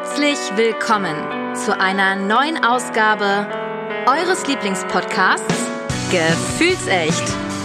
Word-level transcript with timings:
Herzlich 0.00 0.38
willkommen 0.54 1.16
zu 1.56 1.76
einer 1.76 2.14
neuen 2.14 2.62
Ausgabe 2.62 3.48
eures 4.06 4.46
Lieblingspodcasts 4.46 5.56
Gefühlsecht, 6.12 7.24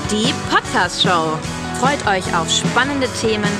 die 0.09 0.33
Podcast-Show. 0.49 1.37
Freut 1.79 2.07
euch 2.07 2.35
auf 2.35 2.49
spannende 2.49 3.07
Themen, 3.21 3.51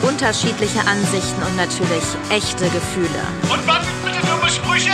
unterschiedliche 0.00 0.80
Ansichten 0.86 1.42
und 1.42 1.56
natürlich 1.58 2.02
echte 2.30 2.64
Gefühle. 2.70 3.22
Und 3.52 3.66
was 3.68 3.86
bitte 4.02 4.26
dumme 4.26 4.50
Sprüche? 4.50 4.92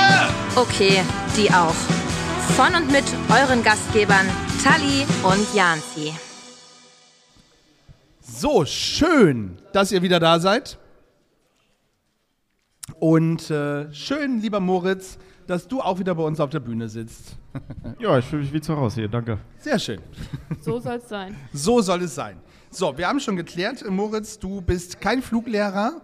Okay, 0.57 1.05
die 1.36 1.48
auch. 1.52 1.77
Von 2.57 2.75
und 2.75 2.91
mit 2.91 3.05
euren 3.30 3.62
Gastgebern 3.62 4.27
Tali 4.64 5.07
und 5.23 5.55
Janzi. 5.55 6.12
So, 8.20 8.64
schön, 8.64 9.59
dass 9.73 9.93
ihr 9.93 10.02
wieder 10.02 10.18
da 10.18 10.41
seid. 10.41 10.77
Und 13.00 13.50
äh, 13.50 13.92
schön, 13.92 14.41
lieber 14.41 14.60
Moritz, 14.60 15.18
dass 15.46 15.66
du 15.68 15.80
auch 15.80 15.98
wieder 15.98 16.14
bei 16.14 16.23
uns 16.23 16.41
auf 16.41 16.50
der 16.50 16.60
Bühne 16.60 16.88
sitzt. 16.88 17.36
Ja, 17.98 18.16
ich 18.16 18.24
fühle 18.24 18.42
mich 18.42 18.52
wie 18.52 18.60
zu 18.60 18.77
Hause 18.77 19.00
hier, 19.00 19.09
danke. 19.09 19.38
Sehr 19.59 19.78
schön. 19.78 20.00
So 20.60 20.78
soll 20.78 20.96
es 20.96 21.09
sein. 21.09 21.34
So 21.52 21.80
soll 21.80 22.02
es 22.02 22.14
sein. 22.14 22.38
So, 22.70 22.96
wir 22.96 23.09
haben 23.09 23.18
schon 23.18 23.34
geklärt, 23.34 23.82
äh, 23.82 23.90
Moritz, 23.90 24.38
du 24.38 24.60
bist 24.60 25.00
kein 25.00 25.23
Fluglehrer. 25.23 26.00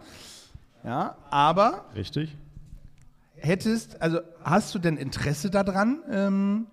Ja, 0.83 1.16
aber 1.30 1.84
Richtig? 1.95 2.36
hättest, 3.36 4.00
also 4.02 4.20
hast 4.42 4.74
du 4.74 4.78
denn 4.78 4.97
Interesse 4.97 5.50
daran, 5.50 6.02
ähm, 6.11 6.66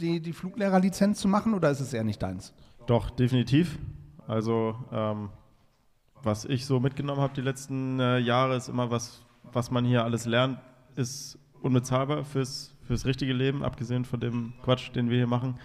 die, 0.00 0.20
die 0.20 0.32
Fluglehrerlizenz 0.32 1.20
zu 1.20 1.28
machen 1.28 1.54
oder 1.54 1.70
ist 1.70 1.80
es 1.80 1.92
eher 1.92 2.04
nicht 2.04 2.22
deins? 2.22 2.52
Doch, 2.86 3.10
definitiv. 3.10 3.78
Also, 4.26 4.74
ähm, 4.92 5.30
was 6.22 6.44
ich 6.44 6.66
so 6.66 6.80
mitgenommen 6.80 7.20
habe 7.20 7.34
die 7.34 7.40
letzten 7.42 8.00
äh, 8.00 8.18
Jahre, 8.18 8.56
ist 8.56 8.68
immer 8.68 8.90
was, 8.90 9.22
was 9.52 9.70
man 9.70 9.84
hier 9.84 10.04
alles 10.04 10.26
lernt, 10.26 10.58
ist 10.96 11.38
unbezahlbar 11.62 12.24
fürs, 12.24 12.74
fürs 12.86 13.06
richtige 13.06 13.32
Leben, 13.32 13.62
abgesehen 13.62 14.04
von 14.04 14.20
dem 14.20 14.52
Quatsch, 14.62 14.94
den 14.94 15.10
wir 15.10 15.16
hier 15.16 15.26
machen. 15.26 15.58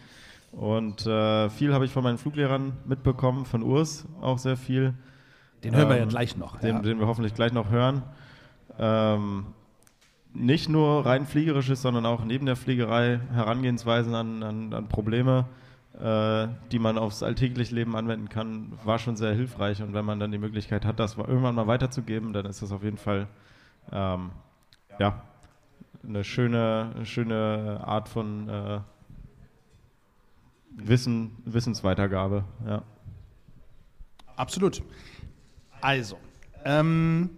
Und 0.51 1.05
äh, 1.07 1.49
viel 1.49 1.73
habe 1.73 1.85
ich 1.85 1.91
von 1.91 2.03
meinen 2.03 2.17
Fluglehrern 2.17 2.73
mitbekommen, 2.85 3.45
von 3.45 3.63
Urs 3.63 4.05
auch 4.21 4.37
sehr 4.37 4.57
viel. 4.57 4.93
Den 5.63 5.75
hören 5.75 5.89
wir 5.89 5.97
ja 5.97 6.03
Ähm, 6.03 6.09
gleich 6.09 6.37
noch. 6.37 6.59
Den, 6.59 6.75
ja. 6.75 6.81
den 6.81 6.99
wir 6.99 7.07
hoffentlich 7.07 7.33
gleich 7.33 7.53
noch 7.53 7.71
hören. 7.71 8.03
Ähm, 8.77 9.45
nicht 10.33 10.69
nur 10.69 11.05
rein 11.05 11.25
fliegerisches, 11.25 11.81
sondern 11.81 12.05
auch 12.05 12.23
neben 12.23 12.45
der 12.45 12.55
Fliegerei 12.55 13.19
Herangehensweisen 13.31 14.13
an, 14.13 14.43
an, 14.43 14.73
an 14.73 14.89
Probleme, 14.89 15.45
äh, 15.99 16.47
die 16.71 16.79
man 16.79 16.97
aufs 16.97 17.23
alltägliche 17.23 17.73
Leben 17.75 17.95
anwenden 17.95 18.29
kann, 18.29 18.73
war 18.83 18.99
schon 18.99 19.15
sehr 19.15 19.33
hilfreich. 19.33 19.81
Und 19.81 19.93
wenn 19.93 20.05
man 20.05 20.19
dann 20.19 20.31
die 20.31 20.39
Möglichkeit 20.39 20.85
hat, 20.85 20.99
das 20.99 21.17
irgendwann 21.17 21.55
mal 21.55 21.67
weiterzugeben, 21.67 22.33
dann 22.33 22.45
ist 22.45 22.61
das 22.61 22.71
auf 22.71 22.83
jeden 22.83 22.97
Fall 22.97 23.27
ähm, 23.91 24.31
ja, 24.99 25.23
eine 26.07 26.23
schöne, 26.23 26.91
eine 26.95 27.05
schöne 27.05 27.81
Art 27.83 28.09
von 28.09 28.49
äh, 28.49 28.79
Wissen, 30.71 31.31
Wissensweitergabe. 31.45 32.43
Ja. 32.65 32.83
Absolut. 34.35 34.81
Also, 35.81 36.17
ähm, 36.65 37.29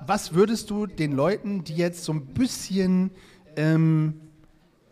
was 0.00 0.34
würdest 0.34 0.70
du 0.70 0.86
den 0.86 1.12
Leuten, 1.12 1.64
die 1.64 1.74
jetzt 1.74 2.04
so 2.04 2.12
ein 2.12 2.26
bisschen, 2.26 3.10
ähm, 3.56 4.20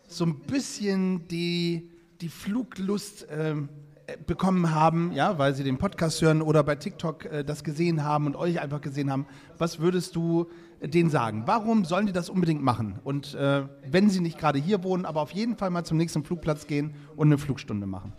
so 0.07 0.25
ein 0.25 0.39
bisschen 0.39 1.27
die, 1.27 1.89
die 2.21 2.29
Fluglust 2.29 3.27
ähm, 3.29 3.69
äh, 3.69 3.84
bekommen 4.25 4.73
haben, 4.73 5.11
ja, 5.13 5.37
weil 5.37 5.55
sie 5.55 5.63
den 5.63 5.77
Podcast 5.77 6.21
hören 6.21 6.41
oder 6.41 6.63
bei 6.63 6.75
TikTok 6.75 7.25
äh, 7.25 7.43
das 7.43 7.63
gesehen 7.63 8.03
haben 8.03 8.27
und 8.27 8.35
euch 8.35 8.61
einfach 8.61 8.81
gesehen 8.81 9.11
haben, 9.11 9.25
was 9.57 9.79
würdest 9.79 10.15
du 10.15 10.49
denen 10.81 11.09
sagen? 11.09 11.43
Warum 11.45 11.85
sollen 11.85 12.05
die 12.05 12.13
das 12.13 12.29
unbedingt 12.29 12.63
machen? 12.63 12.99
Und 13.03 13.33
äh, 13.33 13.63
wenn 13.87 14.09
sie 14.09 14.19
nicht 14.19 14.37
gerade 14.37 14.59
hier 14.59 14.83
wohnen, 14.83 15.05
aber 15.05 15.21
auf 15.21 15.31
jeden 15.31 15.57
Fall 15.57 15.69
mal 15.69 15.83
zum 15.83 15.97
nächsten 15.97 16.23
Flugplatz 16.23 16.67
gehen 16.67 16.95
und 17.15 17.27
eine 17.27 17.37
Flugstunde 17.37 17.87
machen. 17.87 18.13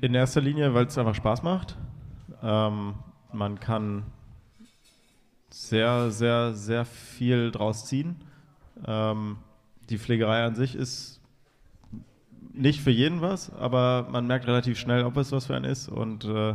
In 0.00 0.14
erster 0.14 0.40
Linie, 0.40 0.74
weil 0.74 0.86
es 0.86 0.98
einfach 0.98 1.14
Spaß 1.14 1.42
macht. 1.42 1.76
Ähm, 2.42 2.94
man 3.32 3.60
kann 3.60 4.04
sehr, 5.50 6.10
sehr, 6.10 6.54
sehr 6.54 6.84
viel 6.84 7.50
draus 7.50 7.86
ziehen. 7.86 8.16
Ähm, 8.86 9.38
die 9.88 9.98
Pflegerei 9.98 10.44
an 10.44 10.54
sich 10.54 10.74
ist 10.74 11.15
nicht 12.56 12.80
für 12.80 12.90
jeden 12.90 13.20
was, 13.20 13.52
aber 13.54 14.06
man 14.10 14.26
merkt 14.26 14.46
relativ 14.46 14.78
schnell, 14.78 15.04
ob 15.04 15.16
es 15.16 15.32
was 15.32 15.46
für 15.46 15.54
einen 15.54 15.64
ist. 15.64 15.88
Und 15.88 16.24
äh, 16.24 16.54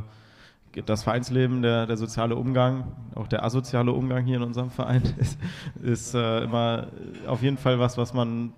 das 0.86 1.04
Vereinsleben, 1.04 1.62
der, 1.62 1.86
der 1.86 1.98
soziale 1.98 2.36
Umgang, 2.36 2.86
auch 3.16 3.28
der 3.28 3.44
asoziale 3.44 3.92
Umgang 3.92 4.26
hier 4.26 4.38
in 4.38 4.44
unserem 4.44 4.70
Verein 4.70 5.04
ist, 5.18 5.40
ist 5.82 6.16
äh, 6.16 6.44
immer 6.44 6.88
auf 7.28 7.42
jeden 7.42 7.58
Fall 7.58 7.80
was, 7.80 7.98
was 7.98 8.14
man 8.14 8.54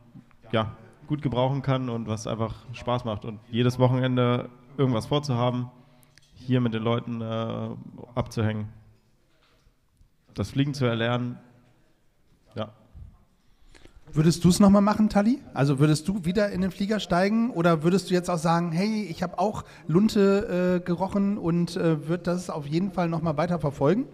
ja, 0.52 0.76
gut 1.08 1.22
gebrauchen 1.22 1.62
kann 1.62 1.90
und 1.90 2.08
was 2.08 2.28
einfach 2.28 2.56
Spaß 2.74 3.06
macht. 3.06 3.26
Und 3.26 3.40
jedes 3.50 3.80
Wochenende 3.80 4.50
irgendwas 4.78 5.08
vorzuhaben, 5.08 5.70
hier 6.36 6.62
mit 6.62 6.74
den 6.74 6.84
Leuten 6.84 7.22
äh, 7.22 7.70
abzuhängen, 8.16 8.70
das 10.34 10.52
Fliegen 10.52 10.74
zu 10.74 10.86
erlernen. 10.86 11.38
Würdest 14.16 14.44
du 14.44 14.50
es 14.50 14.60
nochmal 14.60 14.84
machen, 14.84 15.10
Tali? 15.10 15.40
Also 15.56 15.80
würdest 15.80 16.08
du 16.08 16.24
wieder 16.24 16.52
in 16.52 16.62
den 16.62 16.70
Flieger 16.70 17.00
steigen 17.00 17.50
oder 17.50 17.82
würdest 17.82 18.12
du 18.12 18.14
jetzt 18.14 18.30
auch 18.30 18.38
sagen, 18.38 18.72
hey, 18.72 19.08
ich 19.10 19.24
habe 19.24 19.40
auch 19.40 19.64
Lunte 19.88 20.80
äh, 20.82 20.86
gerochen 20.86 21.40
und 21.40 21.76
äh, 21.78 22.08
wird 22.08 22.28
das 22.28 22.52
auf 22.52 22.68
jeden 22.68 22.92
Fall 22.92 23.10
nochmal 23.10 23.38
weiter 23.38 23.58
verfolgen? 23.58 24.06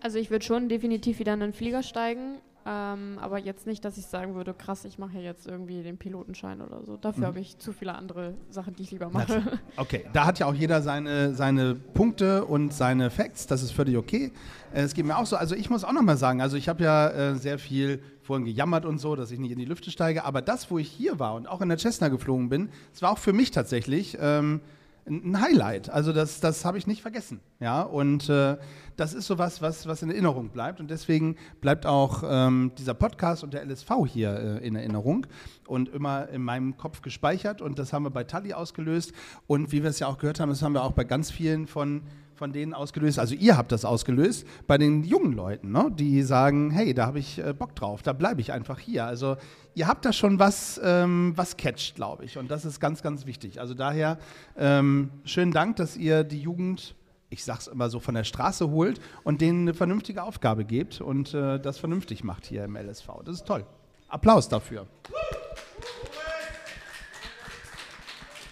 Also 0.00 0.18
ich 0.18 0.30
würde 0.30 0.44
schon 0.44 0.68
definitiv 0.68 1.20
wieder 1.20 1.34
in 1.34 1.38
den 1.40 1.52
Flieger 1.52 1.84
steigen, 1.84 2.38
ähm, 2.66 3.18
aber 3.20 3.38
jetzt 3.38 3.66
nicht, 3.66 3.84
dass 3.84 3.96
ich 3.96 4.06
sagen 4.06 4.34
würde, 4.34 4.52
krass, 4.52 4.84
ich 4.84 4.98
mache 4.98 5.18
ja 5.18 5.20
jetzt 5.22 5.46
irgendwie 5.46 5.82
den 5.82 5.96
Pilotenschein 5.98 6.60
oder 6.60 6.82
so. 6.84 6.96
Dafür 6.96 7.20
Mhm. 7.22 7.26
habe 7.26 7.40
ich 7.40 7.58
zu 7.58 7.72
viele 7.72 7.94
andere 7.94 8.34
Sachen, 8.50 8.74
die 8.74 8.82
ich 8.82 8.90
lieber 8.90 9.08
mache. 9.08 9.40
Okay, 9.76 10.04
da 10.12 10.26
hat 10.26 10.38
ja 10.40 10.46
auch 10.46 10.54
jeder 10.54 10.82
seine, 10.82 11.34
seine 11.34 11.74
Punkte 11.74 12.44
und 12.44 12.72
seine 12.74 13.10
Facts, 13.10 13.46
das 13.46 13.62
ist 13.62 13.70
völlig 13.72 13.96
okay. 13.96 14.32
Äh, 14.74 14.82
Es 14.82 14.94
geht 14.94 15.06
mir 15.06 15.16
auch 15.16 15.26
so, 15.26 15.36
also 15.36 15.54
ich 15.54 15.70
muss 15.70 15.84
auch 15.84 15.92
nochmal 15.92 16.16
sagen, 16.16 16.40
also 16.40 16.56
ich 16.56 16.68
habe 16.68 16.82
ja 16.82 17.08
äh, 17.10 17.34
sehr 17.36 17.58
viel 17.58 18.02
vorhin 18.22 18.44
gejammert 18.44 18.84
und 18.84 18.98
so, 18.98 19.14
dass 19.14 19.30
ich 19.30 19.38
nicht 19.38 19.52
in 19.52 19.58
die 19.58 19.64
Lüfte 19.64 19.90
steige, 19.92 20.24
aber 20.24 20.42
das, 20.42 20.68
wo 20.70 20.78
ich 20.78 20.88
hier 20.88 21.20
war 21.20 21.34
und 21.34 21.46
auch 21.48 21.60
in 21.60 21.68
der 21.68 21.78
Cessna 21.78 22.08
geflogen 22.08 22.48
bin, 22.48 22.70
das 22.92 23.00
war 23.02 23.12
auch 23.12 23.18
für 23.18 23.32
mich 23.32 23.52
tatsächlich 23.52 24.18
ähm, 24.20 24.60
ein 25.08 25.40
Highlight. 25.40 25.88
Also 25.90 26.12
das, 26.12 26.40
das 26.40 26.64
habe 26.64 26.78
ich 26.78 26.86
nicht 26.86 27.02
vergessen. 27.02 27.40
Ja, 27.60 27.82
und 27.82 28.28
äh, 28.28 28.56
das 28.96 29.14
ist 29.14 29.26
sowas, 29.26 29.62
was, 29.62 29.86
was 29.86 30.02
in 30.02 30.10
Erinnerung 30.10 30.48
bleibt. 30.50 30.80
Und 30.80 30.90
deswegen 30.90 31.36
bleibt 31.60 31.86
auch 31.86 32.22
ähm, 32.26 32.72
dieser 32.76 32.94
Podcast 32.94 33.44
und 33.44 33.54
der 33.54 33.64
LSV 33.64 33.90
hier 34.06 34.60
äh, 34.60 34.66
in 34.66 34.74
Erinnerung 34.74 35.26
und 35.66 35.88
immer 35.88 36.28
in 36.28 36.42
meinem 36.42 36.76
Kopf 36.76 37.02
gespeichert. 37.02 37.62
Und 37.62 37.78
das 37.78 37.92
haben 37.92 38.02
wir 38.02 38.10
bei 38.10 38.24
Tali 38.24 38.52
ausgelöst. 38.52 39.12
Und 39.46 39.72
wie 39.72 39.82
wir 39.82 39.90
es 39.90 39.98
ja 40.00 40.08
auch 40.08 40.18
gehört 40.18 40.40
haben, 40.40 40.48
das 40.48 40.62
haben 40.62 40.72
wir 40.72 40.82
auch 40.82 40.92
bei 40.92 41.04
ganz 41.04 41.30
vielen 41.30 41.66
von, 41.66 42.02
von 42.36 42.52
denen 42.52 42.74
ausgelöst. 42.74 43.18
Also 43.18 43.34
ihr 43.34 43.56
habt 43.56 43.72
das 43.72 43.84
ausgelöst 43.84 44.46
bei 44.66 44.78
den 44.78 45.02
jungen 45.04 45.32
Leuten, 45.32 45.72
ne? 45.72 45.90
die 45.90 46.22
sagen, 46.22 46.70
hey, 46.70 46.92
da 46.92 47.06
habe 47.06 47.18
ich 47.18 47.38
äh, 47.38 47.54
Bock 47.54 47.74
drauf, 47.74 48.02
da 48.02 48.12
bleibe 48.12 48.40
ich 48.40 48.52
einfach 48.52 48.78
hier. 48.78 49.06
Also 49.06 49.36
ihr 49.74 49.88
habt 49.88 50.04
da 50.04 50.12
schon 50.12 50.38
was, 50.38 50.80
ähm, 50.84 51.32
was 51.34 51.56
catcht, 51.56 51.94
glaube 51.94 52.24
ich. 52.24 52.36
Und 52.36 52.50
das 52.50 52.64
ist 52.64 52.78
ganz, 52.78 53.02
ganz 53.02 53.26
wichtig. 53.26 53.60
Also 53.60 53.74
daher 53.74 54.18
ähm, 54.56 55.10
schönen 55.24 55.52
Dank, 55.52 55.76
dass 55.76 55.96
ihr 55.96 56.24
die 56.24 56.40
Jugend, 56.40 56.94
ich 57.30 57.42
sag's 57.42 57.66
immer 57.66 57.88
so, 57.88 58.00
von 58.00 58.14
der 58.14 58.24
Straße 58.24 58.70
holt 58.70 59.00
und 59.24 59.40
denen 59.40 59.62
eine 59.62 59.74
vernünftige 59.74 60.22
Aufgabe 60.22 60.64
gebt 60.64 61.00
und 61.00 61.32
äh, 61.32 61.58
das 61.58 61.78
vernünftig 61.78 62.22
macht 62.22 62.44
hier 62.44 62.64
im 62.64 62.76
LSV. 62.76 63.08
Das 63.24 63.36
ist 63.36 63.46
toll. 63.46 63.64
Applaus 64.08 64.48
dafür. 64.48 64.86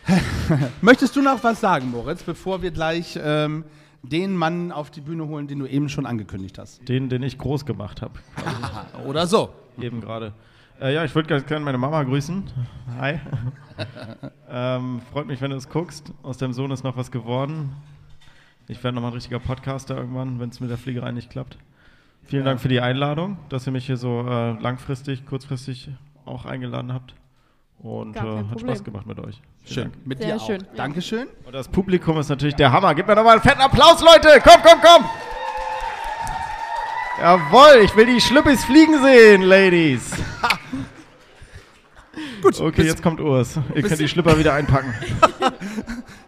Möchtest 0.80 1.16
du 1.16 1.22
noch 1.22 1.42
was 1.42 1.60
sagen, 1.60 1.90
Moritz, 1.90 2.22
bevor 2.22 2.62
wir 2.62 2.70
gleich 2.70 3.18
ähm, 3.22 3.64
den 4.02 4.36
Mann 4.36 4.72
auf 4.72 4.90
die 4.90 5.00
Bühne 5.00 5.26
holen, 5.26 5.46
den 5.46 5.58
du 5.60 5.66
eben 5.66 5.88
schon 5.88 6.06
angekündigt 6.06 6.58
hast? 6.58 6.86
Den, 6.88 7.08
den 7.08 7.22
ich 7.22 7.38
groß 7.38 7.64
gemacht 7.64 8.02
habe, 8.02 8.18
Oder 9.06 9.26
so. 9.26 9.50
eben 9.80 10.00
gerade. 10.00 10.32
Äh, 10.80 10.94
ja, 10.94 11.04
ich 11.04 11.14
würde 11.14 11.28
ganz 11.28 11.46
gerne 11.46 11.64
meine 11.64 11.78
Mama 11.78 12.02
grüßen. 12.02 12.44
Hi. 12.98 13.20
ähm, 14.50 15.00
freut 15.12 15.26
mich, 15.26 15.40
wenn 15.40 15.50
du 15.50 15.56
es 15.56 15.68
guckst. 15.68 16.12
Aus 16.22 16.36
deinem 16.36 16.52
Sohn 16.52 16.70
ist 16.70 16.84
noch 16.84 16.96
was 16.96 17.10
geworden. 17.10 17.74
Ich 18.66 18.82
werde 18.82 18.94
nochmal 18.96 19.10
ein 19.12 19.14
richtiger 19.14 19.38
Podcaster 19.38 19.96
irgendwann, 19.96 20.40
wenn 20.40 20.48
es 20.48 20.60
mit 20.60 20.70
der 20.70 20.78
Fliegerei 20.78 21.12
nicht 21.12 21.30
klappt. 21.30 21.58
Vielen 22.24 22.44
Dank 22.44 22.60
für 22.60 22.68
die 22.68 22.80
Einladung, 22.80 23.36
dass 23.50 23.66
ihr 23.66 23.72
mich 23.72 23.86
hier 23.86 23.98
so 23.98 24.26
äh, 24.26 24.58
langfristig, 24.58 25.26
kurzfristig 25.26 25.90
auch 26.24 26.46
eingeladen 26.46 26.92
habt. 26.92 27.14
Und 27.78 28.16
äh, 28.16 28.20
hat 28.20 28.26
Problem. 28.50 28.58
Spaß 28.68 28.84
gemacht 28.84 29.06
mit 29.06 29.18
euch. 29.18 29.40
Vielen 29.62 29.74
Schön. 29.74 29.82
Dank. 29.92 30.06
Mit 30.06 30.18
Sehr 30.18 30.26
dir 30.28 30.36
auch. 30.36 30.46
schön. 30.46 30.66
Dankeschön. 30.76 31.26
Und 31.44 31.52
das 31.54 31.68
Publikum 31.68 32.18
ist 32.18 32.28
natürlich 32.30 32.54
der 32.54 32.72
Hammer. 32.72 32.94
Gib 32.94 33.06
mir 33.06 33.14
nochmal 33.14 33.34
einen 33.34 33.42
fetten 33.42 33.60
Applaus, 33.60 34.00
Leute! 34.00 34.40
Komm, 34.42 34.60
komm, 34.62 34.80
komm! 34.82 35.04
Jawohl, 37.20 37.82
ich 37.84 37.94
will 37.94 38.06
die 38.06 38.20
Schlüppis 38.20 38.64
fliegen 38.64 39.02
sehen, 39.02 39.42
Ladies. 39.42 40.10
Gut, 42.42 42.60
Okay, 42.60 42.82
bis, 42.82 42.86
jetzt 42.86 43.02
kommt 43.02 43.20
Urs. 43.20 43.58
Ihr 43.74 43.82
könnt 43.82 44.00
die 44.00 44.08
Schlipper 44.14 44.38
wieder 44.38 44.54
einpacken. 44.54 44.94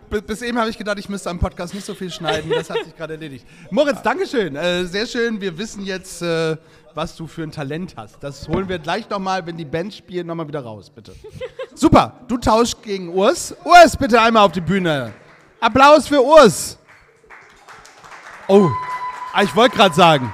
Bis, 0.09 0.23
bis 0.23 0.43
eben 0.43 0.57
habe 0.57 0.71
ich 0.71 0.79
gedacht, 0.79 1.01
ich 1.01 1.09
müsste 1.09 1.31
am 1.31 1.41
Podcast 1.41 1.75
nicht 1.75 1.85
so 1.85 1.93
viel 1.93 2.13
schneiden. 2.13 2.49
Das 2.49 2.71
hat 2.71 2.85
sich 2.85 2.97
gerade 2.97 3.15
erledigt. 3.15 3.45
Moritz, 3.73 4.03
Dankeschön. 4.03 4.55
Äh, 4.55 4.85
sehr 4.85 5.05
schön. 5.05 5.41
Wir 5.41 5.59
wissen 5.59 5.85
jetzt, 5.85 6.23
äh, 6.23 6.57
was 6.97 7.15
du 7.15 7.27
für 7.27 7.43
ein 7.43 7.53
Talent 7.53 7.95
hast. 7.97 8.23
Das 8.23 8.49
holen 8.49 8.69
wir 8.69 8.79
gleich 8.79 9.09
nochmal, 9.11 9.45
wenn 9.47 9.57
die 9.57 9.67
Band 9.67 9.93
spielt, 9.93 10.27
nochmal 10.27 10.49
wieder 10.49 10.61
raus, 10.61 10.91
bitte. 10.91 11.15
Super. 11.75 12.21
Du 12.27 12.39
tauschst 12.39 12.83
gegen 12.83 13.11
Urs. 13.11 13.55
Urs, 13.65 13.97
bitte 13.97 14.21
einmal 14.21 14.45
auf 14.45 14.53
die 14.53 14.63
Bühne. 14.63 15.13
Applaus 15.61 16.09
für 16.09 16.25
Urs. 16.25 16.79
Oh, 18.49 18.71
ah, 19.33 19.43
ich 19.43 19.55
wollte 19.55 19.77
gerade 19.77 19.95
sagen. 19.95 20.33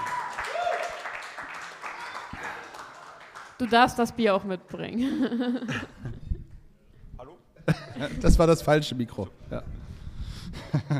Du 3.58 3.66
darfst 3.66 3.98
das 3.98 4.12
Bier 4.12 4.34
auch 4.34 4.44
mitbringen. 4.44 5.68
Das 8.20 8.38
war 8.38 8.46
das 8.46 8.62
falsche 8.62 8.94
Mikro. 8.94 9.28
Ja. 9.50 9.62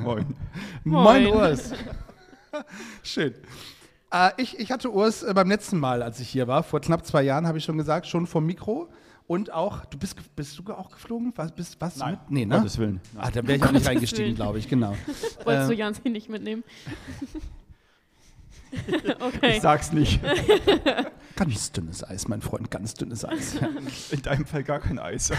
Moin. 0.03 0.35
Moin, 0.85 1.25
Moin. 1.25 1.27
Urs. 1.27 1.73
Schön. 3.03 3.35
Äh, 4.13 4.31
ich, 4.37 4.59
ich 4.59 4.71
hatte 4.71 4.93
Urs 4.93 5.23
äh, 5.23 5.33
beim 5.35 5.49
letzten 5.49 5.79
Mal, 5.79 6.03
als 6.03 6.21
ich 6.21 6.29
hier 6.29 6.47
war, 6.47 6.63
vor 6.63 6.81
knapp 6.81 7.05
zwei 7.07 7.23
Jahren, 7.23 7.47
habe 7.47 7.59
ich 7.59 7.65
schon 7.65 7.79
gesagt, 7.79 8.07
schon 8.07 8.27
vom 8.27 8.45
Mikro. 8.47 8.89
Und 9.27 9.53
auch, 9.53 9.85
du 9.87 9.99
bist, 9.99 10.17
bist 10.37 10.59
du 10.59 10.73
auch 10.73 10.91
geflogen? 10.91 11.33
Was, 11.37 11.53
bist, 11.53 11.77
was 11.81 11.97
Nein, 11.97 12.13
mit? 12.13 12.31
Nee, 12.31 12.45
ne? 12.45 12.57
Gottes 12.59 12.77
Willen. 12.79 13.01
Ah, 13.17 13.31
da 13.31 13.47
wäre 13.47 13.57
ich 13.57 13.63
auch 13.63 13.73
nicht 13.73 13.87
reingestiegen, 13.87 14.35
glaube 14.35 14.59
ich, 14.59 14.69
genau. 14.69 14.95
Wolltest 15.45 15.71
du 15.71 15.75
Äh, 15.75 15.79
Jansi 15.79 16.11
nicht 16.11 16.29
mitnehmen? 16.29 16.65
okay. 19.21 19.57
Ich 19.57 19.63
sag's 19.63 19.93
nicht. 19.93 20.21
Ganz 21.37 21.73
dünnes 21.73 22.05
Eis, 22.05 22.29
mein 22.29 22.43
Freund, 22.43 22.71
ganz 22.71 22.93
dünnes 22.93 23.25
Eis. 23.25 23.57
In 24.11 24.21
deinem 24.21 24.45
Fall 24.45 24.63
gar 24.65 24.81
kein 24.81 24.99
Eis. 24.99 25.33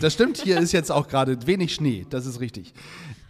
das 0.00 0.14
stimmt, 0.14 0.38
hier 0.38 0.58
ist 0.58 0.72
jetzt 0.72 0.90
auch 0.90 1.06
gerade 1.06 1.46
wenig 1.46 1.74
Schnee, 1.74 2.06
das 2.08 2.24
ist 2.24 2.40
richtig. 2.40 2.72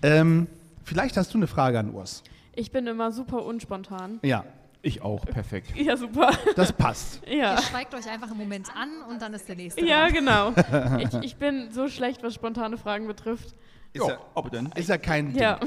Ähm, 0.01 0.47
vielleicht 0.85 1.17
hast 1.17 1.35
du 1.35 1.39
eine 1.39 1.49
Frage 1.49 1.79
an 1.79 1.93
Urs. 1.93 2.23
Ich 2.55 2.71
bin 2.71 2.87
immer 2.87 3.11
super 3.11 3.45
unspontan. 3.45 4.21
Ja, 4.23 4.45
Ich 4.85 5.01
auch, 5.01 5.25
perfekt. 5.25 5.75
Ja, 5.77 5.97
super. 5.97 6.31
das 6.57 6.73
passt. 6.73 7.23
Ja. 7.27 7.55
Ihr 7.55 7.63
schweigt 7.63 7.95
euch 7.95 8.07
einfach 8.09 8.29
einen 8.29 8.39
Moment 8.39 8.69
an 8.77 8.91
und 9.09 9.23
dann 9.23 9.33
ist 9.33 9.49
der 9.49 9.57
nächste. 9.57 9.85
Ja, 9.85 10.09
dran. 10.11 10.13
genau. 10.13 10.53
Ich, 11.01 11.25
ich 11.25 11.37
bin 11.37 11.71
so 11.73 11.89
schlecht, 11.89 12.23
was 12.23 12.35
spontane 12.35 12.77
Fragen 12.77 13.07
betrifft. 13.07 13.55
Ist, 13.95 14.07
Ja, 14.07 14.19
aber 14.35 14.51
dann. 14.51 14.71
ist 14.73 14.91
ja 14.91 14.99
kein 14.99 15.33
Ding. 15.33 15.41
Ja. 15.43 15.59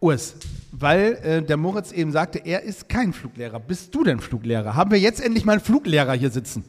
Urs, 0.00 0.36
weil 0.72 1.18
äh, 1.22 1.42
der 1.42 1.56
Moritz 1.58 1.92
eben 1.92 2.10
sagte, 2.10 2.38
er 2.38 2.62
ist 2.62 2.88
kein 2.88 3.12
Fluglehrer. 3.12 3.60
Bist 3.60 3.94
du 3.94 4.02
denn 4.02 4.18
Fluglehrer? 4.20 4.74
Haben 4.74 4.92
wir 4.92 4.98
jetzt 4.98 5.20
endlich 5.20 5.44
mal 5.44 5.52
einen 5.52 5.60
Fluglehrer 5.60 6.14
hier 6.14 6.30
sitzen? 6.30 6.64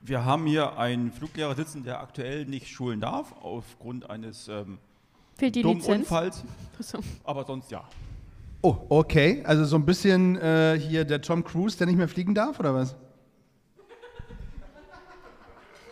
Wir 0.00 0.24
haben 0.24 0.46
hier 0.46 0.78
einen 0.78 1.10
Fluglehrer 1.10 1.54
sitzen, 1.56 1.82
der 1.82 2.00
aktuell 2.00 2.44
nicht 2.44 2.68
schulen 2.68 3.00
darf, 3.00 3.34
aufgrund 3.42 4.08
eines 4.08 4.46
ähm, 4.48 4.78
Fehlt 5.34 5.56
die 5.56 5.62
dummen 5.62 5.78
Lizenz? 5.78 5.98
Unfalls. 6.02 6.44
Aber 7.24 7.44
sonst 7.44 7.70
ja. 7.70 7.84
Oh, 8.60 8.76
okay. 8.88 9.42
Also 9.44 9.64
so 9.64 9.76
ein 9.76 9.84
bisschen 9.84 10.36
äh, 10.36 10.78
hier 10.78 11.04
der 11.04 11.20
Tom 11.20 11.44
Cruise, 11.44 11.76
der 11.78 11.86
nicht 11.86 11.96
mehr 11.96 12.08
fliegen 12.08 12.34
darf, 12.34 12.58
oder 12.58 12.74
was? 12.74 12.96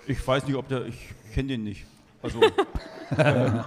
Ich 0.07 0.27
weiß 0.27 0.47
nicht, 0.47 0.57
ob 0.57 0.69
der. 0.69 0.87
Ich 0.87 1.15
kenne 1.35 1.49
den 1.49 1.65
nicht. 1.65 1.85
Also, 2.23 2.41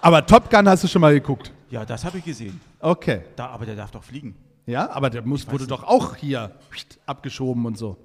Aber 0.00 0.26
Top 0.26 0.50
Gun 0.50 0.68
hast 0.68 0.84
du 0.84 0.88
schon 0.88 1.00
mal 1.00 1.14
geguckt. 1.14 1.52
ja, 1.70 1.84
das 1.84 2.04
habe 2.04 2.18
ich 2.18 2.24
gesehen. 2.24 2.60
Okay. 2.80 3.22
Da, 3.34 3.48
aber 3.48 3.66
der 3.66 3.74
darf 3.74 3.90
doch 3.90 4.04
fliegen. 4.04 4.36
Ja, 4.66 4.90
aber 4.90 5.10
der 5.10 5.22
muss, 5.22 5.50
wurde 5.50 5.66
doch 5.66 5.84
auch 5.84 6.16
hier 6.16 6.52
abgeschoben 7.06 7.66
und 7.66 7.78
so. 7.78 7.96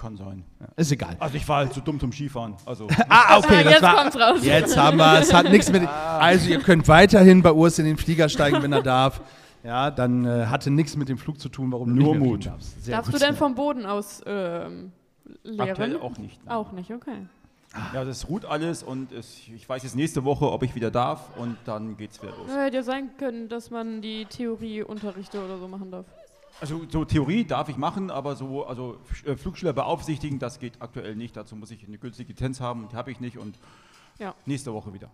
Kann 0.00 0.16
sein. 0.16 0.44
Ist 0.76 0.90
egal. 0.92 1.16
Also, 1.18 1.36
ich 1.36 1.46
war 1.48 1.58
halt 1.58 1.74
zu 1.74 1.80
dumm 1.80 2.00
zum 2.00 2.10
Skifahren. 2.12 2.54
Also, 2.64 2.86
Ah, 3.08 3.36
okay, 3.38 3.56
Ah, 3.60 3.62
das 3.64 3.72
jetzt 3.72 3.82
war. 3.82 3.96
kommt's 3.96 4.16
raus. 4.18 4.38
Jetzt 4.42 4.76
haben 4.76 4.96
wir 4.96 5.18
es. 5.20 5.32
Hat 5.34 5.50
nichts 5.50 5.70
mit. 5.70 5.86
Also, 5.86 6.48
ihr 6.48 6.58
könnt 6.60 6.88
weiterhin 6.88 7.42
bei 7.42 7.52
Urs 7.52 7.78
in 7.78 7.84
den 7.84 7.96
Flieger 7.98 8.28
steigen, 8.30 8.62
wenn 8.62 8.72
er 8.72 8.82
darf. 8.82 9.20
Ja, 9.62 9.90
dann 9.90 10.24
äh, 10.24 10.46
hatte 10.46 10.70
nichts 10.70 10.96
mit 10.96 11.10
dem 11.10 11.18
Flug 11.18 11.38
zu 11.38 11.50
tun, 11.50 11.70
warum 11.70 11.94
du 11.94 12.02
Nur 12.02 12.14
nicht 12.14 12.20
mehr 12.22 12.30
Mut. 12.30 12.46
darfst. 12.46 12.82
Sehr 12.82 12.96
Darfst 12.96 13.12
gut. 13.12 13.20
du 13.20 13.26
denn 13.26 13.36
vom 13.36 13.54
Boden 13.54 13.84
aus 13.84 14.22
ähm, 14.24 14.90
aktuell 15.58 15.90
lehren? 15.90 16.02
auch 16.02 16.16
nicht. 16.16 16.40
Auch 16.48 16.72
nicht, 16.72 16.90
okay. 16.90 17.26
Ja, 17.94 18.04
das 18.04 18.28
ruht 18.28 18.46
alles 18.46 18.82
und 18.82 19.12
es, 19.12 19.36
ich 19.54 19.68
weiß 19.68 19.82
jetzt 19.82 19.94
nächste 19.94 20.24
Woche, 20.24 20.50
ob 20.50 20.62
ich 20.62 20.74
wieder 20.74 20.90
darf 20.90 21.36
und 21.36 21.56
dann 21.66 21.96
geht's 21.98 22.20
wieder 22.22 22.32
los. 22.36 22.48
Ja, 22.48 22.62
Hätte 22.62 22.76
ja 22.78 22.82
sein 22.82 23.10
können, 23.18 23.48
dass 23.50 23.70
man 23.70 24.00
die 24.02 24.24
Theorieunterrichte 24.24 25.44
oder 25.44 25.58
so 25.58 25.68
machen 25.68 25.90
darf. 25.90 26.06
Also 26.60 26.82
so 26.90 27.04
Theorie 27.04 27.44
darf 27.44 27.68
ich 27.68 27.76
machen, 27.76 28.10
aber 28.10 28.36
so 28.36 28.66
also 28.66 28.98
äh, 29.24 29.36
Flugschüler 29.36 29.72
beaufsichtigen, 29.72 30.38
das 30.38 30.58
geht 30.58 30.74
aktuell 30.80 31.16
nicht. 31.16 31.36
Dazu 31.36 31.56
muss 31.56 31.70
ich 31.70 31.86
eine 31.86 31.98
günstige 31.98 32.30
Lizenz 32.32 32.60
haben, 32.60 32.88
die 32.90 32.96
habe 32.96 33.10
ich 33.10 33.20
nicht 33.20 33.38
und 33.38 33.56
Ja. 34.18 34.34
nächste 34.46 34.72
Woche 34.72 34.92
wieder. 34.92 35.10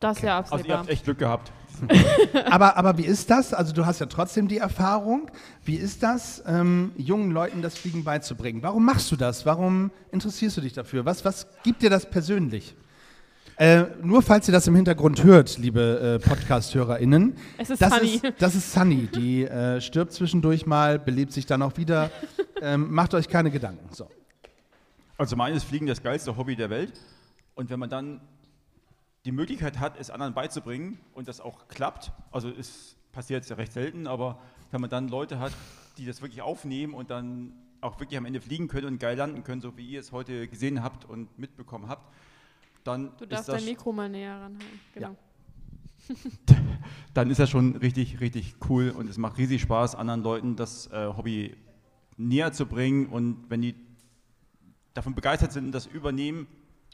Das 0.00 0.18
ist 0.18 0.22
ja 0.22 0.38
Also 0.38 0.64
ihr 0.64 0.78
habt 0.78 0.88
echt 0.88 1.04
Glück 1.04 1.18
gehabt. 1.18 1.50
Aber, 2.50 2.76
aber 2.76 2.98
wie 2.98 3.04
ist 3.04 3.30
das? 3.30 3.52
Also 3.54 3.72
du 3.72 3.84
hast 3.86 3.98
ja 4.00 4.06
trotzdem 4.06 4.48
die 4.48 4.58
Erfahrung. 4.58 5.30
Wie 5.64 5.74
ist 5.76 6.02
das, 6.02 6.42
ähm, 6.46 6.92
jungen 6.96 7.30
Leuten 7.30 7.62
das 7.62 7.76
Fliegen 7.76 8.04
beizubringen? 8.04 8.62
Warum 8.62 8.84
machst 8.84 9.10
du 9.12 9.16
das? 9.16 9.44
Warum 9.46 9.90
interessierst 10.12 10.56
du 10.56 10.60
dich 10.60 10.72
dafür? 10.72 11.04
Was, 11.04 11.24
was 11.24 11.46
gibt 11.62 11.82
dir 11.82 11.90
das 11.90 12.08
persönlich? 12.08 12.74
Äh, 13.58 13.86
nur 14.04 14.22
falls 14.22 14.46
ihr 14.46 14.52
das 14.52 14.68
im 14.68 14.76
Hintergrund 14.76 15.24
hört, 15.24 15.58
liebe 15.58 16.20
äh, 16.22 16.28
Podcast-HörerInnen. 16.28 17.36
Es 17.56 17.70
ist 17.70 17.82
das 17.82 17.92
Sunny. 17.92 18.14
Ist, 18.14 18.34
das 18.38 18.54
ist 18.54 18.72
Sunny. 18.72 19.08
Die 19.08 19.44
äh, 19.44 19.80
stirbt 19.80 20.12
zwischendurch 20.12 20.64
mal, 20.64 21.00
belebt 21.00 21.32
sich 21.32 21.44
dann 21.44 21.62
auch 21.62 21.76
wieder. 21.76 22.10
Ähm, 22.60 22.92
macht 22.92 23.14
euch 23.14 23.28
keine 23.28 23.52
Gedanken. 23.52 23.88
So. 23.94 24.10
Also 25.16 25.36
meines 25.36 25.62
Fliegen 25.62 25.86
das 25.86 26.02
geilste 26.02 26.36
Hobby 26.36 26.56
der 26.56 26.70
Welt. 26.70 27.00
Und 27.54 27.70
wenn 27.70 27.78
man 27.78 27.88
dann 27.88 28.20
die 29.24 29.30
Möglichkeit 29.30 29.78
hat, 29.78 29.96
es 29.96 30.10
anderen 30.10 30.34
beizubringen 30.34 30.98
und 31.14 31.28
das 31.28 31.40
auch 31.40 31.68
klappt, 31.68 32.10
also 32.32 32.48
es 32.48 32.96
passiert 33.12 33.48
ja 33.48 33.54
recht 33.54 33.72
selten, 33.72 34.08
aber 34.08 34.40
wenn 34.72 34.80
man 34.80 34.90
dann 34.90 35.06
Leute 35.06 35.38
hat, 35.38 35.52
die 35.98 36.04
das 36.04 36.20
wirklich 36.20 36.42
aufnehmen 36.42 36.94
und 36.94 37.10
dann 37.10 37.52
auch 37.80 38.00
wirklich 38.00 38.18
am 38.18 38.24
Ende 38.24 38.40
fliegen 38.40 38.66
können 38.66 38.88
und 38.88 38.98
geil 38.98 39.16
landen 39.16 39.44
können, 39.44 39.60
so 39.60 39.76
wie 39.76 39.86
ihr 39.86 40.00
es 40.00 40.10
heute 40.10 40.48
gesehen 40.48 40.82
habt 40.82 41.04
und 41.04 41.38
mitbekommen 41.38 41.88
habt, 41.88 42.12
dann 42.88 43.12
Du 43.18 43.24
ist 43.24 43.32
darfst 43.32 43.48
das 43.48 43.56
dein 43.56 43.64
Mikro 43.64 43.92
mal 43.92 44.08
näher 44.08 44.34
ranhalten. 44.34 44.80
Genau. 44.94 45.16
dann 47.14 47.30
ist 47.30 47.38
das 47.38 47.50
schon 47.50 47.76
richtig, 47.76 48.20
richtig 48.20 48.56
cool 48.68 48.90
und 48.90 49.08
es 49.08 49.18
macht 49.18 49.38
riesig 49.38 49.60
Spaß, 49.62 49.94
anderen 49.94 50.22
Leuten 50.22 50.56
das 50.56 50.86
äh, 50.88 51.06
Hobby 51.06 51.54
näher 52.16 52.52
zu 52.52 52.66
bringen 52.66 53.06
und 53.06 53.44
wenn 53.48 53.62
die 53.62 53.74
davon 54.94 55.14
begeistert 55.14 55.52
sind 55.52 55.66
und 55.66 55.72
das 55.72 55.86
übernehmen 55.86 56.46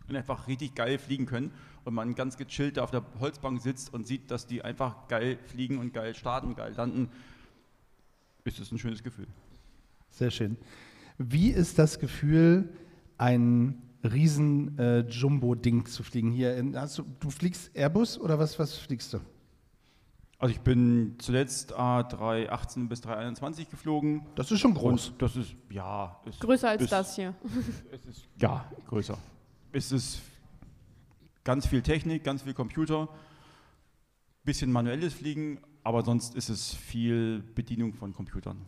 und 0.08 0.16
einfach 0.16 0.48
richtig 0.48 0.74
geil 0.74 0.98
fliegen 0.98 1.26
können 1.26 1.52
und 1.84 1.94
man 1.94 2.14
ganz 2.14 2.36
gechillt 2.36 2.76
da 2.76 2.84
auf 2.84 2.90
der 2.90 3.04
Holzbank 3.20 3.60
sitzt 3.60 3.94
und 3.94 4.06
sieht, 4.06 4.30
dass 4.30 4.46
die 4.46 4.62
einfach 4.62 5.08
geil 5.08 5.38
fliegen 5.46 5.78
und 5.78 5.94
geil 5.94 6.14
starten, 6.14 6.54
geil 6.54 6.74
landen, 6.76 7.08
ist 8.44 8.58
es 8.58 8.72
ein 8.72 8.78
schönes 8.78 9.02
Gefühl. 9.02 9.26
Sehr 10.10 10.30
schön. 10.30 10.56
Wie 11.18 11.50
ist 11.50 11.78
das 11.78 11.98
Gefühl, 11.98 12.68
ein 13.16 13.80
riesen 14.04 14.78
äh, 14.78 15.00
Jumbo-Ding 15.00 15.86
zu 15.86 16.02
fliegen? 16.02 16.32
Hier, 16.32 16.56
in, 16.56 16.76
hast 16.76 16.98
du, 16.98 17.04
du 17.20 17.30
fliegst 17.30 17.74
Airbus 17.74 18.18
oder 18.18 18.38
was, 18.38 18.58
was 18.58 18.76
fliegst 18.76 19.12
du? 19.12 19.20
Also 20.38 20.54
ich 20.54 20.60
bin 20.60 21.14
zuletzt 21.18 21.74
A318 21.74 22.88
bis 22.88 23.00
321 23.00 23.70
geflogen. 23.70 24.26
Das 24.34 24.50
ist 24.50 24.60
schon 24.60 24.74
groß. 24.74 25.10
Und 25.10 25.22
das 25.22 25.36
ist, 25.36 25.54
ja, 25.70 26.20
ist, 26.26 26.40
Größer 26.40 26.68
als 26.68 26.82
ist, 26.82 26.92
das 26.92 27.16
hier. 27.16 27.34
Es 27.90 28.04
ist, 28.04 28.28
ja, 28.38 28.70
größer. 28.86 29.16
Es 29.72 29.90
ist 29.90 30.20
ganz 31.44 31.66
viel 31.66 31.82
Technik, 31.82 32.24
ganz 32.24 32.42
viel 32.42 32.54
Computer, 32.54 33.08
bisschen 34.44 34.70
manuelles 34.70 35.14
Fliegen, 35.14 35.60
aber 35.82 36.02
sonst 36.02 36.34
ist 36.34 36.48
es 36.48 36.74
viel 36.74 37.42
Bedienung 37.54 37.92
von 37.94 38.12
Computern. 38.12 38.58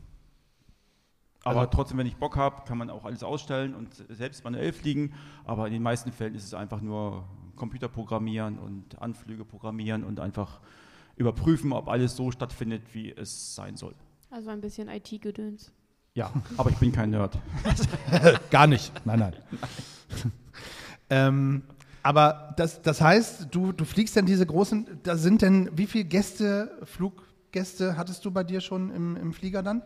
Aber 1.46 1.60
Also- 1.60 1.70
trotzdem, 1.72 1.98
wenn 1.98 2.06
ich 2.08 2.16
Bock 2.16 2.36
habe, 2.36 2.64
kann 2.66 2.76
man 2.76 2.90
auch 2.90 3.04
alles 3.04 3.22
ausstellen 3.22 3.74
und 3.74 3.94
selbst 4.08 4.42
manuell 4.42 4.72
fliegen. 4.72 5.12
Aber 5.44 5.68
in 5.68 5.72
den 5.72 5.82
meisten 5.82 6.10
Fällen 6.10 6.34
ist 6.34 6.44
es 6.44 6.54
einfach 6.54 6.80
nur 6.80 7.24
Computer 7.54 7.88
programmieren 7.88 8.58
und 8.58 9.00
Anflüge 9.00 9.44
programmieren 9.44 10.02
und 10.02 10.18
einfach 10.18 10.60
überprüfen, 11.14 11.72
ob 11.72 11.88
alles 11.88 12.16
so 12.16 12.32
stattfindet, 12.32 12.82
wie 12.94 13.12
es 13.12 13.54
sein 13.54 13.76
soll. 13.76 13.94
Also 14.28 14.50
ein 14.50 14.60
bisschen 14.60 14.88
IT-Gedöns. 14.88 15.72
Ja, 16.14 16.32
aber 16.56 16.70
ich 16.70 16.76
bin 16.78 16.90
kein 16.90 17.10
Nerd. 17.10 17.38
Gar 18.50 18.66
nicht. 18.66 18.92
Nein, 19.04 19.20
nein. 19.20 19.34
ähm, 21.10 21.62
aber 22.02 22.54
das, 22.56 22.82
das 22.82 23.00
heißt, 23.00 23.48
du, 23.52 23.70
du 23.72 23.84
fliegst 23.84 24.16
dann 24.16 24.26
diese 24.26 24.46
großen, 24.46 24.98
da 25.04 25.16
sind 25.16 25.42
denn, 25.42 25.70
wie 25.76 25.86
viele 25.86 26.04
Gäste, 26.06 26.76
Fluggäste 26.82 27.96
hattest 27.96 28.24
du 28.24 28.30
bei 28.32 28.42
dir 28.42 28.60
schon 28.60 28.90
im, 28.90 29.16
im 29.16 29.32
Flieger 29.32 29.62
dann? 29.62 29.82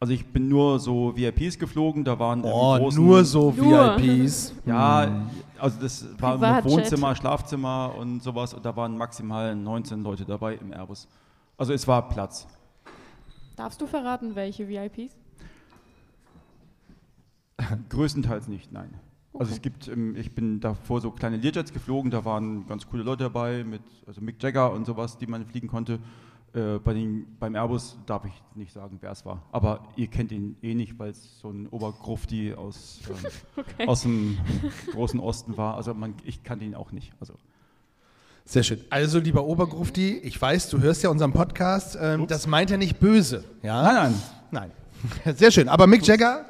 Also 0.00 0.12
ich 0.12 0.24
bin 0.26 0.48
nur 0.48 0.78
so 0.78 1.16
VIPs 1.16 1.58
geflogen, 1.58 2.04
da 2.04 2.18
waren 2.18 2.40
im 2.44 2.46
Oh, 2.46 2.78
großen, 2.78 3.04
nur 3.04 3.24
so 3.24 3.50
Nur. 3.50 3.98
VIPs. 3.98 4.54
Ja, 4.64 5.26
also 5.58 5.80
das 5.80 6.04
war 6.20 6.32
mit 6.38 6.40
Privatjet. 6.40 6.64
Wohnzimmer, 6.72 7.16
Schlafzimmer 7.16 7.94
und 7.98 8.22
sowas 8.22 8.54
und 8.54 8.64
da 8.64 8.76
waren 8.76 8.96
maximal 8.96 9.56
19 9.56 10.02
Leute 10.02 10.24
dabei 10.24 10.54
im 10.54 10.72
Airbus. 10.72 11.08
Also 11.56 11.72
es 11.72 11.86
war 11.88 12.08
Platz. 12.08 12.46
Darfst 13.56 13.80
du 13.80 13.88
verraten, 13.88 14.36
welche 14.36 14.68
VIPs? 14.68 15.16
Größtenteils 17.88 18.46
nicht, 18.46 18.72
nein. 18.72 18.94
Also 19.34 19.52
es 19.52 19.60
gibt, 19.60 19.88
ich 19.88 20.32
bin 20.32 20.60
davor 20.60 21.00
so 21.00 21.10
kleine 21.10 21.36
Learjets 21.36 21.72
geflogen, 21.72 22.10
da 22.10 22.24
waren 22.24 22.66
ganz 22.66 22.86
coole 22.88 23.02
Leute 23.02 23.24
dabei, 23.24 23.62
mit 23.64 23.82
also 24.06 24.20
Mick 24.20 24.42
Jagger 24.42 24.72
und 24.72 24.84
sowas, 24.84 25.18
die 25.18 25.26
man 25.26 25.44
fliegen 25.44 25.68
konnte. 25.68 25.98
Äh, 26.54 26.78
bei 26.78 26.94
den, 26.94 27.36
beim 27.38 27.54
Airbus 27.54 27.98
darf 28.06 28.24
ich 28.24 28.32
nicht 28.54 28.72
sagen, 28.72 28.98
wer 29.00 29.10
es 29.10 29.24
war. 29.26 29.42
Aber 29.52 29.88
ihr 29.96 30.06
kennt 30.06 30.32
ihn 30.32 30.56
eh 30.62 30.74
nicht, 30.74 30.98
weil 30.98 31.10
es 31.10 31.38
so 31.40 31.50
ein 31.50 31.68
Obergrufti 31.68 32.54
aus, 32.54 33.00
ähm, 33.08 33.86
aus 33.88 34.02
dem 34.02 34.38
großen 34.92 35.20
Osten 35.20 35.56
war. 35.58 35.76
Also 35.76 35.92
man, 35.92 36.14
ich 36.24 36.42
kannte 36.44 36.64
ihn 36.64 36.74
auch 36.74 36.90
nicht. 36.90 37.12
Also 37.20 37.34
Sehr 38.46 38.62
schön. 38.62 38.80
Also, 38.88 39.18
lieber 39.18 39.44
Obergrufti, 39.44 40.16
ich 40.16 40.40
weiß, 40.40 40.70
du 40.70 40.80
hörst 40.80 41.02
ja 41.02 41.10
unseren 41.10 41.32
Podcast. 41.34 41.98
Ähm, 42.00 42.26
das 42.26 42.46
meint 42.46 42.70
er 42.70 42.78
nicht 42.78 42.98
böse. 42.98 43.44
Ja? 43.62 43.82
Nein, 43.82 43.94
nein. 44.50 44.70
Nein. 45.24 45.34
Sehr 45.36 45.50
schön. 45.50 45.68
Aber 45.68 45.86
Mick 45.86 46.06
Jagger, 46.06 46.46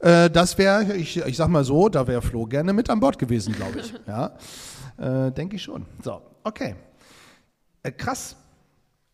äh, 0.00 0.28
das 0.30 0.58
wäre, 0.58 0.96
ich, 0.96 1.16
ich 1.16 1.36
sag 1.36 1.46
mal 1.48 1.62
so, 1.62 1.88
da 1.88 2.08
wäre 2.08 2.22
Flo 2.22 2.44
gerne 2.46 2.72
mit 2.72 2.90
an 2.90 2.98
Bord 2.98 3.20
gewesen, 3.20 3.54
glaube 3.54 3.78
ich. 3.80 3.94
Ja? 4.06 4.32
Äh, 4.96 5.30
Denke 5.30 5.54
ich 5.54 5.62
schon. 5.62 5.86
So, 6.02 6.20
okay. 6.42 6.74
Äh, 7.84 7.92
krass. 7.92 8.34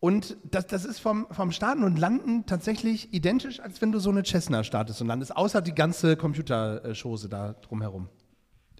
Und 0.05 0.37
das, 0.43 0.67
das 0.67 0.85
ist 0.85 0.99
vom, 0.99 1.25
vom 1.31 1.51
Starten 1.51 1.83
und 1.83 1.97
Landen 1.97 2.45
tatsächlich 2.45 3.11
identisch, 3.11 3.59
als 3.59 3.81
wenn 3.81 3.91
du 3.91 3.97
so 3.97 4.11
eine 4.11 4.23
Cessna 4.23 4.63
startest 4.63 5.01
und 5.01 5.07
landest, 5.07 5.35
außer 5.35 5.63
die 5.63 5.73
ganze 5.73 6.15
Computerschose 6.15 7.27
da 7.27 7.53
drumherum. 7.53 8.07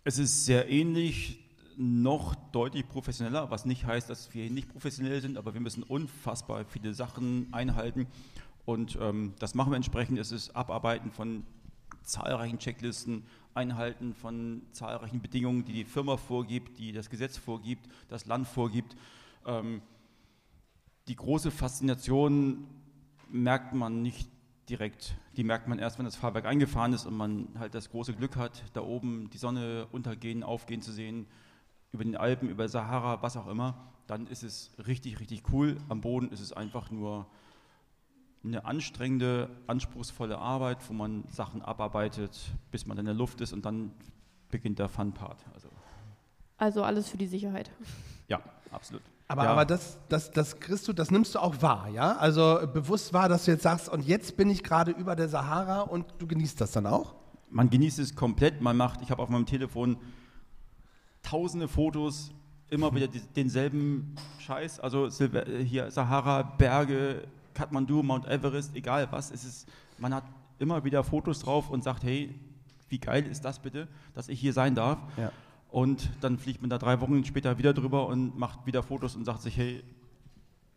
Es 0.03 0.19
ist 0.19 0.45
sehr 0.45 0.69
ähnlich, 0.69 1.39
noch 1.77 2.35
deutlich 2.51 2.87
professioneller, 2.87 3.49
was 3.49 3.65
nicht 3.65 3.87
heißt, 3.87 4.07
dass 4.07 4.35
wir 4.35 4.51
nicht 4.51 4.69
professionell 4.69 5.19
sind, 5.19 5.39
aber 5.39 5.55
wir 5.55 5.61
müssen 5.61 5.81
unfassbar 5.81 6.63
viele 6.63 6.93
Sachen 6.93 7.51
einhalten 7.51 8.05
und 8.65 8.95
ähm, 9.01 9.33
das 9.39 9.55
machen 9.55 9.71
wir 9.71 9.77
entsprechend. 9.77 10.19
Es 10.19 10.31
ist 10.31 10.55
Abarbeiten 10.55 11.09
von 11.09 11.41
zahlreichen 12.03 12.59
Checklisten, 12.59 13.23
Einhalten 13.55 14.13
von 14.13 14.61
zahlreichen 14.73 15.23
Bedingungen, 15.23 15.65
die 15.65 15.73
die 15.73 15.85
Firma 15.85 16.17
vorgibt, 16.17 16.77
die 16.77 16.91
das 16.91 17.09
Gesetz 17.09 17.35
vorgibt, 17.35 17.87
das 18.09 18.27
Land 18.27 18.47
vorgibt. 18.47 18.95
Ähm, 19.47 19.81
die 21.07 21.15
große 21.15 21.51
Faszination 21.51 22.67
merkt 23.29 23.73
man 23.73 24.01
nicht 24.01 24.29
direkt. 24.69 25.15
Die 25.37 25.43
merkt 25.43 25.67
man 25.67 25.77
erst, 25.79 25.99
wenn 25.99 26.05
das 26.05 26.15
Fahrwerk 26.15 26.45
eingefahren 26.45 26.93
ist 26.93 27.05
und 27.05 27.15
man 27.15 27.49
halt 27.59 27.75
das 27.75 27.89
große 27.89 28.13
Glück 28.13 28.35
hat, 28.35 28.63
da 28.73 28.81
oben 28.81 29.29
die 29.29 29.37
Sonne 29.37 29.87
untergehen, 29.91 30.43
aufgehen 30.43 30.81
zu 30.81 30.91
sehen, 30.91 31.27
über 31.91 32.03
den 32.03 32.17
Alpen, 32.17 32.49
über 32.49 32.67
Sahara, 32.67 33.21
was 33.21 33.37
auch 33.37 33.47
immer. 33.47 33.91
Dann 34.07 34.27
ist 34.27 34.43
es 34.43 34.71
richtig, 34.87 35.19
richtig 35.19 35.43
cool. 35.51 35.77
Am 35.89 36.01
Boden 36.01 36.29
ist 36.31 36.39
es 36.39 36.51
einfach 36.51 36.91
nur 36.91 37.27
eine 38.43 38.65
anstrengende, 38.65 39.49
anspruchsvolle 39.67 40.37
Arbeit, 40.37 40.77
wo 40.87 40.93
man 40.93 41.23
Sachen 41.29 41.61
abarbeitet, 41.61 42.51
bis 42.71 42.85
man 42.85 42.97
in 42.97 43.05
der 43.05 43.15
Luft 43.15 43.41
ist 43.41 43.53
und 43.53 43.65
dann 43.65 43.91
beginnt 44.49 44.77
der 44.79 44.89
Fun-Part. 44.89 45.45
Also, 45.53 45.69
Also 46.57 46.83
alles 46.83 47.09
für 47.09 47.17
die 47.17 47.27
Sicherheit. 47.27 47.71
ja, 48.27 48.41
absolut. 48.71 49.01
Aber, 49.27 49.43
ja. 49.43 49.51
aber 49.51 49.65
das, 49.65 49.97
das, 50.07 50.31
das 50.31 50.59
kriegst 50.59 50.87
du, 50.87 50.93
das 50.93 51.09
nimmst 51.09 51.33
du 51.35 51.39
auch 51.39 51.61
wahr, 51.61 51.89
ja? 51.89 52.15
Also 52.17 52.59
bewusst 52.71 53.11
wahr, 53.13 53.27
dass 53.27 53.45
du 53.45 53.51
jetzt 53.51 53.63
sagst, 53.63 53.89
und 53.89 54.05
jetzt 54.05 54.37
bin 54.37 54.49
ich 54.49 54.63
gerade 54.63 54.91
über 54.91 55.15
der 55.15 55.29
Sahara 55.29 55.81
und 55.81 56.05
du 56.19 56.27
genießt 56.27 56.61
das 56.61 56.71
dann 56.71 56.85
auch? 56.85 57.15
man 57.55 57.69
genießt 57.69 57.99
es 57.99 58.15
komplett. 58.15 58.61
Man 58.61 58.75
macht, 58.75 59.01
ich 59.01 59.11
habe 59.11 59.21
auf 59.21 59.29
meinem 59.29 59.45
Telefon 59.45 59.97
tausende 61.23 61.69
Fotos, 61.69 62.31
immer 62.69 62.93
wieder 62.93 63.07
denselben 63.35 64.15
Scheiß. 64.39 64.81
Also 64.81 65.07
äh, 65.07 65.63
hier 65.63 65.89
Sahara, 65.89 66.41
Berge, 66.43 67.23
Kathmandu, 67.53 68.03
Mount 68.03 68.27
Everest, 68.27 68.75
egal 68.75 69.07
was. 69.11 69.31
Es 69.31 69.45
ist, 69.45 69.69
man 69.97 70.13
hat 70.13 70.25
immer 70.59 70.83
wieder 70.83 71.03
Fotos 71.03 71.39
drauf 71.39 71.69
und 71.69 71.83
sagt, 71.83 72.03
hey, 72.03 72.35
wie 72.89 72.99
geil 72.99 73.25
ist 73.25 73.45
das 73.45 73.59
bitte, 73.59 73.87
dass 74.13 74.27
ich 74.27 74.39
hier 74.39 74.51
sein 74.51 74.75
darf. 74.75 74.99
Ja. 75.15 75.31
Und 75.75 76.09
dann 76.21 76.37
fliegt 76.37 76.61
man 76.61 76.69
da 76.69 76.77
drei 76.77 77.01
Wochen 77.01 77.25
später 77.25 77.57
wieder 77.57 77.73
drüber 77.73 78.07
und 78.07 78.39
macht 78.39 78.65
wieder 78.65 78.81
Fotos 78.81 79.17
und 79.17 79.25
sagt 79.25 79.41
sich, 79.41 79.57
hey, 79.57 79.83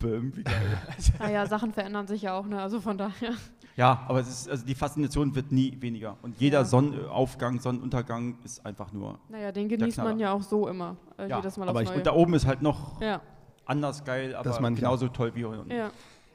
bäm, 0.01 0.37
wie 0.37 0.43
geil. 0.43 0.77
Naja, 1.21 1.47
Sachen 1.47 1.73
verändern 1.73 2.09
sich 2.09 2.23
ja 2.23 2.37
auch, 2.37 2.47
ne? 2.49 2.61
Also 2.61 2.81
von 2.81 2.99
daher. 2.99 3.31
Ja, 3.77 4.05
aber 4.09 4.19
es 4.19 4.29
ist, 4.29 4.51
also 4.51 4.67
die 4.67 4.75
Faszination 4.75 5.37
wird 5.37 5.53
nie 5.53 5.77
weniger. 5.81 6.17
Und 6.23 6.41
jeder 6.41 6.59
Ja. 6.59 6.65
Sonnenaufgang, 6.65 7.61
Sonnenuntergang 7.61 8.39
ist 8.43 8.67
einfach 8.67 8.93
nur. 8.93 9.21
Naja, 9.29 9.53
den 9.53 9.69
genießt 9.69 9.99
man 9.99 10.19
ja 10.19 10.33
auch 10.33 10.43
so 10.43 10.67
immer. 10.67 10.97
Äh, 11.17 11.29
Ja, 11.29 11.37
jedes 11.37 11.57
Mal 11.59 11.69
aber 11.69 11.81
ich-. 11.83 11.95
Und 11.95 12.05
da 12.05 12.13
oben 12.13 12.35
ist 12.35 12.45
halt 12.45 12.61
noch 12.61 13.01
ja, 13.01 13.21
anders 13.67 14.05
geil, 14.05 14.35
aber 14.35 14.51
Das 14.51 14.59
ich 14.59 14.75
genauso 14.75 15.07
toll 15.07 15.31
wie 15.37 15.39
hier 15.39 15.51
unten. 15.51 15.71
ja. 15.71 15.93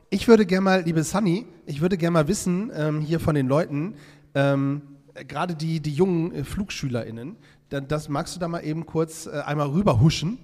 Ich 0.09 0.29
würde 0.29 0.45
gerne 0.45 0.61
mal, 0.61 0.81
liebe 0.83 1.03
Sunny, 1.03 1.47
ich 1.65 1.81
würde 1.81 1.97
gerne 1.97 2.11
mal 2.13 2.27
wissen, 2.29 2.71
ähm, 2.73 3.01
hier 3.01 3.19
von 3.19 3.35
den 3.35 3.49
Leuten, 3.49 3.95
ähm, 4.35 4.83
äh, 5.15 5.25
gerade 5.25 5.53
die, 5.53 5.81
die 5.81 5.91
jungen 5.91 6.33
äh, 6.33 6.43
FlugschülerInnen, 6.45 7.35
da, 7.73 7.81
das 7.81 8.07
magst 8.09 8.35
du 8.35 8.39
da 8.39 8.47
mal 8.47 8.59
eben 8.63 8.85
kurz 8.85 9.25
äh, 9.25 9.31
einmal 9.45 9.67
rüberhuschen, 9.69 10.37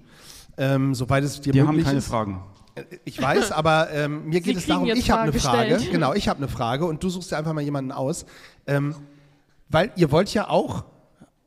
ähm, 0.57 0.95
soweit 0.95 1.23
es 1.23 1.39
dir 1.41 1.53
Die 1.53 1.61
haben 1.61 1.67
möglich 1.67 1.85
keine 1.85 1.99
ist. 1.99 2.07
Fragen. 2.07 2.43
Äh, 2.75 2.83
Ich 3.05 3.21
weiß, 3.21 3.51
aber 3.53 3.91
ähm, 3.91 4.25
mir 4.25 4.41
geht 4.41 4.57
es 4.57 4.65
darum, 4.65 4.87
ich 4.89 5.11
habe 5.11 5.21
eine 5.23 5.33
Frage. 5.33 5.69
gestellt. 5.73 5.91
Genau, 5.91 6.13
ich 6.13 6.27
habe 6.27 6.37
eine 6.37 6.47
Frage 6.47 6.85
und 6.85 7.03
du 7.03 7.09
suchst 7.09 7.31
dir 7.31 7.37
einfach 7.37 7.53
mal 7.53 7.61
jemanden 7.61 7.91
aus. 7.91 8.25
Ähm, 8.67 8.95
weil 9.69 9.91
ihr 9.95 10.11
wollt 10.11 10.33
ja 10.33 10.49
auch 10.49 10.85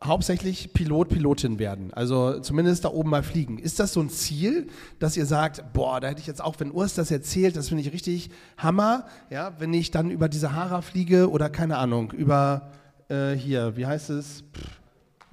hauptsächlich 0.04 0.72
Pilot, 0.72 1.08
Pilotin 1.10 1.58
werden. 1.58 1.92
Also 1.94 2.40
zumindest 2.40 2.84
da 2.84 2.88
oben 2.88 3.10
mal 3.10 3.22
fliegen. 3.22 3.58
Ist 3.58 3.78
das 3.80 3.92
so 3.92 4.00
ein 4.00 4.10
Ziel, 4.10 4.68
dass 4.98 5.16
ihr 5.16 5.26
sagt, 5.26 5.72
boah, 5.72 6.00
da 6.00 6.08
hätte 6.08 6.20
ich 6.20 6.26
jetzt 6.26 6.42
auch, 6.42 6.56
wenn 6.58 6.70
Urs 6.72 6.94
das 6.94 7.10
erzählt, 7.10 7.56
das 7.56 7.68
finde 7.68 7.82
ich 7.84 7.92
richtig 7.92 8.30
Hammer, 8.58 9.06
ja, 9.30 9.52
wenn 9.58 9.72
ich 9.74 9.90
dann 9.90 10.10
über 10.10 10.28
die 10.28 10.38
Sahara 10.38 10.80
fliege 10.82 11.30
oder 11.30 11.50
keine 11.50 11.78
Ahnung, 11.78 12.10
über 12.12 12.70
äh, 13.08 13.32
hier, 13.32 13.76
wie 13.76 13.86
heißt 13.86 14.10
es? 14.10 14.42
Pff, 14.54 14.80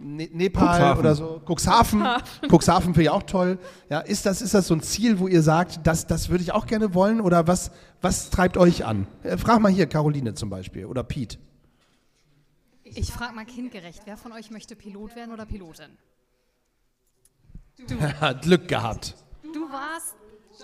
Ne 0.01 0.29
Nepal 0.31 0.67
Cuxhaven. 0.67 0.99
oder 0.99 1.15
so. 1.15 1.41
Cuxhaven. 1.45 2.05
Cuxhaven 2.49 2.93
finde 2.93 3.03
ich 3.03 3.09
auch 3.09 3.23
toll. 3.23 3.59
Ja, 3.89 3.99
ist 3.99 4.25
das, 4.25 4.41
ist 4.41 4.53
das 4.53 4.67
so 4.67 4.73
ein 4.73 4.81
Ziel, 4.81 5.19
wo 5.19 5.27
ihr 5.27 5.41
sagt, 5.41 5.85
das, 5.85 6.07
das 6.07 6.29
würde 6.29 6.43
ich 6.43 6.53
auch 6.53 6.65
gerne 6.65 6.93
wollen? 6.93 7.19
Oder 7.19 7.47
was, 7.47 7.71
was 8.01 8.29
treibt 8.29 8.57
euch 8.57 8.85
an? 8.85 9.07
Äh, 9.23 9.37
frag 9.37 9.59
mal 9.59 9.71
hier 9.71 9.87
Caroline 9.87 10.33
zum 10.33 10.49
Beispiel 10.49 10.85
oder 10.85 11.03
Pete. 11.03 11.37
Ich 12.83 13.11
frage 13.11 13.35
mal 13.35 13.45
kindgerecht, 13.45 14.01
wer 14.05 14.17
von 14.17 14.31
euch 14.31 14.49
möchte 14.51 14.75
Pilot 14.75 15.15
werden 15.15 15.31
oder 15.33 15.45
Pilotin? 15.45 15.97
Hat 18.19 18.41
Glück 18.41 18.67
gehabt. 18.67 19.15
Du 19.53 19.61
warst 19.69 20.15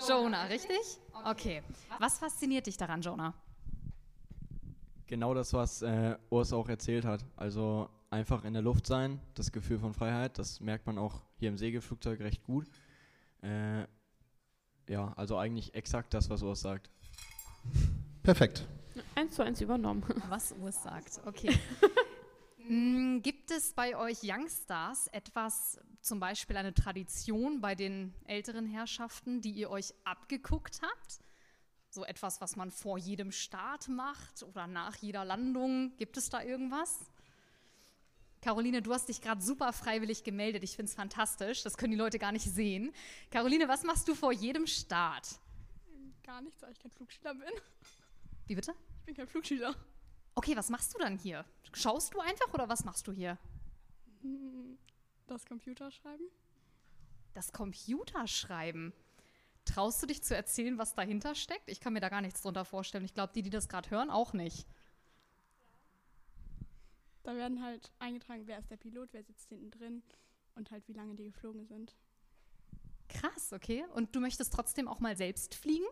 Jonah, 0.08 0.44
richtig? 0.44 0.78
Okay. 1.24 1.62
Was 1.98 2.18
fasziniert 2.18 2.66
dich 2.66 2.76
daran, 2.76 3.00
Jonah? 3.00 3.34
Genau 5.06 5.34
das, 5.34 5.52
was 5.52 5.82
äh, 5.82 6.16
Urs 6.30 6.52
auch 6.52 6.68
erzählt 6.68 7.04
hat. 7.04 7.24
Also 7.36 7.88
einfach 8.10 8.44
in 8.44 8.52
der 8.52 8.62
Luft 8.62 8.86
sein, 8.86 9.20
das 9.34 9.52
Gefühl 9.52 9.78
von 9.78 9.94
Freiheit, 9.94 10.38
das 10.38 10.60
merkt 10.60 10.86
man 10.86 10.98
auch 10.98 11.22
hier 11.36 11.48
im 11.48 11.58
Segelflugzeug 11.58 12.20
recht 12.20 12.42
gut. 12.44 12.66
Äh, 13.42 13.86
ja, 14.88 15.12
also 15.16 15.36
eigentlich 15.36 15.74
exakt 15.74 16.14
das, 16.14 16.30
was 16.30 16.42
Urs 16.42 16.60
sagt. 16.60 16.90
Perfekt. 18.22 18.66
Eins 19.14 19.34
zu 19.34 19.42
eins 19.42 19.60
übernommen. 19.60 20.02
Was 20.28 20.52
Urs 20.52 20.82
sagt, 20.82 21.20
okay. 21.26 21.58
Mm, 22.68 23.20
Gibt 23.22 23.52
es 23.52 23.74
bei 23.74 23.96
euch 23.96 24.24
Youngstars 24.24 25.06
etwas, 25.12 25.78
zum 26.00 26.18
Beispiel 26.18 26.56
eine 26.56 26.74
Tradition 26.74 27.60
bei 27.60 27.76
den 27.76 28.12
älteren 28.24 28.66
Herrschaften, 28.66 29.40
die 29.40 29.52
ihr 29.52 29.70
euch 29.70 29.94
abgeguckt 30.02 30.80
habt? 30.82 31.20
So 31.90 32.04
etwas, 32.04 32.40
was 32.40 32.56
man 32.56 32.72
vor 32.72 32.98
jedem 32.98 33.30
Start 33.30 33.88
macht 33.88 34.42
oder 34.42 34.66
nach 34.66 34.96
jeder 34.96 35.24
Landung? 35.24 35.96
Gibt 35.96 36.16
es 36.16 36.28
da 36.28 36.42
irgendwas? 36.42 36.98
Caroline, 38.46 38.80
du 38.80 38.94
hast 38.94 39.08
dich 39.08 39.20
gerade 39.20 39.42
super 39.42 39.72
freiwillig 39.72 40.22
gemeldet. 40.22 40.62
Ich 40.62 40.76
finde 40.76 40.88
es 40.88 40.94
fantastisch. 40.94 41.64
Das 41.64 41.76
können 41.76 41.90
die 41.90 41.98
Leute 41.98 42.20
gar 42.20 42.30
nicht 42.30 42.44
sehen. 42.44 42.92
Caroline, 43.32 43.66
was 43.66 43.82
machst 43.82 44.06
du 44.06 44.14
vor 44.14 44.32
jedem 44.32 44.68
Start? 44.68 45.40
Gar 46.22 46.42
nichts, 46.42 46.62
weil 46.62 46.70
ich 46.70 46.78
kein 46.78 46.92
Flugschüler 46.92 47.34
bin. 47.34 47.50
Wie 48.46 48.54
bitte? 48.54 48.72
Ich 49.00 49.04
bin 49.06 49.16
kein 49.16 49.26
Flugschüler. 49.26 49.74
Okay, 50.36 50.56
was 50.56 50.70
machst 50.70 50.94
du 50.94 50.98
dann 50.98 51.18
hier? 51.18 51.44
Schaust 51.72 52.14
du 52.14 52.20
einfach 52.20 52.54
oder 52.54 52.68
was 52.68 52.84
machst 52.84 53.08
du 53.08 53.12
hier? 53.12 53.36
Das 55.26 55.44
Computer 55.44 55.90
schreiben? 55.90 56.28
Das 57.34 57.52
Computerschreiben. 57.52 58.92
Traust 59.64 60.00
du 60.04 60.06
dich 60.06 60.22
zu 60.22 60.36
erzählen, 60.36 60.78
was 60.78 60.94
dahinter 60.94 61.34
steckt? 61.34 61.68
Ich 61.68 61.80
kann 61.80 61.94
mir 61.94 62.00
da 62.00 62.10
gar 62.10 62.20
nichts 62.20 62.42
drunter 62.42 62.64
vorstellen. 62.64 63.04
Ich 63.04 63.14
glaube, 63.14 63.32
die, 63.34 63.42
die 63.42 63.50
das 63.50 63.68
gerade 63.68 63.90
hören, 63.90 64.08
auch 64.08 64.34
nicht. 64.34 64.68
Da 67.26 67.34
werden 67.34 67.60
halt 67.60 67.90
eingetragen, 67.98 68.42
wer 68.46 68.56
ist 68.56 68.70
der 68.70 68.76
Pilot, 68.76 69.08
wer 69.10 69.24
sitzt 69.24 69.48
hinten 69.48 69.72
drin 69.72 70.04
und 70.54 70.70
halt 70.70 70.86
wie 70.86 70.92
lange 70.92 71.16
die 71.16 71.24
geflogen 71.24 71.66
sind. 71.66 71.96
Krass, 73.08 73.52
okay. 73.52 73.84
Und 73.96 74.14
du 74.14 74.20
möchtest 74.20 74.54
trotzdem 74.54 74.86
auch 74.86 75.00
mal 75.00 75.16
selbst 75.16 75.56
fliegen? 75.56 75.86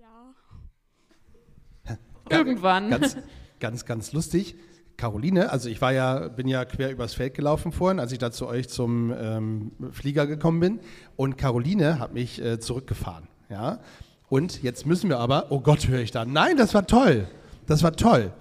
Ja. 0.00 1.96
Irgendwann. 2.30 2.88
Ganz, 2.88 3.16
ganz, 3.58 3.84
ganz 3.84 4.12
lustig. 4.12 4.54
Caroline, 4.96 5.50
also 5.50 5.68
ich 5.68 5.80
war 5.80 5.92
ja, 5.92 6.28
bin 6.28 6.46
ja 6.46 6.64
quer 6.64 6.92
übers 6.92 7.14
Feld 7.14 7.34
gelaufen 7.34 7.72
vorhin, 7.72 7.98
als 7.98 8.12
ich 8.12 8.18
da 8.18 8.30
zu 8.30 8.46
euch 8.46 8.68
zum 8.68 9.12
ähm, 9.18 9.72
Flieger 9.90 10.28
gekommen 10.28 10.60
bin. 10.60 10.80
Und 11.16 11.36
Caroline 11.36 11.98
hat 11.98 12.14
mich 12.14 12.40
äh, 12.40 12.60
zurückgefahren. 12.60 13.26
Ja? 13.48 13.80
Und 14.28 14.62
jetzt 14.62 14.86
müssen 14.86 15.10
wir 15.10 15.18
aber, 15.18 15.50
oh 15.50 15.58
Gott, 15.58 15.88
höre 15.88 16.00
ich 16.00 16.12
da. 16.12 16.24
Nein, 16.24 16.56
das 16.56 16.74
war 16.74 16.86
toll. 16.86 17.26
Das 17.66 17.82
war 17.82 17.96
toll. 17.96 18.32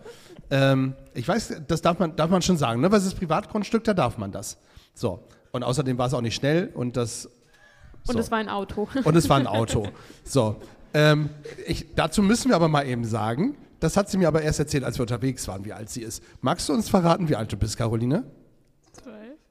Ähm, 0.49 0.95
ich 1.13 1.27
weiß, 1.27 1.61
das 1.67 1.81
darf 1.81 1.99
man, 1.99 2.15
darf 2.15 2.29
man 2.29 2.41
schon 2.41 2.57
sagen, 2.57 2.81
ne? 2.81 2.91
Weil 2.91 2.99
es 2.99 3.05
ist 3.05 3.15
Privatgrundstück, 3.15 3.83
da 3.83 3.93
darf 3.93 4.17
man 4.17 4.31
das. 4.31 4.57
So. 4.93 5.19
Und 5.51 5.63
außerdem 5.63 5.97
war 5.97 6.07
es 6.07 6.13
auch 6.13 6.21
nicht 6.21 6.35
schnell 6.35 6.71
und 6.73 6.97
das. 6.97 7.25
Und 8.07 8.13
so. 8.13 8.19
es 8.19 8.31
war 8.31 8.37
ein 8.37 8.49
Auto. 8.49 8.87
Und 9.03 9.15
es 9.15 9.29
war 9.29 9.37
ein 9.37 9.47
Auto. 9.47 9.87
So. 10.23 10.57
Ähm, 10.93 11.29
ich, 11.65 11.93
dazu 11.95 12.21
müssen 12.21 12.49
wir 12.49 12.55
aber 12.55 12.69
mal 12.69 12.87
eben 12.87 13.03
sagen, 13.03 13.57
das 13.79 13.97
hat 13.97 14.09
sie 14.09 14.17
mir 14.17 14.27
aber 14.27 14.41
erst 14.41 14.59
erzählt, 14.59 14.83
als 14.83 14.97
wir 14.97 15.03
unterwegs 15.03 15.47
waren, 15.47 15.65
wie 15.65 15.73
alt 15.73 15.89
sie 15.89 16.01
ist. 16.01 16.23
Magst 16.41 16.69
du 16.69 16.73
uns 16.73 16.89
verraten, 16.89 17.29
wie 17.29 17.35
alt 17.35 17.51
du 17.51 17.57
bist, 17.57 17.77
Caroline? 17.77 18.23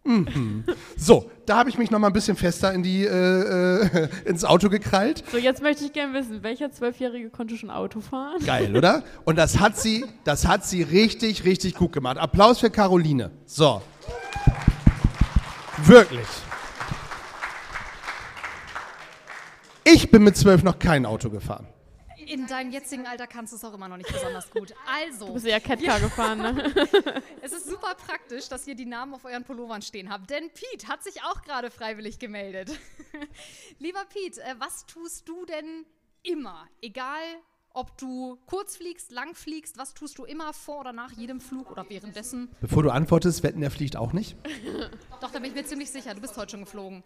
Mhm. 0.06 0.64
So, 0.96 1.30
da 1.46 1.58
habe 1.58 1.68
ich 1.68 1.78
mich 1.78 1.90
noch 1.90 1.98
mal 1.98 2.06
ein 2.08 2.12
bisschen 2.12 2.36
fester 2.36 2.72
in 2.72 2.82
die, 2.82 3.04
äh, 3.04 3.10
äh, 3.10 4.08
ins 4.24 4.44
Auto 4.44 4.68
gekrallt. 4.68 5.24
So, 5.30 5.38
jetzt 5.38 5.62
möchte 5.62 5.84
ich 5.84 5.92
gerne 5.92 6.14
wissen, 6.14 6.42
welcher 6.42 6.70
Zwölfjährige 6.70 7.30
konnte 7.30 7.56
schon 7.56 7.70
Auto 7.70 8.00
fahren? 8.00 8.44
Geil, 8.44 8.76
oder? 8.76 9.02
Und 9.24 9.36
das 9.36 9.58
hat 9.58 9.76
sie, 9.76 10.04
das 10.24 10.46
hat 10.46 10.64
sie 10.64 10.82
richtig, 10.82 11.44
richtig 11.44 11.74
gut 11.74 11.92
gemacht. 11.92 12.18
Applaus 12.18 12.60
für 12.60 12.70
Caroline. 12.70 13.30
So. 13.44 13.82
Wirklich. 15.78 16.26
Ich 19.84 20.10
bin 20.10 20.24
mit 20.24 20.36
zwölf 20.36 20.62
noch 20.62 20.78
kein 20.78 21.06
Auto 21.06 21.30
gefahren. 21.30 21.66
In 22.26 22.46
deinem 22.48 22.72
jetzigen 22.72 23.06
Alter 23.06 23.26
kannst 23.28 23.52
du 23.52 23.56
es 23.56 23.64
auch 23.64 23.72
immer 23.72 23.88
noch 23.88 23.96
nicht 23.96 24.12
besonders 24.12 24.50
gut. 24.50 24.74
Also, 24.86 25.26
Du 25.26 25.34
bist 25.34 25.46
ja 25.46 25.60
Catcar 25.60 26.00
gefahren, 26.00 26.38
ne? 26.38 26.74
es 27.40 27.52
ist 27.52 27.68
super 27.68 27.94
praktisch, 27.94 28.48
dass 28.48 28.66
ihr 28.66 28.74
die 28.74 28.84
Namen 28.84 29.14
auf 29.14 29.24
euren 29.24 29.44
Pullovern 29.44 29.80
stehen 29.80 30.10
habt, 30.10 30.28
denn 30.30 30.50
Pete 30.50 30.88
hat 30.88 31.04
sich 31.04 31.22
auch 31.22 31.42
gerade 31.42 31.70
freiwillig 31.70 32.18
gemeldet. 32.18 32.76
Lieber 33.78 34.04
Pete, 34.06 34.42
äh, 34.42 34.56
was 34.58 34.86
tust 34.86 35.28
du 35.28 35.46
denn 35.46 35.86
immer? 36.24 36.66
Egal, 36.82 37.22
ob 37.70 37.96
du 37.96 38.38
kurz 38.46 38.76
fliegst, 38.76 39.12
lang 39.12 39.34
fliegst, 39.34 39.78
was 39.78 39.94
tust 39.94 40.18
du 40.18 40.24
immer 40.24 40.52
vor 40.52 40.80
oder 40.80 40.92
nach 40.92 41.12
jedem 41.12 41.40
Flug 41.40 41.70
oder 41.70 41.88
währenddessen? 41.88 42.48
Bevor 42.60 42.82
du 42.82 42.90
antwortest, 42.90 43.44
wetten, 43.44 43.62
er 43.62 43.70
fliegt 43.70 43.96
auch 43.96 44.12
nicht. 44.12 44.36
Doch, 45.20 45.30
da 45.30 45.38
bin 45.38 45.44
ich 45.50 45.54
mir 45.54 45.64
ziemlich 45.64 45.90
sicher, 45.90 46.12
du 46.14 46.20
bist 46.20 46.36
heute 46.36 46.52
schon 46.52 46.60
geflogen. 46.64 47.04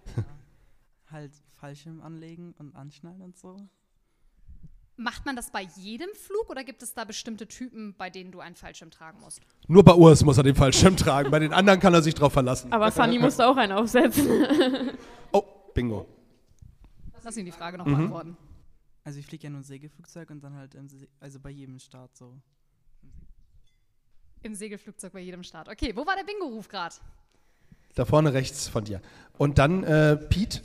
Halt 1.11 1.33
Fallschirm 1.57 2.01
anlegen 2.01 2.55
und 2.59 2.75
anschnallen 2.75 3.21
und 3.21 3.37
so. 3.37 3.69
Macht 5.03 5.25
man 5.25 5.35
das 5.35 5.51
bei 5.51 5.63
jedem 5.77 6.11
Flug 6.15 6.51
oder 6.51 6.63
gibt 6.63 6.83
es 6.83 6.93
da 6.93 7.05
bestimmte 7.05 7.49
Typen, 7.49 7.95
bei 7.97 8.11
denen 8.11 8.33
du 8.33 8.41
einen 8.41 8.55
Fallschirm 8.55 8.91
tragen 8.91 9.19
musst? 9.21 9.41
Nur 9.67 9.83
bei 9.83 9.95
Urs 9.95 10.23
muss 10.25 10.37
er 10.37 10.43
den 10.43 10.55
Fallschirm 10.55 10.95
tragen. 10.95 11.31
Bei 11.31 11.39
den 11.39 11.55
anderen 11.55 11.81
kann 11.81 11.95
er 11.95 12.03
sich 12.03 12.15
drauf 12.15 12.35
verlassen. 12.35 12.71
Aber 12.71 12.91
Sunny 12.91 13.19
musste 13.19 13.47
auch 13.47 13.57
einen 13.57 13.73
aufsetzen. 13.73 14.29
Oh, 15.33 15.43
bingo. 15.75 16.07
Lass 17.23 17.37
ihn 17.37 17.47
die 17.47 17.53
Frage 17.53 17.79
noch 17.79 17.87
Mhm. 17.87 17.93
beantworten. 17.97 18.37
Also 19.05 19.19
ich 19.21 19.27
fliege 19.27 19.45
ja 19.45 19.51
nur 19.51 19.63
Segelflugzeug 19.63 20.29
und 20.31 20.43
dann 20.45 20.55
halt 20.57 20.77
also 21.21 21.41
bei 21.41 21.51
jedem 21.51 21.79
Start 21.79 22.15
so. 22.17 22.37
Im 24.43 24.55
Segelflugzeug 24.55 25.13
bei 25.13 25.21
jedem 25.21 25.43
Start. 25.45 25.69
Okay, 25.69 25.95
wo 25.97 26.05
war 26.07 26.17
der 26.17 26.25
Bingo-Ruf 26.25 26.69
gerade? 26.69 26.95
Da 27.95 28.05
vorne 28.05 28.33
rechts 28.35 28.69
von 28.69 28.85
dir. 28.85 29.01
Und 29.39 29.59
dann, 29.59 29.83
äh, 29.85 30.17
Pete, 30.17 30.61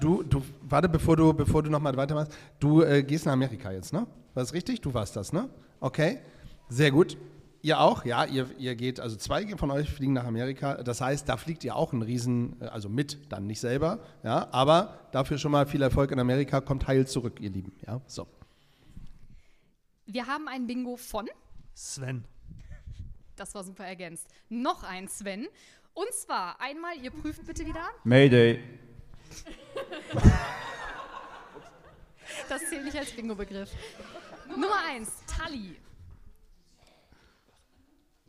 du, 0.00 0.22
du, 0.22 0.42
warte, 0.62 0.88
bevor 0.88 1.16
du, 1.16 1.32
bevor 1.32 1.62
du 1.62 1.70
nochmal 1.70 1.96
weitermachst. 1.96 2.32
Du 2.58 2.82
äh, 2.82 3.02
gehst 3.02 3.26
nach 3.26 3.32
Amerika 3.32 3.72
jetzt, 3.72 3.92
ne? 3.92 4.00
War 4.00 4.42
das 4.42 4.52
richtig? 4.52 4.80
Du 4.80 4.94
warst 4.94 5.16
das, 5.16 5.32
ne? 5.32 5.48
Okay. 5.80 6.18
Sehr 6.68 6.90
gut. 6.90 7.16
Ihr 7.62 7.80
auch? 7.80 8.04
Ja, 8.04 8.24
ihr, 8.24 8.48
ihr 8.58 8.76
geht, 8.76 9.00
also 9.00 9.16
zwei 9.16 9.44
von 9.56 9.70
euch 9.70 9.90
fliegen 9.90 10.12
nach 10.12 10.24
Amerika. 10.24 10.82
Das 10.82 11.00
heißt, 11.00 11.28
da 11.28 11.36
fliegt 11.36 11.64
ihr 11.64 11.74
auch 11.74 11.92
einen 11.92 12.02
Riesen, 12.02 12.60
äh, 12.60 12.66
also 12.66 12.88
mit, 12.88 13.32
dann 13.32 13.46
nicht 13.46 13.60
selber. 13.60 13.98
Ja, 14.22 14.48
aber 14.52 15.00
dafür 15.12 15.38
schon 15.38 15.52
mal 15.52 15.66
viel 15.66 15.82
Erfolg 15.82 16.10
in 16.12 16.20
Amerika. 16.20 16.60
Kommt 16.60 16.86
heil 16.86 17.06
zurück, 17.06 17.40
ihr 17.40 17.50
Lieben. 17.50 17.72
Ja, 17.86 18.00
so. 18.06 18.26
Wir 20.06 20.26
haben 20.26 20.46
ein 20.46 20.66
Bingo 20.66 20.96
von, 20.96 21.28
Sven. 21.74 22.24
das 23.34 23.54
war 23.54 23.64
super 23.64 23.84
ergänzt, 23.84 24.28
noch 24.48 24.84
ein 24.84 25.08
Sven. 25.08 25.48
Und 25.94 26.12
zwar 26.12 26.60
einmal, 26.60 26.96
ihr 27.02 27.10
prüft 27.10 27.44
bitte 27.46 27.66
wieder. 27.66 27.88
Mayday. 28.04 28.60
Das 32.48 32.60
zählt 32.68 32.84
nicht 32.84 32.96
als 32.96 33.10
Bingo-Begriff. 33.12 33.70
Nummer 34.48 34.76
eins, 34.88 35.10
Tali. 35.26 35.76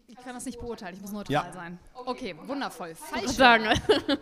Ich 0.08 0.16
kann 0.18 0.34
das 0.34 0.46
nicht 0.46 0.60
beurteilen, 0.60 0.96
ich 0.96 1.02
muss 1.02 1.12
neutral 1.12 1.34
Ja. 1.34 1.52
sein. 1.54 1.78
Okay, 1.94 2.36
wundervoll. 2.46 2.96
Falsch. 2.96 3.32
sagen. 3.32 3.68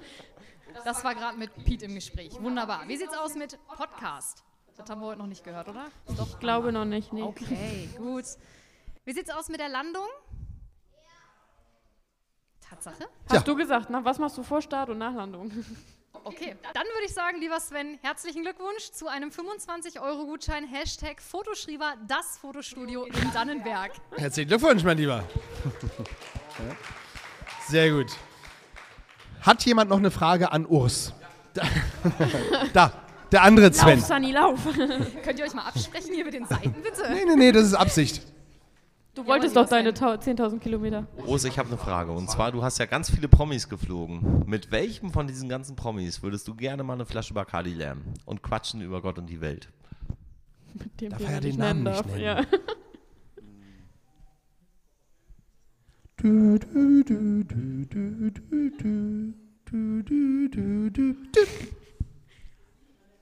Das 0.84 1.06
war 1.06 1.16
gerade 1.16 1.38
mit 1.38 1.56
Pete 1.64 1.86
im 1.86 1.96
Gespräch. 1.96 2.34
Wunderbar. 2.42 2.86
Wie 2.90 2.98
sieht's 2.98 3.16
aus 3.18 3.34
mit 3.36 3.58
Podcast? 3.66 4.44
Das 4.76 4.90
haben 4.90 5.00
wir 5.00 5.08
heute 5.08 5.20
noch 5.20 5.28
nicht 5.28 5.42
gehört, 5.42 5.70
oder? 5.70 5.86
Doch, 6.18 6.28
Ich 6.28 6.40
glaube 6.40 6.74
noch 6.74 6.84
nicht, 6.84 7.14
nee. 7.14 7.22
Okay, 7.24 7.88
gut. 7.98 8.26
Wie 9.06 9.14
sieht's 9.14 9.30
aus 9.30 9.48
mit 9.48 9.62
der 9.62 9.70
Landung? 9.70 10.08
Tatsache? 12.60 13.08
Hast 13.30 13.48
du 13.48 13.56
gesagt, 13.56 13.90
nach 13.90 14.04
was 14.04 14.20
machst 14.20 14.38
du 14.38 14.44
vor 14.44 14.62
Start 14.62 14.90
und 14.90 14.98
nach 14.98 15.14
Landung? 15.14 15.50
Okay, 16.24 16.56
dann 16.74 16.84
würde 16.84 17.06
ich 17.06 17.14
sagen, 17.14 17.40
lieber 17.40 17.60
Sven, 17.60 18.00
herzlichen 18.02 18.44
Glückwunsch 18.44 18.92
zu 18.92 19.08
einem 19.08 19.30
25-Euro-Gutschein. 19.30 20.66
Hashtag 20.68 21.22
Fotoschrieber, 21.22 21.94
das 22.08 22.38
Fotostudio 22.38 23.04
in 23.06 23.32
Dannenberg. 23.34 23.92
Herzlichen 24.16 24.50
Glückwunsch, 24.50 24.84
mein 24.84 24.98
Lieber. 24.98 25.24
Sehr 27.68 27.92
gut. 27.92 28.12
Hat 29.42 29.64
jemand 29.66 29.90
noch 29.90 29.98
eine 29.98 30.12
Frage 30.12 30.52
an 30.52 30.66
Urs? 30.66 31.14
Da, 31.54 31.64
da 32.74 33.06
der 33.32 33.44
andere 33.44 33.74
Sven. 33.74 34.00
Lauf, 34.00 34.08
Sunny, 34.08 34.32
lauf. 34.32 34.60
Könnt 35.24 35.40
ihr 35.40 35.46
euch 35.46 35.54
mal 35.54 35.68
absprechen 35.68 36.14
hier 36.14 36.26
mit 36.26 36.34
den 36.34 36.46
Seiten, 36.46 36.74
bitte? 36.82 37.12
Nee, 37.12 37.26
nee, 37.26 37.36
nee, 37.36 37.52
das 37.52 37.64
ist 37.64 37.74
Absicht. 37.74 38.22
Du 39.16 39.22
ja, 39.22 39.28
wolltest 39.30 39.56
doch 39.56 39.68
deine 39.68 39.92
10.000 39.92 40.60
Kilometer. 40.60 41.08
Rose, 41.26 41.48
ich 41.48 41.58
habe 41.58 41.70
eine 41.70 41.78
Frage. 41.78 42.12
Und 42.12 42.30
zwar, 42.30 42.52
du 42.52 42.62
hast 42.62 42.78
ja 42.80 42.86
ganz 42.86 43.10
viele 43.10 43.30
Promis 43.30 43.70
geflogen. 43.70 44.44
Mit 44.46 44.72
welchem 44.72 45.10
von 45.12 45.26
diesen 45.26 45.48
ganzen 45.48 45.78
Promis 45.78 46.22
würdest 46.22 46.46
du 46.50 46.54
gerne 46.54 46.84
mal 46.84 46.94
eine 46.94 47.06
Flasche 47.06 47.34
Bacardi 47.34 47.74
lernen 47.74 48.14
und 48.26 48.44
quatschen 48.44 48.82
über 48.82 49.02
Gott 49.02 49.18
und 49.18 49.28
die 49.28 49.40
Welt? 49.40 49.70
Mit 50.74 51.00
dem 51.00 51.12
Darf 51.12 51.22
er 51.22 51.40
den 51.40 51.56
Namen 51.56 51.84
nicht 51.84 52.06
nennen. 52.08 52.20
Ja. 52.20 52.42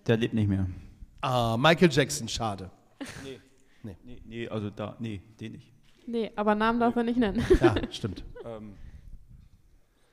Der 0.08 0.17
lebt 0.17 0.34
nicht 0.34 0.47
mehr. 0.47 0.67
Ah, 1.21 1.56
Michael 1.56 1.91
Jackson, 1.91 2.27
schade. 2.27 2.71
Nee. 3.23 3.39
Nee. 3.84 3.97
Nee, 4.03 4.21
nee 4.25 4.47
also 4.47 4.71
da, 4.71 4.95
nee, 4.99 5.21
den 5.39 5.51
nicht. 5.51 5.72
Nee, 6.05 6.31
aber 6.35 6.55
Namen 6.55 6.79
darf 6.79 6.95
er 6.95 7.03
nicht 7.03 7.17
nennen. 7.17 7.43
Ja, 7.61 7.75
stimmt. 7.91 8.23
Ähm, 8.45 8.73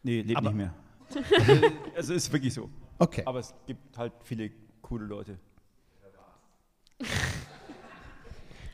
nee, 0.03 0.22
lebt 0.22 0.37
Aber- 0.38 0.50
nicht 0.53 0.57
mehr. 0.59 0.74
also 1.96 2.14
ist 2.14 2.33
wirklich 2.33 2.55
so. 2.55 2.70
Okay. 2.98 3.22
Aber 3.26 3.40
es 3.40 3.53
gibt 3.66 3.98
halt 3.98 4.12
viele 4.22 4.50
coole 4.83 5.07
Leute. 5.07 5.38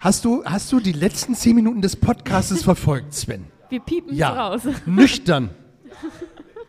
Hast 0.00 0.24
du, 0.24 0.44
hast 0.44 0.70
du 0.72 0.80
die 0.80 0.92
letzten 0.92 1.34
zehn 1.34 1.54
Minuten 1.56 1.80
des 1.80 1.96
Podcasts 1.96 2.62
verfolgt, 2.62 3.14
Sven? 3.14 3.46
Wir 3.70 3.80
piepen 3.80 4.14
Ja. 4.14 4.48
raus. 4.48 4.62
Nüchtern. 4.86 5.50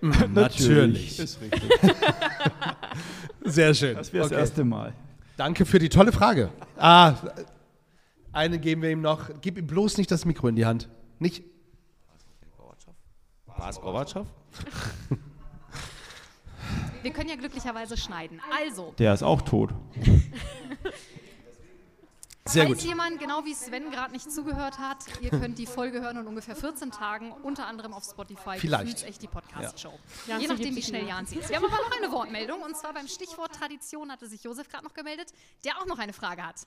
Mm, 0.02 0.12
Natürlich. 0.34 1.20
Ist 1.20 1.42
richtig. 1.42 1.70
Sehr 3.44 3.74
schön. 3.74 3.96
Das 3.98 4.14
wäre 4.14 4.24
das 4.24 4.32
Okay. 4.32 4.40
erste 4.42 4.64
Mal. 4.64 4.94
Danke 5.36 5.66
für 5.66 5.80
die 5.80 5.90
tolle 5.90 6.12
Frage. 6.12 6.50
Ah, 6.78 7.14
eine 8.38 8.60
geben 8.60 8.82
wir 8.82 8.92
ihm 8.92 9.02
noch. 9.02 9.30
Gib 9.42 9.58
ihm 9.58 9.68
bloß 9.68 9.98
nicht 9.98 10.10
das 10.12 10.24
Mikro 10.26 10.48
in 10.48 10.56
die 10.56 10.66
Hand. 10.66 10.90
Nicht. 11.20 11.44
War 13.46 13.70
es 13.70 13.82
Gorbatschow? 13.82 14.28
Wir 17.02 17.12
können 17.12 17.30
ja 17.30 17.36
glücklicherweise 17.36 17.98
schneiden. 17.98 18.40
Also, 18.56 18.94
Der 19.00 19.14
ist 19.14 19.24
auch 19.24 19.42
tot. 19.42 19.74
Sehr 22.46 22.66
falls 22.66 22.80
gut. 22.80 22.88
jemand 22.88 23.20
genau 23.20 23.44
wie 23.44 23.54
Sven 23.54 23.92
gerade 23.92 24.14
nicht 24.14 24.32
zugehört 24.32 24.80
hat, 24.80 25.00
ihr 25.22 25.32
könnt 25.32 25.58
die 25.58 25.66
Folge 25.66 26.00
hören 26.00 26.18
in 26.18 26.28
ungefähr 26.28 26.56
14 26.56 26.92
Tagen, 26.92 27.34
unter 27.44 27.68
anderem 27.68 27.94
auf 27.94 28.06
Spotify. 28.06 28.58
Vielleicht. 28.58 29.04
Echt 29.04 29.22
die 29.22 29.28
Podcast-Show. 29.28 29.92
Ja. 30.28 30.38
Je 30.38 30.48
nachdem, 30.48 30.76
wie 30.76 30.82
schnell. 30.82 31.06
Jan 31.08 31.28
zieht. 31.28 31.50
Wir 31.50 31.58
haben 31.58 31.66
aber 31.66 31.76
noch 31.76 31.98
eine 31.98 32.10
Wortmeldung 32.12 32.62
und 32.62 32.78
zwar 32.78 32.94
beim 32.94 33.08
Stichwort 33.08 33.54
Tradition 33.54 34.10
hatte 34.12 34.28
sich 34.28 34.44
Josef 34.44 34.70
gerade 34.70 34.86
noch 34.86 34.94
gemeldet, 34.94 35.34
der 35.66 35.78
auch 35.78 35.86
noch 35.88 36.00
eine 36.00 36.14
Frage 36.14 36.46
hat. 36.46 36.66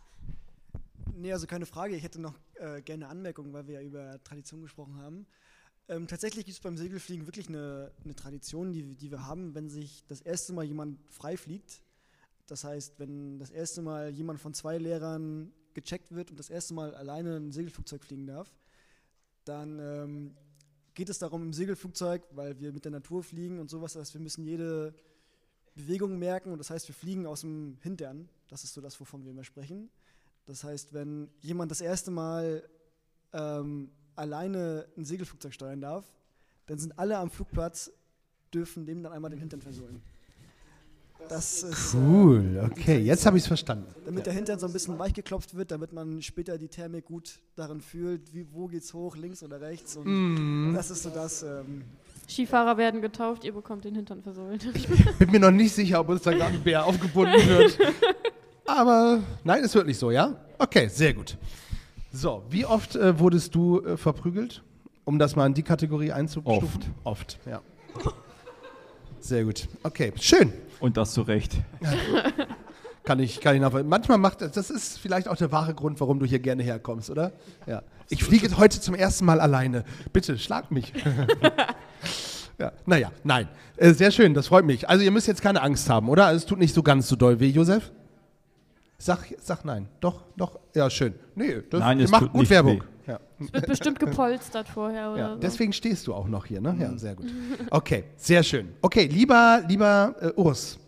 Nee, 1.14 1.32
also 1.32 1.46
keine 1.46 1.66
Frage. 1.66 1.96
Ich 1.96 2.02
hätte 2.02 2.20
noch 2.20 2.34
äh, 2.54 2.82
gerne 2.82 3.04
eine 3.04 3.08
Anmerkung, 3.08 3.52
weil 3.52 3.66
wir 3.66 3.74
ja 3.74 3.82
über 3.82 4.22
Tradition 4.22 4.62
gesprochen 4.62 4.96
haben. 4.96 5.26
Ähm, 5.88 6.06
tatsächlich 6.06 6.44
gibt 6.44 6.56
es 6.56 6.62
beim 6.62 6.76
Segelfliegen 6.76 7.26
wirklich 7.26 7.48
eine, 7.48 7.92
eine 8.04 8.14
Tradition, 8.14 8.72
die, 8.72 8.94
die 8.94 9.10
wir 9.10 9.26
haben, 9.26 9.54
wenn 9.54 9.68
sich 9.68 10.04
das 10.06 10.20
erste 10.20 10.52
Mal 10.52 10.64
jemand 10.64 10.98
frei 11.10 11.36
fliegt. 11.36 11.82
Das 12.46 12.64
heißt, 12.64 12.98
wenn 12.98 13.38
das 13.38 13.50
erste 13.50 13.82
Mal 13.82 14.10
jemand 14.10 14.40
von 14.40 14.54
zwei 14.54 14.78
Lehrern 14.78 15.52
gecheckt 15.74 16.12
wird 16.12 16.30
und 16.30 16.38
das 16.38 16.50
erste 16.50 16.74
Mal 16.74 16.94
alleine 16.94 17.36
ein 17.36 17.52
Segelflugzeug 17.52 18.04
fliegen 18.04 18.26
darf, 18.26 18.52
dann 19.44 19.78
ähm, 19.78 20.36
geht 20.94 21.08
es 21.08 21.18
darum 21.18 21.42
im 21.42 21.52
Segelflugzeug, 21.52 22.22
weil 22.32 22.58
wir 22.60 22.72
mit 22.72 22.84
der 22.84 22.92
Natur 22.92 23.22
fliegen 23.22 23.58
und 23.58 23.70
sowas, 23.70 23.94
das 23.94 24.02
heißt, 24.02 24.14
wir 24.14 24.20
müssen 24.20 24.44
jede 24.44 24.94
Bewegung 25.74 26.18
merken 26.18 26.52
und 26.52 26.58
das 26.58 26.70
heißt, 26.70 26.88
wir 26.88 26.94
fliegen 26.94 27.26
aus 27.26 27.42
dem 27.42 27.78
Hintern. 27.82 28.28
Das 28.48 28.64
ist 28.64 28.74
so 28.74 28.80
das, 28.80 28.98
wovon 29.00 29.24
wir 29.24 29.30
immer 29.30 29.44
sprechen. 29.44 29.90
Das 30.50 30.64
heißt, 30.64 30.92
wenn 30.94 31.28
jemand 31.42 31.70
das 31.70 31.80
erste 31.80 32.10
Mal 32.10 32.64
ähm, 33.32 33.88
alleine 34.16 34.84
ein 34.98 35.04
Segelflugzeug 35.04 35.54
steuern 35.54 35.80
darf, 35.80 36.04
dann 36.66 36.76
sind 36.76 36.98
alle 36.98 37.18
am 37.18 37.30
Flugplatz, 37.30 37.92
dürfen 38.52 38.84
dem 38.84 39.00
dann 39.04 39.12
einmal 39.12 39.30
den 39.30 39.38
Hintern 39.38 39.60
versohlen. 39.60 40.02
Das 41.28 41.62
ist, 41.62 41.94
Cool, 41.94 42.56
äh, 42.56 42.64
okay, 42.66 42.98
jetzt 42.98 43.26
habe 43.26 43.36
ich 43.36 43.44
es 43.44 43.46
verstanden. 43.46 43.94
Damit 44.04 44.26
der 44.26 44.32
Hintern 44.32 44.58
so 44.58 44.66
ein 44.66 44.72
bisschen 44.72 44.98
weich 44.98 45.14
geklopft 45.14 45.54
wird, 45.54 45.70
damit 45.70 45.92
man 45.92 46.20
später 46.20 46.58
die 46.58 46.66
Thermik 46.66 47.04
gut 47.04 47.38
darin 47.54 47.80
fühlt, 47.80 48.34
wie, 48.34 48.44
wo 48.52 48.66
geht's 48.66 48.92
hoch, 48.92 49.14
links 49.16 49.44
oder 49.44 49.60
rechts. 49.60 49.96
Und 49.96 50.06
Mhm. 50.08 50.74
das 50.74 50.90
ist 50.90 51.04
so 51.04 51.10
das. 51.10 51.44
Ähm, 51.44 51.84
Skifahrer 52.28 52.76
werden 52.76 53.00
getauft, 53.02 53.44
ihr 53.44 53.52
bekommt 53.52 53.84
den 53.84 53.94
Hintern 53.94 54.20
versohlt. 54.20 54.66
Bin 55.20 55.30
mir 55.30 55.38
noch 55.38 55.52
nicht 55.52 55.72
sicher, 55.72 56.00
ob 56.00 56.08
uns 56.08 56.22
da 56.22 56.32
gerade 56.32 56.54
ein 56.54 56.62
Bär 56.64 56.84
aufgebunden 56.84 57.46
wird. 57.46 57.78
Aber 58.76 59.20
nein, 59.44 59.64
ist 59.64 59.74
wirklich 59.74 59.98
so, 59.98 60.10
ja? 60.10 60.34
Okay, 60.58 60.88
sehr 60.88 61.12
gut. 61.14 61.36
So, 62.12 62.44
wie 62.50 62.64
oft 62.64 62.96
äh, 62.96 63.18
wurdest 63.18 63.54
du 63.54 63.80
äh, 63.80 63.96
verprügelt? 63.96 64.62
Um 65.04 65.18
das 65.18 65.34
mal 65.34 65.46
in 65.46 65.54
die 65.54 65.62
Kategorie 65.62 66.12
einzustufen? 66.12 66.92
Oft. 67.04 67.36
Oft, 67.36 67.38
ja. 67.46 67.60
Sehr 69.18 69.44
gut. 69.44 69.68
Okay, 69.82 70.12
schön. 70.20 70.52
Und 70.78 70.96
das 70.96 71.12
zu 71.12 71.22
Recht. 71.22 71.56
Kann 73.02 73.18
ich, 73.18 73.40
kann 73.40 73.54
ich 73.56 73.60
nachvollziehen. 73.62 73.88
Manchmal 73.88 74.18
macht 74.18 74.42
das, 74.42 74.52
das 74.52 74.70
ist 74.70 74.98
vielleicht 74.98 75.26
auch 75.26 75.34
der 75.34 75.50
wahre 75.50 75.74
Grund, 75.74 75.98
warum 76.00 76.20
du 76.20 76.26
hier 76.26 76.38
gerne 76.38 76.62
herkommst, 76.62 77.10
oder? 77.10 77.32
Ja. 77.66 77.82
Ich 78.08 78.22
fliege 78.22 78.56
heute 78.56 78.80
zum 78.80 78.94
ersten 78.94 79.24
Mal 79.24 79.40
alleine. 79.40 79.84
Bitte, 80.12 80.38
schlag 80.38 80.70
mich. 80.70 80.92
ja, 82.58 82.72
naja, 82.86 83.10
nein. 83.24 83.48
Äh, 83.78 83.94
sehr 83.94 84.10
schön, 84.10 84.34
das 84.34 84.48
freut 84.48 84.66
mich. 84.66 84.88
Also 84.88 85.02
ihr 85.02 85.10
müsst 85.10 85.26
jetzt 85.26 85.40
keine 85.42 85.62
Angst 85.62 85.88
haben, 85.88 86.08
oder? 86.08 86.26
Also 86.26 86.36
es 86.36 86.46
tut 86.46 86.58
nicht 86.58 86.74
so 86.74 86.82
ganz 86.82 87.08
so 87.08 87.16
doll 87.16 87.40
weh, 87.40 87.48
Josef? 87.48 87.90
Sag, 89.02 89.34
sag 89.40 89.64
nein. 89.64 89.88
Doch, 90.00 90.22
doch. 90.36 90.58
Ja, 90.74 90.90
schön. 90.90 91.14
Nee, 91.34 91.62
das, 91.70 91.80
Nein, 91.80 92.00
es 92.00 92.10
macht 92.10 92.30
gut 92.32 92.40
nicht 92.42 92.50
Werbung. 92.50 92.82
weh. 92.82 93.10
Ja. 93.10 93.18
Es 93.40 93.52
wird 93.52 93.66
bestimmt 93.66 93.98
gepolstert 93.98 94.68
vorher 94.68 95.10
oder 95.12 95.18
Ja, 95.18 95.32
so. 95.34 95.40
deswegen 95.40 95.72
stehst 95.72 96.06
du 96.06 96.12
auch 96.14 96.28
noch 96.28 96.44
hier, 96.44 96.60
ne? 96.60 96.76
Ja, 96.78 96.96
sehr 96.98 97.14
gut. 97.16 97.26
Okay, 97.70 98.04
sehr 98.16 98.42
schön. 98.42 98.68
Okay, 98.82 99.06
lieber, 99.06 99.62
lieber 99.66 100.14
äh, 100.20 100.32
Urs. 100.38 100.78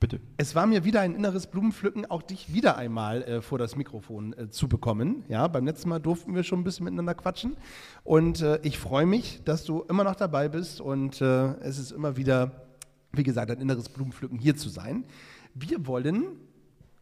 Bitte. 0.00 0.18
Es 0.38 0.54
war 0.54 0.66
mir 0.66 0.84
wieder 0.84 1.02
ein 1.02 1.14
inneres 1.14 1.46
Blumenpflücken, 1.46 2.06
auch 2.10 2.22
dich 2.22 2.54
wieder 2.54 2.78
einmal 2.78 3.22
äh, 3.24 3.42
vor 3.42 3.58
das 3.58 3.76
Mikrofon 3.76 4.32
äh, 4.32 4.48
zu 4.48 4.66
bekommen. 4.68 5.24
Ja, 5.28 5.46
beim 5.48 5.66
letzten 5.66 5.90
Mal 5.90 5.98
durften 5.98 6.34
wir 6.34 6.44
schon 6.44 6.60
ein 6.60 6.64
bisschen 6.64 6.84
miteinander 6.84 7.14
quatschen. 7.14 7.56
Und 8.02 8.40
äh, 8.40 8.60
ich 8.62 8.78
freue 8.78 9.04
mich, 9.06 9.42
dass 9.44 9.64
du 9.64 9.82
immer 9.82 10.04
noch 10.04 10.14
dabei 10.16 10.48
bist. 10.48 10.80
Und 10.80 11.20
äh, 11.20 11.48
es 11.60 11.78
ist 11.78 11.90
immer 11.90 12.16
wieder, 12.16 12.52
wie 13.12 13.24
gesagt, 13.24 13.50
ein 13.50 13.60
inneres 13.60 13.88
Blumenpflücken 13.90 14.38
hier 14.38 14.56
zu 14.56 14.68
sein. 14.70 15.04
Wir 15.54 15.86
wollen, 15.86 16.26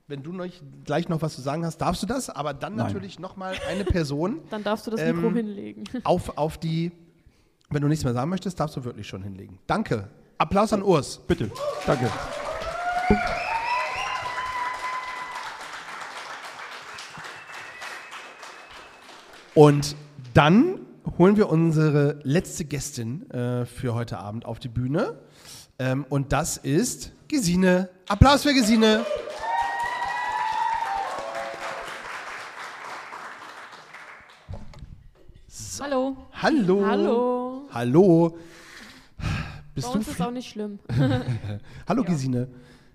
wenn 0.09 0.23
du 0.23 0.33
noch, 0.33 0.47
gleich 0.85 1.09
noch 1.09 1.21
was 1.23 1.35
zu 1.35 1.41
sagen 1.41 1.65
hast, 1.65 1.79
darfst 1.79 2.03
du 2.03 2.07
das, 2.07 2.31
aber 2.31 2.55
dann 2.55 2.77
Nein. 2.77 2.87
natürlich 2.87 3.19
nochmal 3.19 3.55
eine 3.69 3.85
Person. 3.85 4.41
Dann 4.51 4.63
darfst 4.63 4.87
du 4.87 4.93
das 4.93 5.01
Mikro 5.01 5.33
hinlegen. 5.33 5.85
Auf, 6.05 6.39
auf 6.39 6.59
die, 6.59 6.93
wenn 7.71 7.83
du 7.83 7.89
nichts 7.89 8.05
mehr 8.05 8.15
sagen 8.15 8.31
möchtest, 8.31 8.61
darfst 8.61 8.77
du 8.77 8.85
wirklich 8.85 9.09
schon 9.09 9.23
hinlegen. 9.23 9.59
Danke. 9.67 10.09
Applaus 10.39 10.73
an 10.73 10.83
Urs. 10.83 11.19
Bitte. 11.27 11.51
Danke. 11.87 12.11
Und 19.55 19.97
dann 20.35 20.81
holen 21.19 21.37
wir 21.37 21.49
unsere 21.49 22.21
letzte 22.23 22.65
Gästin 22.65 23.29
äh, 23.31 23.65
für 23.65 23.95
heute 23.95 24.19
Abend 24.19 24.45
auf 24.45 24.59
die 24.59 24.69
Bühne. 24.69 25.19
Ähm, 25.79 26.05
und 26.09 26.33
das 26.33 26.59
ist 26.59 27.13
Gesine. 27.29 27.89
Applaus 28.07 28.43
für 28.43 28.53
Gesine. 28.53 29.05
Hallo. 36.43 36.85
Hallo. 36.87 37.69
Hallo. 37.73 38.39
Bist 39.75 39.87
Bei 39.89 39.93
du 39.93 39.99
uns 39.99 40.09
ist 40.09 40.21
auch 40.21 40.31
nicht 40.31 40.49
schlimm. 40.49 40.79
Hallo 41.89 42.05
Gesine. 42.05 42.49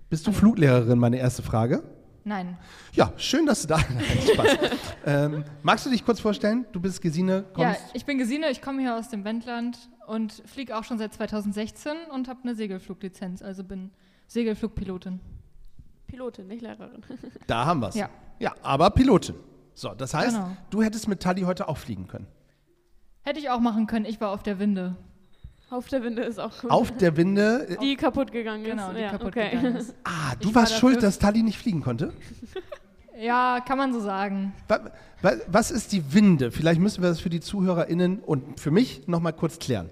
Bist 0.10 0.28
du 0.28 0.32
Fluglehrerin? 0.32 1.00
Meine 1.00 1.18
erste 1.18 1.42
Frage. 1.42 1.84
Nein. 2.24 2.58
Ja, 2.94 3.14
schön, 3.18 3.46
dass 3.48 3.62
du 3.64 3.70
da 3.70 3.78
bist. 3.98 4.34
Spaß. 4.34 4.58
ähm, 5.06 5.44
magst 5.64 5.86
du 5.86 5.90
dich 5.90 6.06
kurz 6.06 6.20
vorstellen? 6.20 6.66
Du 6.72 6.80
bist 6.80 7.02
Gesine, 7.02 7.46
Ja, 7.58 7.66
kommst. 7.74 7.82
ich 7.94 8.06
bin 8.06 8.20
Gesine, 8.20 8.52
ich 8.52 8.62
komme 8.62 8.82
hier 8.82 8.96
aus 8.96 9.10
dem 9.10 9.24
Wendland 9.24 9.78
und 10.06 10.32
fliege 10.46 10.78
auch 10.78 10.84
schon 10.84 11.00
seit 11.00 11.14
2016 11.14 11.94
und 12.14 12.28
habe 12.28 12.42
eine 12.44 12.54
Segelfluglizenz, 12.54 13.42
also 13.42 13.64
bin 13.64 13.90
Segelflugpilotin. 14.28 15.20
Pilotin, 16.06 16.48
nicht 16.48 16.62
Lehrerin. 16.62 17.02
Da 17.48 17.66
haben 17.66 17.80
wir's. 17.82 17.96
Ja. 17.96 18.10
Ja, 18.38 18.54
aber 18.62 18.92
Pilotin. 18.92 19.36
So, 19.74 19.90
das 19.96 20.14
heißt, 20.14 20.36
Genau. 20.36 20.50
du 20.70 20.84
hättest 20.84 21.08
mit 21.08 21.22
Tali 21.22 21.42
heute 21.42 21.68
auch 21.70 21.78
fliegen 21.78 22.08
können. 22.08 22.28
Hätte 23.24 23.40
ich 23.40 23.50
auch 23.50 23.60
machen 23.60 23.88
können, 23.88 24.06
ich 24.06 24.20
war 24.22 24.32
auf 24.32 24.44
der 24.44 24.60
Winde. 24.60 24.96
Auf 25.70 25.88
der 25.88 26.04
Winde 26.04 26.24
ist 26.24 26.40
auch 26.40 26.60
gut. 26.62 26.70
Auf 26.72 26.92
der 26.98 27.16
Winde. 27.16 27.78
Die 27.82 27.96
kaputt 27.96 28.32
gegangen 28.32 28.64
ist. 28.66 28.72
Genau, 28.72 28.92
die 28.94 29.00
ja, 29.02 29.12
kaputt 29.12 29.28
okay. 29.30 29.52
gegangen 29.52 29.76
ist. 29.78 29.94
Ah, 30.04 30.36
du 30.40 30.50
Ich 30.50 30.56
war 30.56 30.64
warst 30.64 30.76
schuld, 30.78 30.98
dafür- 30.98 31.08
dass 31.08 31.20
Tali 31.20 31.44
nicht 31.44 31.58
fliegen 31.58 31.82
konnte? 31.82 32.14
Ja, 33.18 33.60
kann 33.66 33.78
man 33.78 33.94
so 33.94 34.00
sagen. 34.00 34.54
Wa- 34.68 34.92
wa- 35.22 35.36
Was 35.48 35.72
ist 35.72 35.92
die 35.94 36.14
Winde? 36.14 36.52
Vielleicht 36.52 36.82
müssen 36.82 37.02
wir 37.04 37.10
das 37.10 37.20
für 37.22 37.30
die 37.30 37.40
ZuhörerInnen 37.40 38.20
und 38.20 38.60
für 38.60 38.72
mich 38.72 39.08
nochmal 39.08 39.34
kurz 39.34 39.60
klären. 39.60 39.90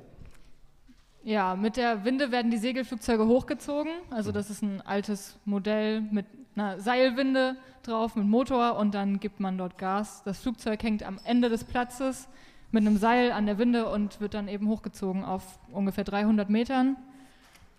Ja, 1.23 1.55
mit 1.55 1.77
der 1.77 2.03
Winde 2.05 2.31
werden 2.31 2.49
die 2.49 2.57
Segelflugzeuge 2.57 3.27
hochgezogen. 3.27 3.91
Also 4.09 4.31
das 4.31 4.49
ist 4.49 4.63
ein 4.63 4.81
altes 4.81 5.37
Modell 5.45 6.01
mit 6.01 6.25
einer 6.55 6.79
Seilwinde 6.79 7.55
drauf, 7.83 8.15
mit 8.15 8.25
Motor 8.25 8.77
und 8.77 8.93
dann 8.95 9.19
gibt 9.19 9.39
man 9.39 9.57
dort 9.57 9.77
Gas. 9.77 10.23
Das 10.25 10.39
Flugzeug 10.39 10.81
hängt 10.83 11.03
am 11.03 11.19
Ende 11.23 11.49
des 11.49 11.63
Platzes 11.63 12.27
mit 12.71 12.85
einem 12.85 12.97
Seil 12.97 13.31
an 13.31 13.45
der 13.45 13.57
Winde 13.57 13.89
und 13.89 14.19
wird 14.21 14.33
dann 14.33 14.47
eben 14.47 14.67
hochgezogen 14.67 15.23
auf 15.23 15.59
ungefähr 15.71 16.03
300 16.03 16.49
Metern. 16.49 16.97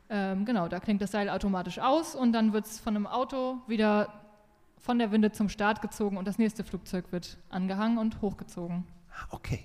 Ähm, 0.09 0.45
genau, 0.45 0.67
da 0.69 0.81
klingt 0.81 1.01
das 1.01 1.13
Seil 1.13 1.29
automatisch 1.29 1.79
aus 1.79 2.15
und 2.15 2.33
dann 2.33 2.53
wird 2.53 2.67
es 2.67 2.81
von 2.81 2.97
einem 2.97 3.07
Auto 3.07 3.59
wieder 3.69 4.09
von 4.79 4.99
der 4.99 5.13
Winde 5.13 5.31
zum 5.31 5.49
Start 5.49 5.83
gezogen 5.83 6.17
und 6.17 6.27
das 6.27 6.39
nächste 6.39 6.65
Flugzeug 6.65 7.05
wird 7.13 7.37
angehangen 7.51 7.99
und 7.99 8.21
hochgezogen. 8.21 8.85
Okay. 9.31 9.61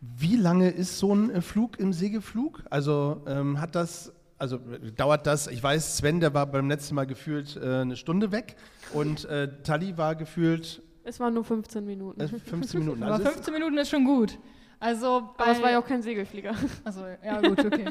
Wie 0.00 0.36
lange 0.36 0.68
ist 0.68 0.98
so 0.98 1.14
ein 1.14 1.30
äh, 1.30 1.40
Flug 1.40 1.78
im 1.78 1.92
Segelflug? 1.92 2.62
Also 2.68 3.22
ähm, 3.26 3.60
hat 3.60 3.74
das, 3.74 4.12
also 4.38 4.56
äh, 4.56 4.92
dauert 4.92 5.26
das, 5.26 5.46
ich 5.46 5.62
weiß, 5.62 5.96
Sven, 5.96 6.20
der 6.20 6.34
war 6.34 6.46
beim 6.46 6.68
letzten 6.68 6.94
Mal 6.94 7.06
gefühlt 7.06 7.56
äh, 7.56 7.80
eine 7.80 7.96
Stunde 7.96 8.30
weg 8.30 8.56
und 8.92 9.24
äh, 9.24 9.48
Tali 9.62 9.96
war 9.96 10.14
gefühlt 10.14 10.82
Es 11.04 11.18
waren 11.18 11.34
nur 11.34 11.44
15 11.44 11.84
Minuten. 11.86 12.20
äh, 12.20 12.28
15 12.28 12.80
Minuten. 12.80 13.02
Aber 13.02 13.14
Also 13.14 13.24
ist- 13.26 13.32
15 13.34 13.54
Minuten 13.54 13.78
ist 13.78 13.88
schon 13.88 14.04
gut. 14.04 14.38
Also 14.80 15.30
Aber 15.36 15.48
es 15.50 15.58
bei- 15.58 15.64
war 15.64 15.70
ja 15.72 15.78
auch 15.80 15.86
kein 15.86 16.02
Segelflieger. 16.02 16.54
Also 16.84 17.04
ja 17.24 17.40
gut, 17.40 17.58
okay. 17.64 17.86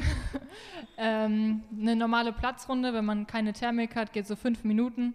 ähm, 0.96 1.62
eine 1.78 1.96
normale 1.96 2.32
Platzrunde, 2.32 2.92
wenn 2.94 3.04
man 3.04 3.26
keine 3.26 3.52
Thermik 3.52 3.94
hat, 3.94 4.12
geht 4.12 4.26
so 4.26 4.36
fünf 4.36 4.64
Minuten. 4.64 5.14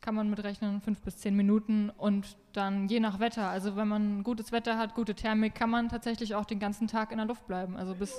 Kann 0.00 0.14
man 0.14 0.30
mitrechnen, 0.30 0.80
fünf 0.80 1.00
bis 1.02 1.18
zehn 1.18 1.36
Minuten. 1.36 1.90
Und 1.90 2.36
dann 2.52 2.88
je 2.88 3.00
nach 3.00 3.18
Wetter, 3.20 3.48
also 3.48 3.76
wenn 3.76 3.88
man 3.88 4.22
gutes 4.22 4.50
Wetter 4.52 4.78
hat, 4.78 4.94
gute 4.94 5.14
Thermik, 5.14 5.54
kann 5.54 5.68
man 5.68 5.88
tatsächlich 5.88 6.34
auch 6.34 6.44
den 6.46 6.58
ganzen 6.58 6.86
Tag 6.88 7.10
in 7.12 7.18
der 7.18 7.26
Luft 7.26 7.46
bleiben. 7.46 7.76
Also 7.76 7.94
bis 7.94 8.14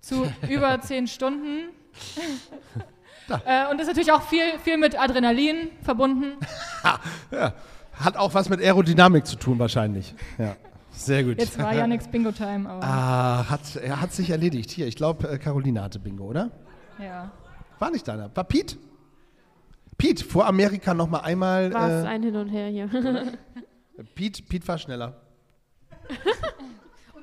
zu 0.00 0.30
über 0.48 0.80
zehn 0.80 1.06
Stunden. 1.08 1.70
äh, 3.46 3.68
und 3.70 3.80
ist 3.80 3.88
natürlich 3.88 4.12
auch 4.12 4.22
viel, 4.22 4.58
viel 4.62 4.76
mit 4.76 5.00
Adrenalin 5.00 5.70
verbunden. 5.82 6.34
ja, 7.32 7.54
hat 7.94 8.16
auch 8.16 8.32
was 8.34 8.48
mit 8.48 8.60
Aerodynamik 8.60 9.26
zu 9.26 9.36
tun 9.36 9.58
wahrscheinlich. 9.58 10.14
Ja, 10.38 10.56
sehr 10.98 11.24
gut. 11.24 11.38
Jetzt 11.38 11.58
war 11.58 11.74
ja 11.74 11.86
nichts 11.86 12.08
Bingo-Time, 12.08 12.68
aber 12.68 12.84
Ah, 12.84 13.48
hat, 13.48 13.76
er 13.76 14.00
hat 14.00 14.12
sich 14.12 14.30
erledigt. 14.30 14.70
Hier, 14.70 14.86
ich 14.86 14.96
glaube, 14.96 15.28
äh, 15.28 15.38
Caroline 15.38 15.82
hatte 15.82 15.98
Bingo, 15.98 16.24
oder? 16.24 16.50
ja. 16.98 17.30
War 17.78 17.90
nicht 17.90 18.06
deiner. 18.08 18.34
War 18.36 18.44
Pete? 18.44 18.76
Pete, 19.96 20.24
vor 20.24 20.46
Amerika 20.46 20.94
noch 20.94 21.08
mal 21.08 21.20
einmal. 21.20 21.72
War 21.72 21.88
es 21.90 22.04
äh, 22.04 22.08
ein 22.08 22.22
Hin 22.24 22.34
und 22.36 22.48
Her 22.48 22.68
hier. 22.68 22.88
Pete, 24.14 24.42
Pete 24.42 24.66
war 24.66 24.78
schneller. 24.78 25.20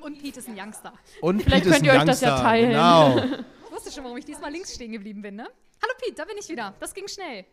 Und 0.00 0.18
Pete 0.20 0.38
ist 0.38 0.48
ein 0.48 0.58
Youngster. 0.58 0.92
Und 1.20 1.42
Vielleicht 1.42 1.64
Pete 1.64 1.68
ist 1.68 1.74
könnt 1.74 1.86
ihr 1.86 1.92
ein 1.92 1.98
euch 2.00 2.04
das 2.06 2.20
ja 2.20 2.30
Youngster, 2.30 2.44
teilen. 2.44 2.70
Genau. 2.70 3.18
Ich 3.66 3.72
wusste 3.72 3.92
schon, 3.92 4.04
warum 4.04 4.16
ich 4.16 4.24
diesmal 4.24 4.50
links 4.52 4.74
stehen 4.74 4.92
geblieben 4.92 5.20
bin, 5.20 5.36
ne? 5.36 5.44
Hallo 5.82 5.92
Pete, 5.98 6.14
da 6.16 6.24
bin 6.24 6.36
ich 6.38 6.48
wieder. 6.48 6.74
Das 6.80 6.94
ging 6.94 7.08
schnell. 7.08 7.44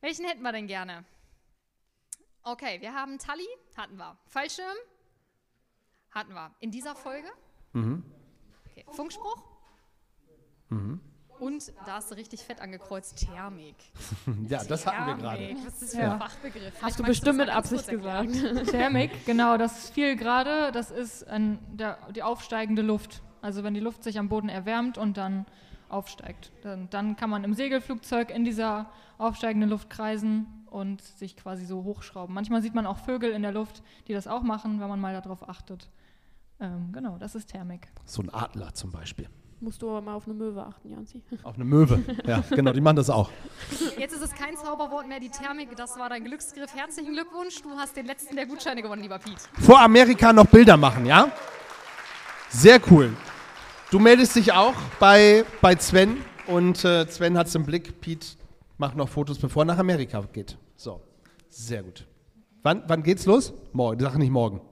Welchen 0.00 0.24
hätten 0.26 0.42
wir 0.42 0.52
denn 0.52 0.66
gerne? 0.66 1.04
Okay, 2.42 2.76
wir 2.80 2.94
haben 2.94 3.18
Tali, 3.18 3.46
hatten 3.76 3.96
wir. 3.96 4.16
Fallschirm, 4.26 4.76
hatten 6.10 6.32
wir. 6.34 6.50
In 6.60 6.70
dieser 6.70 6.94
Folge? 6.94 7.28
Mhm. 7.72 8.02
Okay. 8.70 8.84
Funkspruch? 8.90 9.42
Mhm. 10.68 11.00
Und 11.38 11.72
da 11.86 11.94
hast 11.94 12.10
du 12.10 12.16
richtig 12.16 12.40
fett 12.42 12.60
angekreuzt, 12.60 13.16
Thermik. 13.26 13.76
Ja, 14.48 14.62
das 14.62 14.86
hatten 14.86 15.06
wir 15.06 15.14
gerade. 15.14 15.38
Thermik, 15.38 15.66
Was 15.66 15.72
ist 15.74 15.82
das 15.82 15.94
für 15.94 16.00
Ja. 16.02 16.12
ein 16.12 16.18
Fachbegriff? 16.20 16.82
Hast 16.82 16.98
du 16.98 17.02
bestimmt 17.02 17.38
mit 17.38 17.48
Absicht 17.48 17.88
gesagt. 17.88 18.30
Thermik, 18.70 19.24
genau, 19.24 19.56
das 19.56 19.84
ist 19.84 19.94
viel 19.94 20.16
gerade, 20.16 20.70
das 20.72 20.90
ist 20.90 21.26
ein, 21.26 21.58
der, 21.76 21.96
die 22.14 22.22
aufsteigende 22.22 22.82
Luft. 22.82 23.22
Also 23.40 23.64
wenn 23.64 23.72
die 23.72 23.80
Luft 23.80 24.04
sich 24.04 24.18
am 24.18 24.28
Boden 24.28 24.50
erwärmt 24.50 24.98
und 24.98 25.16
dann 25.16 25.46
aufsteigt. 25.88 26.52
Dann, 26.62 26.90
dann 26.90 27.16
kann 27.16 27.30
man 27.30 27.42
im 27.42 27.54
Segelflugzeug 27.54 28.30
in 28.30 28.44
dieser 28.44 28.92
aufsteigenden 29.16 29.70
Luft 29.70 29.88
kreisen 29.88 30.46
und 30.66 31.00
sich 31.02 31.36
quasi 31.38 31.64
so 31.64 31.84
hochschrauben. 31.84 32.34
Manchmal 32.34 32.60
sieht 32.62 32.74
man 32.74 32.86
auch 32.86 32.98
Vögel 32.98 33.30
in 33.32 33.40
der 33.42 33.52
Luft, 33.52 33.82
die 34.08 34.12
das 34.12 34.28
auch 34.28 34.42
machen, 34.42 34.78
wenn 34.78 34.88
man 34.88 35.00
mal 35.00 35.14
darauf 35.14 35.48
achtet. 35.48 35.88
Ähm, 36.60 36.90
genau, 36.92 37.16
das 37.18 37.34
ist 37.34 37.48
Thermik. 37.50 37.88
So 38.04 38.22
ein 38.22 38.30
Adler 38.32 38.74
zum 38.74 38.92
Beispiel. 38.92 39.28
Musst 39.62 39.82
du 39.82 39.90
aber 39.90 40.00
mal 40.00 40.14
auf 40.14 40.24
eine 40.24 40.34
Möwe 40.34 40.64
achten, 40.64 40.88
Janzi. 40.88 41.22
Auf 41.42 41.56
eine 41.56 41.66
Möwe. 41.66 42.02
Ja, 42.26 42.42
genau, 42.48 42.72
die 42.72 42.80
machen 42.80 42.96
das 42.96 43.10
auch. 43.10 43.30
Jetzt 43.98 44.14
ist 44.14 44.22
es 44.22 44.34
kein 44.34 44.56
Zauberwort 44.56 45.06
mehr, 45.06 45.20
die 45.20 45.28
Thermik, 45.28 45.76
das 45.76 45.98
war 45.98 46.08
dein 46.08 46.24
Glücksgriff. 46.24 46.74
Herzlichen 46.74 47.12
Glückwunsch, 47.12 47.60
du 47.60 47.68
hast 47.76 47.94
den 47.94 48.06
letzten 48.06 48.36
der 48.36 48.46
Gutscheine 48.46 48.80
gewonnen, 48.80 49.02
lieber 49.02 49.18
Piet. 49.18 49.36
Vor 49.60 49.78
Amerika 49.78 50.32
noch 50.32 50.46
Bilder 50.46 50.78
machen, 50.78 51.04
ja? 51.04 51.30
Sehr 52.48 52.80
cool. 52.90 53.14
Du 53.90 53.98
meldest 53.98 54.34
dich 54.36 54.50
auch 54.52 54.74
bei, 54.98 55.44
bei 55.60 55.76
Sven 55.76 56.16
und 56.46 56.82
äh, 56.84 57.06
Sven 57.06 57.36
hat 57.36 57.48
es 57.48 57.54
im 57.54 57.66
Blick. 57.66 58.00
Pete 58.00 58.26
macht 58.78 58.96
noch 58.96 59.08
Fotos, 59.10 59.38
bevor 59.38 59.62
er 59.62 59.66
nach 59.66 59.78
Amerika 59.78 60.22
geht. 60.32 60.56
So, 60.76 61.02
sehr 61.50 61.82
gut. 61.82 62.06
Wann, 62.62 62.82
wann 62.86 63.02
geht's 63.02 63.26
los? 63.26 63.52
Morgen. 63.72 64.00
Sag 64.00 64.16
nicht 64.16 64.30
morgen. 64.30 64.62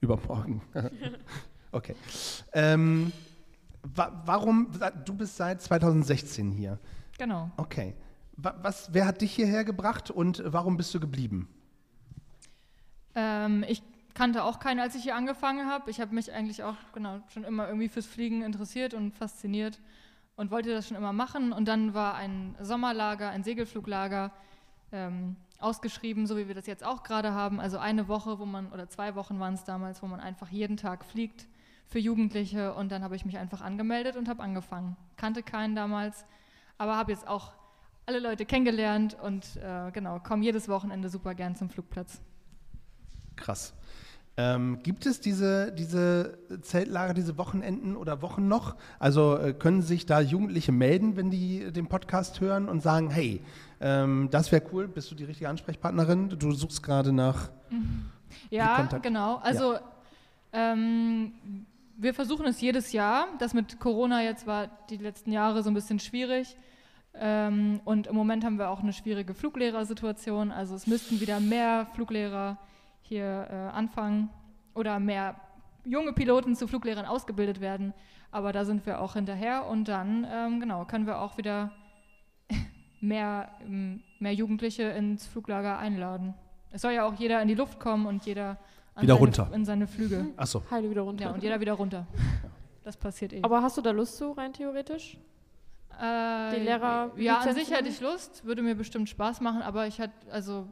Übermorgen. 0.00 0.62
okay. 1.72 1.94
Ähm, 2.52 3.12
wa 3.82 4.22
warum, 4.24 4.70
du 5.04 5.14
bist 5.14 5.36
seit 5.36 5.60
2016 5.62 6.50
hier. 6.50 6.78
Genau. 7.18 7.50
Okay. 7.56 7.94
Wa 8.36 8.54
was, 8.62 8.92
wer 8.92 9.06
hat 9.06 9.20
dich 9.20 9.32
hierher 9.32 9.64
gebracht 9.64 10.10
und 10.10 10.42
warum 10.46 10.76
bist 10.76 10.94
du 10.94 11.00
geblieben? 11.00 11.48
Ähm, 13.14 13.64
ich 13.68 13.82
kannte 14.14 14.44
auch 14.44 14.58
keinen, 14.58 14.80
als 14.80 14.94
ich 14.94 15.02
hier 15.02 15.16
angefangen 15.16 15.68
habe. 15.68 15.90
Ich 15.90 16.00
habe 16.00 16.14
mich 16.14 16.32
eigentlich 16.32 16.62
auch 16.62 16.76
genau 16.92 17.20
schon 17.28 17.44
immer 17.44 17.66
irgendwie 17.66 17.88
fürs 17.88 18.06
Fliegen 18.06 18.42
interessiert 18.42 18.94
und 18.94 19.14
fasziniert 19.14 19.80
und 20.36 20.50
wollte 20.50 20.70
das 20.70 20.88
schon 20.88 20.96
immer 20.96 21.12
machen. 21.12 21.52
Und 21.52 21.68
dann 21.68 21.94
war 21.94 22.14
ein 22.14 22.56
Sommerlager, 22.60 23.30
ein 23.30 23.44
Segelfluglager 23.44 24.32
ähm, 24.92 25.36
ausgeschrieben, 25.62 26.26
so 26.26 26.36
wie 26.36 26.48
wir 26.48 26.54
das 26.54 26.66
jetzt 26.66 26.84
auch 26.84 27.02
gerade 27.02 27.32
haben. 27.32 27.60
Also 27.60 27.78
eine 27.78 28.08
Woche, 28.08 28.38
wo 28.38 28.46
man, 28.46 28.72
oder 28.72 28.88
zwei 28.88 29.14
Wochen 29.14 29.40
waren 29.40 29.54
es 29.54 29.64
damals, 29.64 30.02
wo 30.02 30.06
man 30.06 30.20
einfach 30.20 30.48
jeden 30.48 30.76
Tag 30.76 31.04
fliegt 31.04 31.46
für 31.86 31.98
Jugendliche. 31.98 32.74
Und 32.74 32.90
dann 32.90 33.02
habe 33.02 33.16
ich 33.16 33.24
mich 33.24 33.38
einfach 33.38 33.60
angemeldet 33.60 34.16
und 34.16 34.28
habe 34.28 34.42
angefangen. 34.42 34.96
Kannte 35.16 35.42
keinen 35.42 35.74
damals, 35.74 36.24
aber 36.78 36.96
habe 36.96 37.12
jetzt 37.12 37.26
auch 37.26 37.52
alle 38.06 38.18
Leute 38.18 38.44
kennengelernt 38.44 39.16
und 39.22 39.56
äh, 39.56 39.90
genau, 39.92 40.18
komme 40.18 40.42
jedes 40.42 40.68
Wochenende 40.68 41.08
super 41.08 41.34
gern 41.34 41.54
zum 41.54 41.70
Flugplatz. 41.70 42.20
Krass. 43.36 43.74
Ähm, 44.42 44.78
gibt 44.82 45.04
es 45.04 45.20
diese, 45.20 45.70
diese 45.70 46.38
Zeltlager, 46.62 47.12
diese 47.12 47.36
Wochenenden 47.36 47.94
oder 47.94 48.22
Wochen 48.22 48.48
noch? 48.48 48.74
Also 48.98 49.36
äh, 49.36 49.52
können 49.52 49.82
sich 49.82 50.06
da 50.06 50.18
Jugendliche 50.20 50.72
melden, 50.72 51.16
wenn 51.16 51.30
die 51.30 51.70
den 51.72 51.88
Podcast 51.88 52.40
hören 52.40 52.66
und 52.66 52.80
sagen, 52.80 53.10
hey, 53.10 53.42
ähm, 53.82 54.28
das 54.30 54.50
wäre 54.50 54.62
cool, 54.72 54.88
bist 54.88 55.10
du 55.10 55.14
die 55.14 55.24
richtige 55.24 55.50
Ansprechpartnerin? 55.50 56.30
Du 56.30 56.52
suchst 56.52 56.82
gerade 56.82 57.12
nach. 57.12 57.50
Mhm. 57.68 58.06
Ja, 58.48 58.88
genau. 59.02 59.36
Also 59.42 59.74
ja. 59.74 59.80
Ähm, 60.54 61.32
wir 61.98 62.14
versuchen 62.14 62.46
es 62.46 62.62
jedes 62.62 62.92
Jahr. 62.92 63.26
Das 63.40 63.52
mit 63.52 63.78
Corona 63.78 64.22
jetzt 64.22 64.46
war 64.46 64.68
die 64.88 64.96
letzten 64.96 65.32
Jahre 65.32 65.62
so 65.62 65.70
ein 65.70 65.74
bisschen 65.74 65.98
schwierig. 65.98 66.56
Ähm, 67.12 67.80
und 67.84 68.06
im 68.06 68.14
Moment 68.14 68.42
haben 68.44 68.58
wir 68.58 68.70
auch 68.70 68.80
eine 68.80 68.94
schwierige 68.94 69.34
Fluglehrersituation. 69.34 70.50
Also 70.50 70.76
es 70.76 70.86
müssten 70.86 71.20
wieder 71.20 71.40
mehr 71.40 71.88
Fluglehrer 71.94 72.56
hier 73.10 73.48
äh, 73.50 73.76
anfangen 73.76 74.30
oder 74.74 75.00
mehr 75.00 75.34
junge 75.84 76.12
Piloten 76.12 76.54
zu 76.54 76.68
Fluglehrern 76.68 77.06
ausgebildet 77.06 77.60
werden. 77.60 77.92
Aber 78.30 78.52
da 78.52 78.64
sind 78.64 78.86
wir 78.86 79.00
auch 79.00 79.14
hinterher 79.14 79.66
und 79.66 79.88
dann 79.88 80.24
ähm, 80.30 80.60
genau 80.60 80.84
können 80.84 81.06
wir 81.08 81.20
auch 81.20 81.36
wieder 81.36 81.72
mehr, 83.00 83.50
ähm, 83.66 84.02
mehr 84.20 84.32
Jugendliche 84.32 84.84
ins 84.84 85.26
Fluglager 85.26 85.78
einladen. 85.78 86.34
Es 86.70 86.82
soll 86.82 86.92
ja 86.92 87.04
auch 87.04 87.14
jeder 87.14 87.42
in 87.42 87.48
die 87.48 87.56
Luft 87.56 87.80
kommen 87.80 88.06
und 88.06 88.24
jeder 88.26 88.58
wieder 89.00 89.14
seine, 89.14 89.18
runter. 89.18 89.50
in 89.52 89.64
seine 89.64 89.86
Flüge. 89.88 90.26
Ach 90.36 90.46
so. 90.46 90.62
Heile 90.70 90.88
wieder 90.88 91.02
runter. 91.02 91.24
Ja, 91.24 91.30
und 91.32 91.42
jeder 91.42 91.60
wieder 91.60 91.74
runter. 91.74 92.06
Das 92.82 92.96
passiert 92.96 93.34
eh. 93.34 93.42
Aber 93.42 93.62
hast 93.62 93.76
du 93.76 93.82
da 93.82 93.90
Lust 93.90 94.16
zu, 94.16 94.32
rein 94.32 94.54
theoretisch? 94.54 95.18
Äh, 96.00 96.54
die 96.56 96.60
Lehrer. 96.64 97.10
Ja, 97.16 97.38
an 97.40 97.54
sich 97.54 97.70
hätte 97.70 97.88
ich 97.88 98.00
Lust, 98.00 98.44
würde 98.44 98.62
mir 98.62 98.74
bestimmt 98.74 99.08
Spaß 99.08 99.40
machen, 99.40 99.60
aber 99.60 99.86
ich 99.86 100.00
hatte, 100.00 100.14
also 100.30 100.66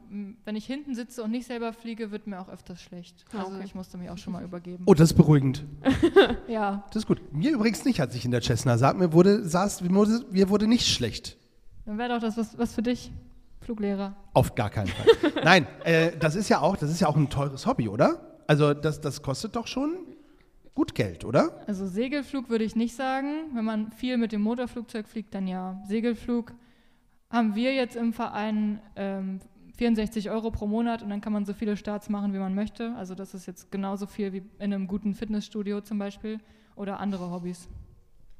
wenn 0.45 0.55
ich 0.55 0.65
hinten 0.65 0.95
sitze 0.95 1.21
und 1.23 1.31
nicht 1.31 1.45
selber 1.45 1.71
fliege, 1.73 2.11
wird 2.11 2.25
mir 2.25 2.39
auch 2.39 2.49
öfters 2.49 2.81
schlecht. 2.81 3.25
Ah, 3.33 3.39
Also 3.43 3.55
okay. 3.55 3.63
ich 3.65 3.75
musste 3.75 3.97
mich 3.97 4.09
auch 4.09 4.17
schon 4.17 4.33
mal 4.33 4.43
übergeben. 4.43 4.83
Oh, 4.87 4.93
das 4.93 5.11
ist 5.11 5.17
beruhigend. 5.17 5.63
ja. 6.47 6.83
Das 6.87 7.03
ist 7.03 7.07
gut. 7.07 7.21
Mir 7.31 7.51
übrigens 7.51 7.85
nicht, 7.85 8.01
als 8.01 8.15
ich 8.15 8.25
in 8.25 8.31
der 8.31 8.41
Cessna 8.41 8.77
saß. 8.77 8.95
Mir 8.95 9.13
wurde, 9.13 9.47
saß, 9.47 9.81
mir 9.81 9.93
wurde, 9.93 10.25
mir 10.31 10.49
wurde 10.49 10.65
nicht 10.67 10.87
schlecht. 10.87 11.37
Dann 11.85 11.97
wäre 11.97 12.09
doch 12.09 12.19
das 12.19 12.35
was, 12.37 12.57
was 12.57 12.73
für 12.73 12.81
dich, 12.83 13.11
Fluglehrer. 13.61 14.15
Auf 14.33 14.55
gar 14.55 14.69
keinen 14.69 14.87
Fall. 14.87 15.05
Nein, 15.43 15.67
äh, 15.83 16.11
das 16.17 16.35
ist 16.35 16.49
ja 16.49 16.61
auch, 16.61 16.75
das 16.77 16.89
ist 16.89 16.99
ja 17.01 17.07
auch 17.07 17.15
ein 17.15 17.29
teures 17.29 17.65
Hobby, 17.67 17.87
oder? 17.87 18.41
Also 18.47 18.73
das, 18.73 18.99
das 18.99 19.21
kostet 19.21 19.55
doch 19.55 19.67
schon 19.67 19.95
gut 20.79 20.95
Geld, 20.95 21.25
oder? 21.25 21.51
Also 21.67 21.87
Segelflug 21.87 22.49
würde 22.49 22.63
ich 22.63 22.73
nicht 22.73 22.95
sagen. 22.95 23.49
Wenn 23.53 23.65
man 23.65 23.91
viel 23.91 24.15
mit 24.15 24.31
dem 24.31 24.39
Motorflugzeug 24.39 25.09
fliegt, 25.09 25.35
dann 25.35 25.45
ja. 25.45 25.77
Segelflug 25.85 26.53
haben 27.29 27.53
wir 27.53 27.73
jetzt 27.73 27.97
im 27.97 28.13
Verein 28.13 28.79
ähm, 28.95 29.41
64 29.75 30.29
Euro 30.29 30.51
pro 30.51 30.67
Monat 30.67 31.03
und 31.03 31.09
dann 31.09 31.19
kann 31.19 31.33
man 31.33 31.43
so 31.43 31.51
viele 31.51 31.75
Starts 31.75 32.07
machen, 32.07 32.33
wie 32.33 32.37
man 32.37 32.55
möchte. 32.55 32.95
Also 32.95 33.13
das 33.13 33.33
ist 33.33 33.45
jetzt 33.45 33.73
genauso 33.73 34.07
viel 34.07 34.31
wie 34.31 34.37
in 34.37 34.73
einem 34.73 34.87
guten 34.87 35.15
Fitnessstudio 35.15 35.81
zum 35.81 35.99
Beispiel 35.99 36.37
oder 36.77 37.01
andere 37.01 37.29
Hobbys. 37.29 37.67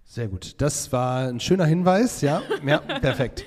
Sehr 0.06 0.30
gut. 0.30 0.62
Das 0.62 0.94
war 0.94 1.28
ein 1.28 1.42
schöner 1.42 1.66
Hinweis, 1.66 2.22
ja. 2.22 2.42
Ja, 2.66 2.78
perfekt. 3.02 3.44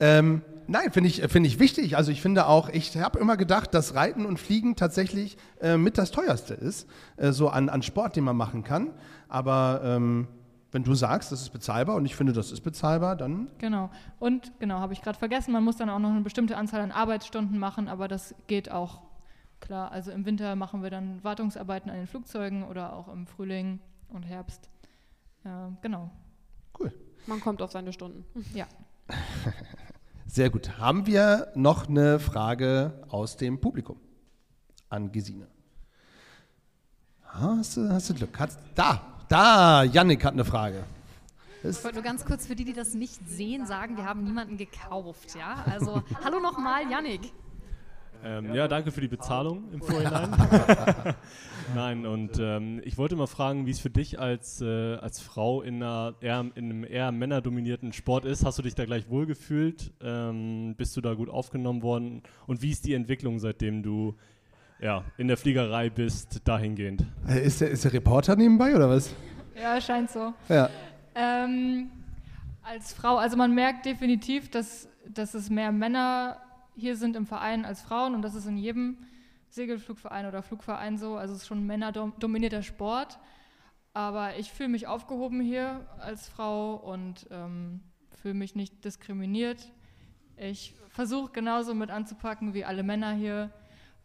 Ähm, 0.00 0.40
nein, 0.70 0.92
finde 0.92 1.08
ich, 1.08 1.20
finde 1.22 1.48
ich 1.48 1.58
wichtig. 1.58 1.96
Also 1.96 2.12
ich 2.12 2.22
finde 2.22 2.46
auch, 2.46 2.68
ich 2.68 2.96
habe 2.96 3.18
immer 3.18 3.36
gedacht, 3.36 3.74
dass 3.74 3.94
Reiten 3.94 4.24
und 4.24 4.38
Fliegen 4.38 4.76
tatsächlich 4.76 5.36
äh, 5.60 5.76
mit 5.76 5.98
das 5.98 6.10
teuerste 6.10 6.54
ist, 6.54 6.88
äh, 7.16 7.32
so 7.32 7.48
an, 7.48 7.68
an 7.68 7.82
Sport, 7.82 8.16
den 8.16 8.24
man 8.24 8.36
machen 8.36 8.64
kann. 8.64 8.92
Aber 9.28 9.80
ähm, 9.84 10.28
wenn 10.72 10.84
du 10.84 10.94
sagst, 10.94 11.32
das 11.32 11.42
ist 11.42 11.50
bezahlbar 11.50 11.96
und 11.96 12.04
ich 12.06 12.14
finde, 12.14 12.32
das 12.32 12.52
ist 12.52 12.60
bezahlbar, 12.60 13.16
dann 13.16 13.48
Genau. 13.58 13.90
Und 14.18 14.52
genau, 14.60 14.78
habe 14.78 14.92
ich 14.92 15.02
gerade 15.02 15.18
vergessen, 15.18 15.52
man 15.52 15.64
muss 15.64 15.76
dann 15.76 15.90
auch 15.90 15.98
noch 15.98 16.10
eine 16.10 16.20
bestimmte 16.20 16.56
Anzahl 16.56 16.80
an 16.80 16.92
Arbeitsstunden 16.92 17.58
machen, 17.58 17.88
aber 17.88 18.06
das 18.06 18.34
geht 18.46 18.70
auch 18.70 19.02
klar. 19.58 19.90
Also 19.90 20.12
im 20.12 20.24
Winter 20.24 20.54
machen 20.54 20.82
wir 20.82 20.90
dann 20.90 21.22
Wartungsarbeiten 21.24 21.90
an 21.90 21.96
den 21.96 22.06
Flugzeugen 22.06 22.62
oder 22.64 22.94
auch 22.94 23.08
im 23.08 23.26
Frühling 23.26 23.80
und 24.08 24.22
Herbst. 24.22 24.70
Äh, 25.44 25.48
genau. 25.82 26.10
Man 27.26 27.40
kommt 27.40 27.60
auf 27.60 27.72
seine 27.72 27.92
Stunden. 27.92 28.24
Ja. 28.54 28.66
Sehr 30.32 30.48
gut. 30.48 30.78
Haben 30.78 31.06
wir 31.06 31.48
noch 31.56 31.88
eine 31.88 32.20
Frage 32.20 32.92
aus 33.08 33.36
dem 33.36 33.60
Publikum 33.60 33.98
an 34.88 35.10
Gesine? 35.10 35.48
Hast 37.24 37.76
du, 37.76 37.88
hast 37.88 38.10
du 38.10 38.14
Glück? 38.14 38.38
Hat's, 38.38 38.56
da, 38.76 39.02
da, 39.28 39.82
Yannick 39.82 40.24
hat 40.24 40.34
eine 40.34 40.44
Frage. 40.44 40.84
Ich 41.64 41.82
wollte 41.82 41.96
nur 41.96 42.04
ganz 42.04 42.24
kurz 42.24 42.46
für 42.46 42.54
die, 42.54 42.64
die 42.64 42.72
das 42.72 42.94
nicht 42.94 43.18
sehen, 43.28 43.66
sagen, 43.66 43.96
wir 43.96 44.04
haben 44.04 44.22
niemanden 44.22 44.56
gekauft. 44.56 45.34
Ja? 45.36 45.64
Also, 45.68 46.00
hallo 46.24 46.38
nochmal, 46.38 46.88
Yannick. 46.88 47.32
Ähm, 48.24 48.54
ja, 48.54 48.68
danke 48.68 48.90
für 48.90 49.00
die 49.00 49.08
Bezahlung 49.08 49.72
im 49.72 49.80
Vorhinein. 49.80 50.30
Nein, 51.74 52.04
und 52.04 52.38
ähm, 52.38 52.80
ich 52.84 52.98
wollte 52.98 53.16
mal 53.16 53.26
fragen, 53.26 53.66
wie 53.66 53.70
es 53.70 53.80
für 53.80 53.90
dich 53.90 54.18
als, 54.18 54.60
äh, 54.60 54.96
als 54.96 55.20
Frau 55.20 55.62
in, 55.62 55.76
einer 55.82 56.14
eher, 56.20 56.44
in 56.54 56.64
einem 56.64 56.84
eher 56.84 57.12
männerdominierten 57.12 57.92
Sport 57.92 58.24
ist. 58.24 58.44
Hast 58.44 58.58
du 58.58 58.62
dich 58.62 58.74
da 58.74 58.84
gleich 58.84 59.08
wohlgefühlt? 59.08 59.92
Ähm, 60.02 60.74
bist 60.76 60.96
du 60.96 61.00
da 61.00 61.14
gut 61.14 61.30
aufgenommen 61.30 61.82
worden? 61.82 62.22
Und 62.46 62.62
wie 62.62 62.70
ist 62.70 62.84
die 62.84 62.94
Entwicklung, 62.94 63.38
seitdem 63.38 63.82
du 63.82 64.16
ja, 64.80 65.04
in 65.16 65.28
der 65.28 65.36
Fliegerei 65.36 65.90
bist, 65.90 66.40
dahingehend? 66.44 67.04
Äh, 67.28 67.44
Ist 67.44 67.60
der, 67.60 67.70
ist 67.70 67.84
der 67.84 67.92
Reporter 67.92 68.36
nebenbei 68.36 68.74
oder 68.74 68.88
was? 68.88 69.14
Ja, 69.54 69.80
scheint 69.80 70.10
so. 70.10 70.32
Ja. 70.48 70.70
Ähm, 71.14 71.90
als 72.62 72.92
Frau, 72.92 73.16
also 73.16 73.36
man 73.36 73.54
merkt 73.54 73.86
definitiv, 73.86 74.50
dass, 74.50 74.88
dass 75.08 75.34
es 75.34 75.50
mehr 75.50 75.72
Männer 75.72 76.38
hier 76.80 76.96
sind 76.96 77.14
im 77.14 77.26
Verein 77.26 77.64
als 77.64 77.82
Frauen 77.82 78.14
und 78.14 78.22
das 78.22 78.34
ist 78.34 78.46
in 78.46 78.56
jedem 78.56 78.98
Segelflugverein 79.50 80.26
oder 80.26 80.42
Flugverein 80.42 80.98
so. 80.98 81.16
Also 81.16 81.34
es 81.34 81.42
ist 81.42 81.48
schon 81.48 81.58
ein 81.58 81.66
männerdominierter 81.66 82.62
Sport. 82.62 83.18
Aber 83.92 84.36
ich 84.36 84.52
fühle 84.52 84.68
mich 84.68 84.86
aufgehoben 84.86 85.40
hier 85.40 85.86
als 85.98 86.28
Frau 86.28 86.74
und 86.74 87.26
ähm, 87.30 87.80
fühle 88.22 88.34
mich 88.34 88.54
nicht 88.54 88.84
diskriminiert. 88.84 89.72
Ich 90.36 90.74
versuche 90.88 91.32
genauso 91.32 91.74
mit 91.74 91.90
anzupacken 91.90 92.54
wie 92.54 92.64
alle 92.64 92.82
Männer 92.82 93.12
hier 93.12 93.50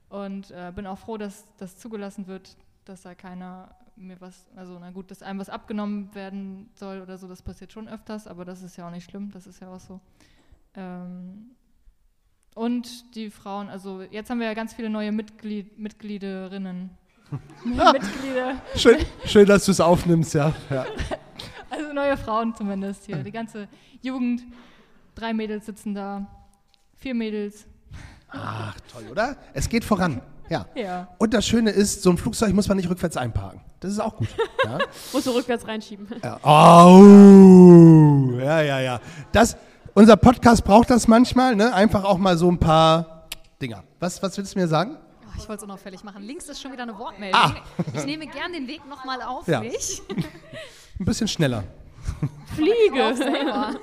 und 0.10 0.52
äh, 0.52 0.72
bin 0.76 0.88
auch 0.88 0.98
froh, 0.98 1.18
dass 1.18 1.48
das 1.58 1.78
zugelassen 1.78 2.28
wird, 2.28 2.58
dass 2.86 3.04
da 3.04 3.16
keiner 3.16 3.76
mir 3.96 4.20
was, 4.20 4.48
also 4.56 4.78
na 4.80 4.92
gut, 4.92 5.10
dass 5.12 5.22
einem 5.22 5.40
was 5.40 5.50
abgenommen 5.50 6.14
werden 6.14 6.70
soll 6.76 7.02
oder 7.02 7.18
so, 7.18 7.28
das 7.28 7.42
passiert 7.42 7.72
schon 7.72 7.88
öfters, 7.88 8.28
aber 8.28 8.44
das 8.44 8.62
ist 8.62 8.76
ja 8.76 8.88
auch 8.88 8.92
nicht 8.92 9.10
schlimm, 9.10 9.32
das 9.32 9.48
ist 9.48 9.62
ja 9.62 9.70
auch 9.70 9.80
so. 9.80 10.02
Ähm, 10.74 11.55
und 12.56 13.16
die 13.16 13.30
Frauen, 13.30 13.70
also 13.70 14.02
jetzt 14.02 14.30
haben 14.30 14.40
wir 14.40 14.48
ja 14.48 14.54
ganz 14.54 14.74
viele 14.74 14.90
neue 14.90 15.12
Mitglied, 15.12 15.78
Mitgliederinnen. 15.78 16.90
Mitglieder. 17.66 18.62
Schön, 18.76 18.98
schön, 19.26 19.46
dass 19.46 19.66
du 19.66 19.72
es 19.72 19.80
aufnimmst, 19.80 20.34
ja. 20.34 20.54
ja. 20.72 20.86
Also 21.70 21.92
neue 21.92 22.16
Frauen 22.16 22.56
zumindest 22.56 23.06
hier. 23.06 23.18
Die 23.18 23.32
ganze 23.32 23.68
Jugend, 24.02 24.44
drei 25.14 25.34
Mädels 25.34 25.66
sitzen 25.66 25.94
da, 25.94 26.26
vier 26.96 27.14
Mädels. 27.14 27.66
Ach, 28.30 28.80
toll, 28.90 29.04
oder? 29.12 29.36
Es 29.54 29.68
geht 29.68 29.84
voran. 29.84 30.22
Ja. 30.50 30.66
Ja. 30.76 31.10
Und 31.18 31.34
das 31.34 31.46
Schöne 31.46 31.72
ist, 31.72 32.04
so 32.04 32.12
ein 32.12 32.18
Flugzeug 32.18 32.54
muss 32.54 32.70
man 32.70 32.78
nicht 32.78 32.90
rückwärts 32.90 33.18
einparken. 33.18 33.62
Das 33.82 33.92
ist 33.92 34.00
auch 34.00 34.16
gut. 34.16 34.30
Ja. 34.64 34.78
Musst 35.14 35.28
du 35.28 35.32
rückwärts 35.32 35.68
reinschieben. 35.68 36.08
Ja. 36.24 36.40
Au. 36.44 37.04
ja, 38.40 38.62
ja, 38.62 38.80
ja. 38.80 39.02
Das, 39.32 39.58
unser 39.96 40.16
Podcast 40.18 40.64
braucht 40.64 40.90
das 40.92 41.08
manchmal, 41.08 41.56
ne? 41.56 41.74
Einfach 41.74 42.04
auch 42.04 42.18
mal 42.20 42.38
so 42.38 42.50
ein 42.52 42.60
paar 42.60 43.28
Dinger. 43.62 43.84
Was, 44.00 44.22
was 44.22 44.38
willst 44.38 44.54
du 44.56 44.60
mir 44.60 44.68
sagen? 44.68 44.98
Oh, 45.24 45.32
ich 45.38 45.48
wollte 45.50 45.62
es 45.62 45.64
unauffällig 45.64 46.04
machen. 46.04 46.22
Links 46.24 46.48
ist 46.48 46.62
schon 46.62 46.72
wieder 46.72 46.84
eine 46.84 46.98
Wortmeldung. 46.98 47.40
Ah. 47.42 47.56
Ich 47.94 48.06
nehme 48.06 48.28
gern 48.28 48.54
den 48.54 48.68
Weg 48.68 48.86
nochmal 48.88 49.22
auf 49.24 49.48
Ja. 49.48 49.62
mich. 49.62 50.02
Ein 51.00 51.06
bisschen 51.06 51.28
schneller. 51.28 51.64
Fliege. 52.56 53.16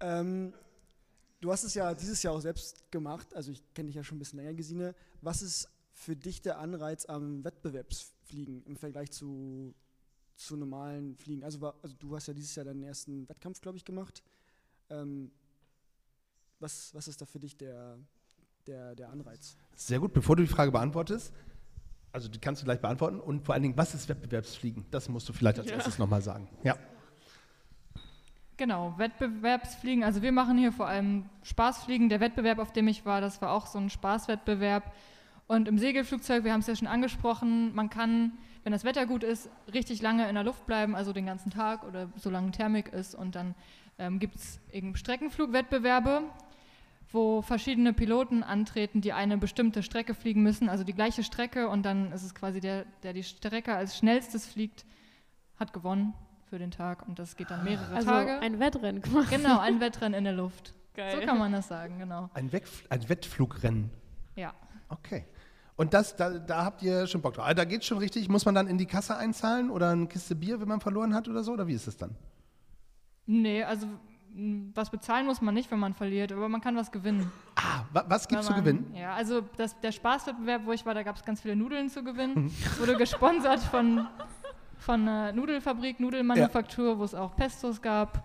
Ähm, 0.00 0.52
du 1.40 1.50
hast 1.50 1.64
es 1.64 1.74
ja 1.74 1.94
dieses 1.94 2.22
Jahr 2.22 2.34
auch 2.34 2.40
selbst 2.40 2.90
gemacht, 2.92 3.34
also 3.34 3.50
ich 3.50 3.62
kenne 3.74 3.86
dich 3.86 3.96
ja 3.96 4.04
schon 4.04 4.16
ein 4.16 4.18
bisschen 4.18 4.38
länger, 4.38 4.54
Gesine. 4.54 4.94
Was 5.22 5.42
ist 5.42 5.68
für 5.92 6.14
dich 6.14 6.42
der 6.42 6.58
Anreiz 6.58 7.06
am 7.06 7.42
Wettbewerbsfliegen 8.26 8.62
im 8.64 8.76
Vergleich 8.76 9.10
zu, 9.10 9.74
zu 10.36 10.56
normalen 10.56 11.14
Fliegen? 11.16 11.44
Also, 11.44 11.60
war, 11.60 11.74
also 11.82 11.94
du 11.98 12.14
hast 12.14 12.28
ja 12.28 12.34
dieses 12.34 12.54
Jahr 12.54 12.64
deinen 12.64 12.82
ersten 12.82 13.28
Wettkampf, 13.28 13.60
glaube 13.60 13.78
ich, 13.78 13.84
gemacht. 13.84 14.22
Ähm, 14.90 15.30
was, 16.58 16.94
was 16.94 17.08
ist 17.08 17.20
da 17.20 17.26
für 17.26 17.38
dich 17.38 17.56
der, 17.56 17.98
der, 18.66 18.94
der 18.94 19.10
Anreiz? 19.10 19.56
Sehr 19.74 20.00
gut. 20.00 20.12
Bevor 20.12 20.36
du 20.36 20.42
die 20.42 20.48
Frage 20.48 20.72
beantwortest, 20.72 21.32
also 22.12 22.28
die 22.28 22.38
kannst 22.38 22.62
du 22.62 22.64
gleich 22.64 22.80
beantworten. 22.80 23.20
Und 23.20 23.44
vor 23.44 23.54
allen 23.54 23.62
Dingen, 23.62 23.76
was 23.76 23.94
ist 23.94 24.08
Wettbewerbsfliegen? 24.08 24.86
Das 24.90 25.08
musst 25.08 25.28
du 25.28 25.32
vielleicht 25.32 25.58
als 25.58 25.68
Ja. 25.68 25.74
erstes 25.74 25.98
nochmal 25.98 26.22
sagen. 26.22 26.48
Ja. 26.62 26.76
Genau, 28.56 28.94
Wettbewerbsfliegen. 28.96 30.02
Also 30.02 30.22
wir 30.22 30.32
machen 30.32 30.56
hier 30.56 30.72
vor 30.72 30.86
allem 30.86 31.28
Spaßfliegen. 31.42 32.08
Der 32.08 32.20
Wettbewerb, 32.20 32.58
auf 32.58 32.72
dem 32.72 32.88
ich 32.88 33.04
war, 33.04 33.20
das 33.20 33.42
war 33.42 33.50
auch 33.50 33.66
so 33.66 33.78
ein 33.78 33.90
Spaßwettbewerb. 33.90 34.94
Und 35.48 35.68
im 35.68 35.78
Segelflugzeug, 35.78 36.44
wir 36.44 36.52
haben 36.52 36.60
es 36.60 36.66
ja 36.66 36.74
schon 36.74 36.88
angesprochen, 36.88 37.74
man 37.74 37.88
kann, 37.88 38.32
wenn 38.64 38.72
das 38.72 38.84
Wetter 38.84 39.06
gut 39.06 39.22
ist, 39.22 39.48
richtig 39.72 40.02
lange 40.02 40.28
in 40.28 40.34
der 40.34 40.42
Luft 40.44 40.66
bleiben, 40.66 40.96
also 40.96 41.12
den 41.12 41.26
ganzen 41.26 41.50
Tag 41.50 41.84
oder 41.84 42.08
solange 42.16 42.50
Thermik 42.50 42.88
ist. 42.88 43.14
Und 43.14 43.36
dann 43.36 43.54
ähm, 43.98 44.18
gibt 44.18 44.36
es 44.36 44.60
eben 44.72 44.96
Streckenflugwettbewerbe, 44.96 46.22
wo 47.12 47.42
verschiedene 47.42 47.92
Piloten 47.92 48.42
antreten, 48.42 49.00
die 49.00 49.12
eine 49.12 49.38
bestimmte 49.38 49.84
Strecke 49.84 50.14
fliegen 50.14 50.42
müssen, 50.42 50.68
also 50.68 50.82
die 50.82 50.92
gleiche 50.94 51.22
Strecke. 51.22 51.68
Und 51.68 51.84
dann 51.84 52.10
ist 52.10 52.24
es 52.24 52.34
quasi 52.34 52.60
der, 52.60 52.84
der 53.04 53.12
die 53.12 53.22
Strecke 53.22 53.74
als 53.74 53.96
schnellstes 53.96 54.46
fliegt, 54.46 54.84
hat 55.60 55.72
gewonnen 55.72 56.12
für 56.50 56.58
den 56.58 56.72
Tag. 56.72 57.06
Und 57.06 57.20
das 57.20 57.36
geht 57.36 57.50
dann 57.52 57.62
mehrere 57.62 57.94
Also 57.94 58.08
Tage. 58.10 58.40
ein 58.40 58.58
Wettrennen 58.58 59.00
quasi. 59.02 59.36
Genau, 59.36 59.60
ein 59.60 59.80
Wettrennen 59.80 60.18
in 60.18 60.24
der 60.24 60.32
Luft. 60.32 60.74
Geil. 60.94 61.20
So 61.20 61.24
kann 61.26 61.38
man 61.38 61.52
das 61.52 61.68
sagen, 61.68 61.98
genau. 62.00 62.30
Ein, 62.34 62.50
Wettf 62.52 62.84
ein 62.90 63.08
Wettflugrennen. 63.08 63.90
Ja. 64.36 64.54
Okay. 64.88 65.24
Und 65.76 65.92
das, 65.92 66.16
da, 66.16 66.30
da 66.38 66.64
habt 66.64 66.82
ihr 66.82 67.06
schon 67.06 67.20
Bock 67.20 67.34
drauf. 67.34 67.44
Also 67.46 67.56
da 67.56 67.64
geht 67.64 67.84
schon 67.84 67.98
richtig. 67.98 68.28
Muss 68.28 68.44
man 68.46 68.54
dann 68.54 68.66
in 68.68 68.78
die 68.78 68.86
Kasse 68.86 69.16
einzahlen 69.16 69.68
oder 69.70 69.90
eine 69.90 70.06
Kiste 70.06 70.34
Bier, 70.34 70.60
wenn 70.60 70.68
man 70.68 70.80
verloren 70.80 71.14
hat 71.14 71.28
oder 71.28 71.42
so? 71.42 71.52
Oder 71.52 71.66
wie 71.66 71.74
ist 71.74 71.86
es 71.86 71.96
dann? 71.96 72.14
Nee, 73.26 73.62
also 73.64 73.86
m, 74.34 74.70
was 74.74 74.88
bezahlen 74.90 75.26
muss 75.26 75.42
man 75.42 75.52
nicht, 75.54 75.70
wenn 75.70 75.78
man 75.80 75.92
verliert, 75.92 76.32
aber 76.32 76.48
man 76.48 76.60
kann 76.60 76.76
was 76.76 76.90
gewinnen. 76.92 77.30
Ah, 77.56 77.82
wa 77.92 78.04
was 78.08 78.26
gibt's 78.28 78.46
zu 78.46 78.52
Wenn 78.54 78.64
man- 78.64 78.64
gewinnen? 78.64 78.94
Ja, 78.94 79.14
also 79.14 79.42
das, 79.56 79.78
der 79.80 79.92
Spaßwettbewerb, 79.92 80.62
wo 80.64 80.72
ich 80.72 80.86
war, 80.86 80.94
da 80.94 81.02
gab 81.02 81.16
es 81.16 81.24
ganz 81.24 81.40
viele 81.40 81.56
Nudeln 81.56 81.90
zu 81.90 82.00
Mhm. 82.00 82.04
gewinnen. 82.06 82.54
Es 82.64 82.80
wurde 82.80 82.96
gesponsert 82.96 83.60
von, 83.60 84.06
von 84.78 85.00
einer 85.02 85.32
Nudelfabrik, 85.32 86.00
Nudelmanufaktur, 86.00 86.98
wo 86.98 87.04
es 87.04 87.14
auch 87.14 87.34
Pestos 87.36 87.82
gab. 87.82 88.22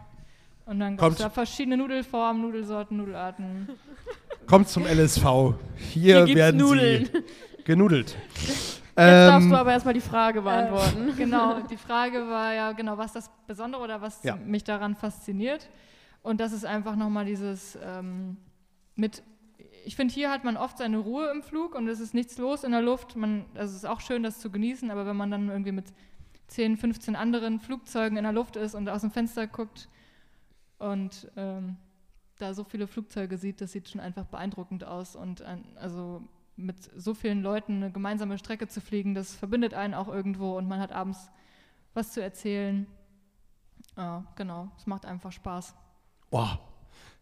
Und 0.66 0.80
dann 0.80 0.96
gab 0.96 1.12
es 1.12 1.18
da 1.18 1.30
verschiedene 1.30 1.76
Nudelformen, 1.76 2.42
Nudelsorten, 2.44 2.96
Nudelarten. 2.98 3.68
Kommt 4.52 4.68
zum 4.68 4.84
LSV. 4.86 5.24
Hier, 5.78 6.26
Hier 6.26 6.36
werden 6.36 6.60
Nudeln. 6.60 7.06
sie 7.06 7.64
genudelt. 7.64 8.18
Jetzt 8.36 8.82
darfst 8.98 9.46
Ähm, 9.46 9.50
du 9.50 9.56
aber 9.56 9.72
erstmal 9.72 9.94
die 9.94 10.02
Frage 10.02 10.42
beantworten. 10.42 11.08
Äh, 11.08 11.14
genau, 11.18 11.62
die 11.62 11.78
Frage 11.78 12.28
war 12.28 12.54
ja 12.54 12.74
genau, 12.74 12.98
was 12.98 13.14
das 13.14 13.32
Besondere 13.48 13.82
oder 13.82 14.02
was 14.02 14.22
Ja. 14.24 14.36
mich 14.36 14.66
daran 14.66 14.96
fasziniert. 14.98 15.70
Und 16.22 16.42
das 16.42 16.52
ist 16.52 16.66
einfach 16.66 16.98
nochmal 16.98 17.24
dieses 17.24 17.80
ähm, 17.82 18.36
mit, 18.98 19.24
ich 19.86 19.96
finde, 19.96 20.14
hier 20.14 20.30
hat 20.30 20.44
man 20.44 20.58
oft 20.58 20.80
seine 20.80 20.98
Ruhe 20.98 21.32
im 21.34 21.44
Flug 21.44 21.74
und 21.74 21.88
es 21.88 22.02
ist 22.02 22.14
nichts 22.14 22.38
los 22.38 22.66
in 22.66 22.72
der 22.74 22.82
Luft. 22.82 23.16
Man, 23.16 23.46
also 23.56 23.72
es 23.72 23.84
ist 23.84 23.86
auch 23.90 24.02
schön, 24.02 24.22
das 24.22 24.40
zu 24.42 24.52
genießen, 24.52 24.92
aber 24.92 25.06
wenn 25.06 25.16
man 25.16 25.32
dann 25.32 25.48
irgendwie 25.48 25.72
mit 25.72 25.86
10, 26.48 26.76
15 26.76 27.16
anderen 27.16 27.62
Flugzeugen 27.62 28.18
in 28.18 28.26
der 28.26 28.34
Luft 28.34 28.58
ist 28.58 28.76
und 28.76 28.90
aus 28.90 29.00
dem 29.00 29.12
Fenster 29.12 29.48
guckt 29.48 29.88
und 30.78 31.32
ähm, 31.38 31.78
da 32.42 32.54
so 32.54 32.64
viele 32.64 32.88
Flugzeuge 32.88 33.38
sieht, 33.38 33.62
das 33.62 33.72
sieht 33.72 33.90
schon 33.90 34.02
einfach 34.02 34.26
beeindruckend 34.26 34.84
aus. 34.84 35.16
Und 35.16 35.42
ein, 35.42 35.64
also 35.78 36.22
mit 36.56 36.78
so 36.96 37.14
vielen 37.14 37.42
Leuten 37.42 37.78
eine 37.78 37.92
gemeinsame 37.92 38.38
Strecke 38.38 38.68
zu 38.68 38.82
fliegen, 38.82 39.16
das 39.16 39.34
verbindet 39.34 39.74
einen 39.74 39.94
auch 39.94 40.08
irgendwo 40.08 40.58
und 40.58 40.68
man 40.68 40.80
hat 40.80 40.92
abends 40.92 41.30
was 41.94 42.12
zu 42.14 42.22
erzählen. 42.22 42.88
Ja, 43.98 44.26
genau, 44.36 44.72
es 44.78 44.86
macht 44.86 45.06
einfach 45.06 45.32
Spaß. 45.32 45.76
Boah. 46.30 46.60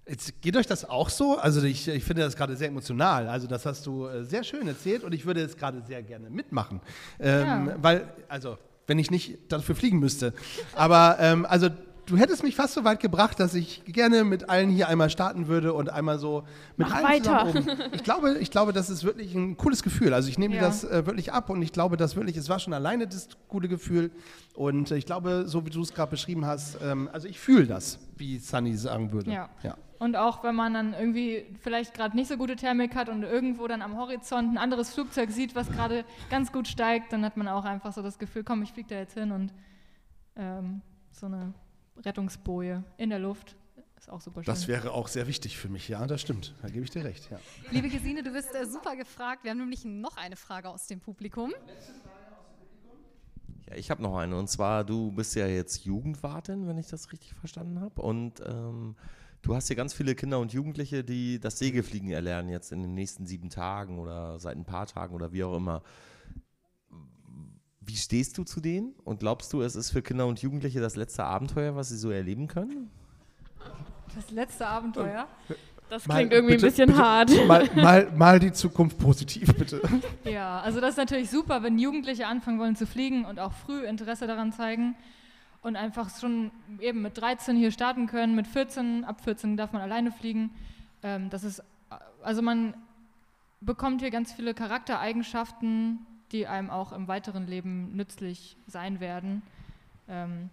Jetzt 0.08 0.42
geht 0.42 0.58
euch 0.58 0.66
das 0.66 0.86
auch 0.86 1.10
so? 1.10 1.38
Also 1.38 1.62
ich, 1.64 1.88
ich 1.88 2.04
finde 2.04 2.24
das 2.24 2.36
gerade 2.36 2.56
sehr 2.56 2.70
emotional. 2.70 3.28
Also 3.28 3.46
das 3.46 3.68
hast 3.68 3.86
du 3.86 4.08
äh, 4.08 4.24
sehr 4.24 4.44
schön 4.44 4.68
erzählt 4.68 5.04
und 5.04 5.14
ich 5.14 5.26
würde 5.26 5.42
es 5.42 5.56
gerade 5.56 5.84
sehr 5.84 6.02
gerne 6.02 6.32
mitmachen. 6.32 6.82
Ähm, 7.20 7.68
Ja. 7.68 7.76
Weil, 7.80 8.14
also, 8.28 8.58
wenn 8.88 8.98
ich 8.98 9.12
nicht 9.12 9.52
dafür 9.52 9.76
fliegen 9.76 10.00
müsste. 10.00 10.34
Aber 10.74 11.18
ähm, 11.20 11.46
also 11.46 11.70
du 12.10 12.18
hättest 12.18 12.44
mich 12.44 12.56
fast 12.56 12.74
so 12.74 12.84
weit 12.84 13.00
gebracht, 13.00 13.40
dass 13.40 13.54
ich 13.54 13.84
gerne 13.86 14.24
mit 14.24 14.50
allen 14.50 14.70
hier 14.70 14.88
einmal 14.90 15.10
starten 15.10 15.48
würde 15.48 15.74
und 15.74 15.90
einmal 15.90 16.20
so 16.20 16.44
mit 16.78 16.88
Mach 16.88 16.96
allen 16.96 17.06
weiter. 17.06 17.46
zusammen 17.52 17.70
oben. 17.70 17.80
Ich 17.94 18.04
glaube, 18.04 18.38
ich 18.40 18.52
glaube, 18.52 18.74
das 18.74 18.90
ist 18.90 19.04
wirklich 19.04 19.34
ein 19.36 19.56
cooles 19.58 19.84
Gefühl. 19.84 20.14
Also 20.14 20.30
ich 20.30 20.38
nehme 20.38 20.56
Ja. 20.56 20.62
das 20.62 20.84
äh, 20.84 21.06
wirklich 21.06 21.32
ab 21.32 21.50
und 21.50 21.62
ich 21.62 21.72
glaube, 21.72 21.96
das 21.98 22.16
wirklich, 22.16 22.36
es 22.38 22.50
war 22.50 22.60
schon 22.60 22.74
alleine 22.74 23.08
das 23.08 23.30
gute 23.48 23.68
Gefühl. 23.68 24.12
Und 24.56 24.92
äh, 24.92 24.98
ich 24.98 25.06
glaube, 25.06 25.44
so 25.48 25.66
wie 25.66 25.70
du 25.70 25.82
es 25.82 25.94
gerade 25.94 26.10
beschrieben 26.12 26.46
hast, 26.46 26.78
ähm, 26.84 27.10
also 27.14 27.28
ich 27.28 27.40
fühle 27.40 27.66
das, 27.68 28.00
wie 28.18 28.38
Sunny 28.40 28.76
sagen 28.76 29.12
würde. 29.12 29.32
Ja. 29.32 29.50
ja. 29.64 29.78
Und 30.00 30.16
auch 30.16 30.44
wenn 30.44 30.56
man 30.56 30.74
dann 30.74 30.94
irgendwie 30.94 31.46
vielleicht 31.62 31.94
gerade 31.94 32.16
nicht 32.16 32.30
so 32.30 32.38
gute 32.38 32.56
Thermik 32.56 32.96
hat 32.96 33.10
und 33.10 33.24
irgendwo 33.24 33.68
dann 33.68 33.82
am 33.82 33.98
Horizont 33.98 34.54
ein 34.54 34.58
anderes 34.58 34.94
Flugzeug 34.94 35.30
sieht, 35.32 35.56
was 35.56 35.70
gerade 35.70 36.06
ganz 36.30 36.52
gut 36.54 36.68
steigt, 36.70 37.12
dann 37.12 37.26
hat 37.26 37.36
man 37.36 37.48
auch 37.50 37.66
einfach 37.66 37.92
so 37.94 38.02
das 38.02 38.18
Gefühl, 38.18 38.44
komm, 38.46 38.64
ich 38.64 38.72
fliege 38.72 38.88
da 38.90 38.96
jetzt 38.96 39.14
hin 39.16 39.32
und 39.34 39.54
ähm, 40.38 40.82
so 41.12 41.26
eine 41.26 41.54
Rettungsboje 42.06 42.84
in 42.98 43.10
der 43.10 43.20
Luft 43.20 43.56
ist 43.98 44.10
auch 44.10 44.22
super 44.22 44.44
schön. 44.44 44.54
Das 44.54 44.68
wäre 44.68 44.92
auch 44.92 45.08
sehr 45.08 45.28
wichtig 45.28 45.58
für 45.58 45.70
mich, 45.70 45.88
ja, 45.90 46.06
das 46.08 46.22
stimmt. 46.22 46.56
Da 46.62 46.70
gebe 46.70 46.84
ich 46.84 46.90
dir 46.90 47.04
recht, 47.04 47.30
ja. 47.30 47.40
Liebe 47.72 47.90
Gesine, 47.90 48.24
du 48.24 48.32
bist 48.32 48.54
äh, 48.56 48.66
super 48.66 48.96
gefragt. 48.96 49.44
Wir 49.44 49.52
haben 49.52 49.58
nämlich 49.58 49.86
noch 49.86 50.18
eine 50.18 50.36
Frage 50.36 50.70
aus 50.70 50.88
dem 50.88 51.00
Publikum. 51.00 51.54
Ja, 53.70 53.76
ich 53.76 53.92
habe 53.92 54.02
noch 54.02 54.18
eine. 54.18 54.38
Und 54.38 54.50
zwar, 54.50 54.84
du 54.84 55.12
bist 55.12 55.36
ja 55.36 55.48
jetzt 55.48 55.86
Jugendwartin, 55.86 56.68
wenn 56.68 56.78
ich 56.78 56.88
das 56.88 57.12
richtig 57.12 57.34
verstanden 57.34 57.82
habe. 57.82 58.02
Und 58.02 58.42
ähm, 58.46 58.96
du 59.42 59.56
hast 59.56 59.68
hier 59.68 59.76
ganz 59.76 59.94
viele 59.94 60.16
Kinder 60.16 60.40
und 60.40 60.54
Jugendliche, 60.54 61.04
die 61.04 61.40
das 61.40 61.60
Segelfliegen 61.60 62.10
erlernen 62.10 62.50
jetzt 62.50 62.72
in 62.72 62.82
den 62.82 62.94
nächsten 62.94 63.26
sieben 63.26 63.50
Tagen 63.50 64.00
oder 64.00 64.40
seit 64.40 64.58
ein 64.58 64.66
paar 64.66 64.88
Tagen 64.88 65.14
oder 65.14 65.34
wie 65.34 65.44
auch 65.44 65.56
immer. 65.56 65.84
Wie 67.90 67.96
stehst 67.96 68.38
du 68.38 68.44
zu 68.44 68.62
denen? 68.62 68.94
Und 69.04 69.20
glaubst 69.22 69.52
du, 69.52 69.64
es 69.64 69.76
ist 69.76 69.90
für 69.90 70.04
Kinder 70.04 70.28
und 70.28 70.40
Jugendliche 70.44 70.80
das 70.80 70.96
letzte 70.96 71.24
Abenteuer, 71.24 71.76
was 71.76 71.90
sie 71.90 71.98
so 71.98 72.12
erleben 72.12 72.48
können? 72.48 72.92
Das 74.16 74.30
letzte 74.30 74.68
Abenteuer. 74.68 75.28
Das 75.90 76.06
Mal- 76.06 76.18
klingt 76.18 76.34
irgendwie 76.34 76.54
bitte- 76.54 76.68
ein 76.68 76.70
bisschen 76.70 76.88
bitte 76.90 77.00
hart. 77.04 77.32
Mal, 77.48 77.68
mal, 77.76 78.12
mal 78.16 78.40
die 78.40 78.52
Zukunft 78.52 79.00
positiv, 79.00 79.56
bitte. 79.56 79.82
Ja, 80.24 80.60
also 80.62 80.80
das 80.80 80.92
ist 80.92 80.98
natürlich 80.98 81.32
super, 81.32 81.64
wenn 81.64 81.80
Jugendliche 81.80 82.28
anfangen 82.28 82.60
wollen 82.60 82.76
zu 82.76 82.86
fliegen 82.86 83.26
und 83.26 83.40
auch 83.40 83.54
früh 83.54 83.84
Interesse 83.88 84.28
daran 84.28 84.54
zeigen 84.54 84.94
und 85.64 85.76
einfach 85.76 86.16
schon 86.20 86.52
eben 86.80 87.02
mit 87.02 87.18
13 87.18 87.58
hier 87.58 87.72
starten 87.72 88.06
können, 88.06 88.36
mit 88.36 88.46
14, 88.46 89.04
ab 89.04 89.22
14 89.24 89.58
darf 89.58 89.74
man 89.74 89.82
alleine 89.82 90.12
fliegen. 90.12 90.52
Ähm, 91.02 91.32
das 91.32 91.44
ist, 91.44 91.64
also 92.22 92.44
man 92.44 92.76
bekommt 93.62 94.02
hier 94.02 94.12
ganz 94.12 94.32
viele 94.32 94.54
Charaktereigenschaften, 94.54 96.06
die 96.32 96.48
einem 96.48 96.70
auch 96.70 96.92
im 96.92 97.08
weiteren 97.08 97.48
Leben 97.48 97.96
nützlich 97.96 98.58
sein 98.68 99.00
werden. 99.00 99.42
Ähm, 100.08 100.50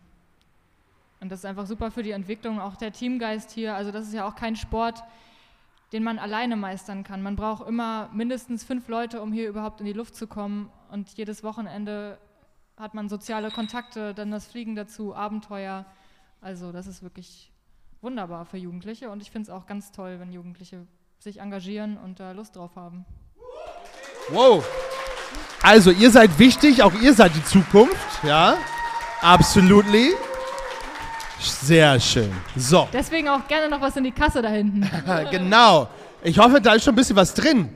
und 1.20 1.30
das 1.30 1.40
ist 1.40 1.44
einfach 1.44 1.66
super 1.66 1.90
für 1.90 2.02
die 2.02 2.10
Entwicklung, 2.10 2.60
auch 2.60 2.76
der 2.76 2.92
Teamgeist 2.92 3.50
hier. 3.50 3.74
Also 3.74 3.90
das 3.90 4.06
ist 4.06 4.14
ja 4.14 4.28
auch 4.28 4.34
kein 4.34 4.56
Sport, 4.56 5.02
den 5.92 6.02
man 6.02 6.18
alleine 6.18 6.56
meistern 6.56 7.04
kann. 7.04 7.22
Man 7.22 7.36
braucht 7.36 7.66
immer 7.66 8.10
mindestens 8.12 8.64
fünf 8.64 8.88
Leute, 8.88 9.22
um 9.22 9.32
hier 9.32 9.48
überhaupt 9.48 9.80
in 9.80 9.86
die 9.86 9.92
Luft 9.92 10.14
zu 10.14 10.26
kommen. 10.26 10.70
Und 10.90 11.10
jedes 11.16 11.42
Wochenende 11.42 12.18
hat 12.76 12.94
man 12.94 13.08
soziale 13.08 13.50
Kontakte, 13.50 14.12
dann 14.12 14.30
das 14.30 14.46
Fliegen 14.46 14.76
dazu, 14.76 15.14
Abenteuer. 15.14 15.86
Also 16.40 16.72
das 16.72 16.86
ist 16.86 17.02
wirklich 17.02 17.50
wunderbar 18.02 18.44
für 18.44 18.58
Jugendliche. 18.58 19.10
Und 19.10 19.22
ich 19.22 19.30
finde 19.30 19.50
es 19.50 19.50
auch 19.50 19.66
ganz 19.66 19.92
toll, 19.92 20.20
wenn 20.20 20.32
Jugendliche 20.32 20.86
sich 21.18 21.40
engagieren 21.40 21.96
und 21.96 22.20
da 22.20 22.32
Lust 22.32 22.56
drauf 22.56 22.76
haben. 22.76 23.06
Wow. 24.30 24.64
Also, 25.66 25.90
ihr 25.90 26.12
seid 26.12 26.38
wichtig, 26.38 26.80
auch 26.80 26.92
ihr 27.02 27.12
seid 27.12 27.34
die 27.34 27.42
Zukunft, 27.42 28.22
ja. 28.22 28.56
Absolutely. 29.20 30.12
Sehr 31.40 31.98
schön. 31.98 32.30
So, 32.54 32.86
Deswegen 32.92 33.28
auch 33.28 33.48
gerne 33.48 33.68
noch 33.68 33.80
was 33.80 33.96
in 33.96 34.04
die 34.04 34.12
Kasse 34.12 34.42
da 34.42 34.48
hinten. 34.48 34.88
genau. 35.32 35.88
Ich 36.22 36.38
hoffe, 36.38 36.60
da 36.60 36.74
ist 36.74 36.84
schon 36.84 36.92
ein 36.92 36.96
bisschen 36.96 37.16
was 37.16 37.34
drin. 37.34 37.68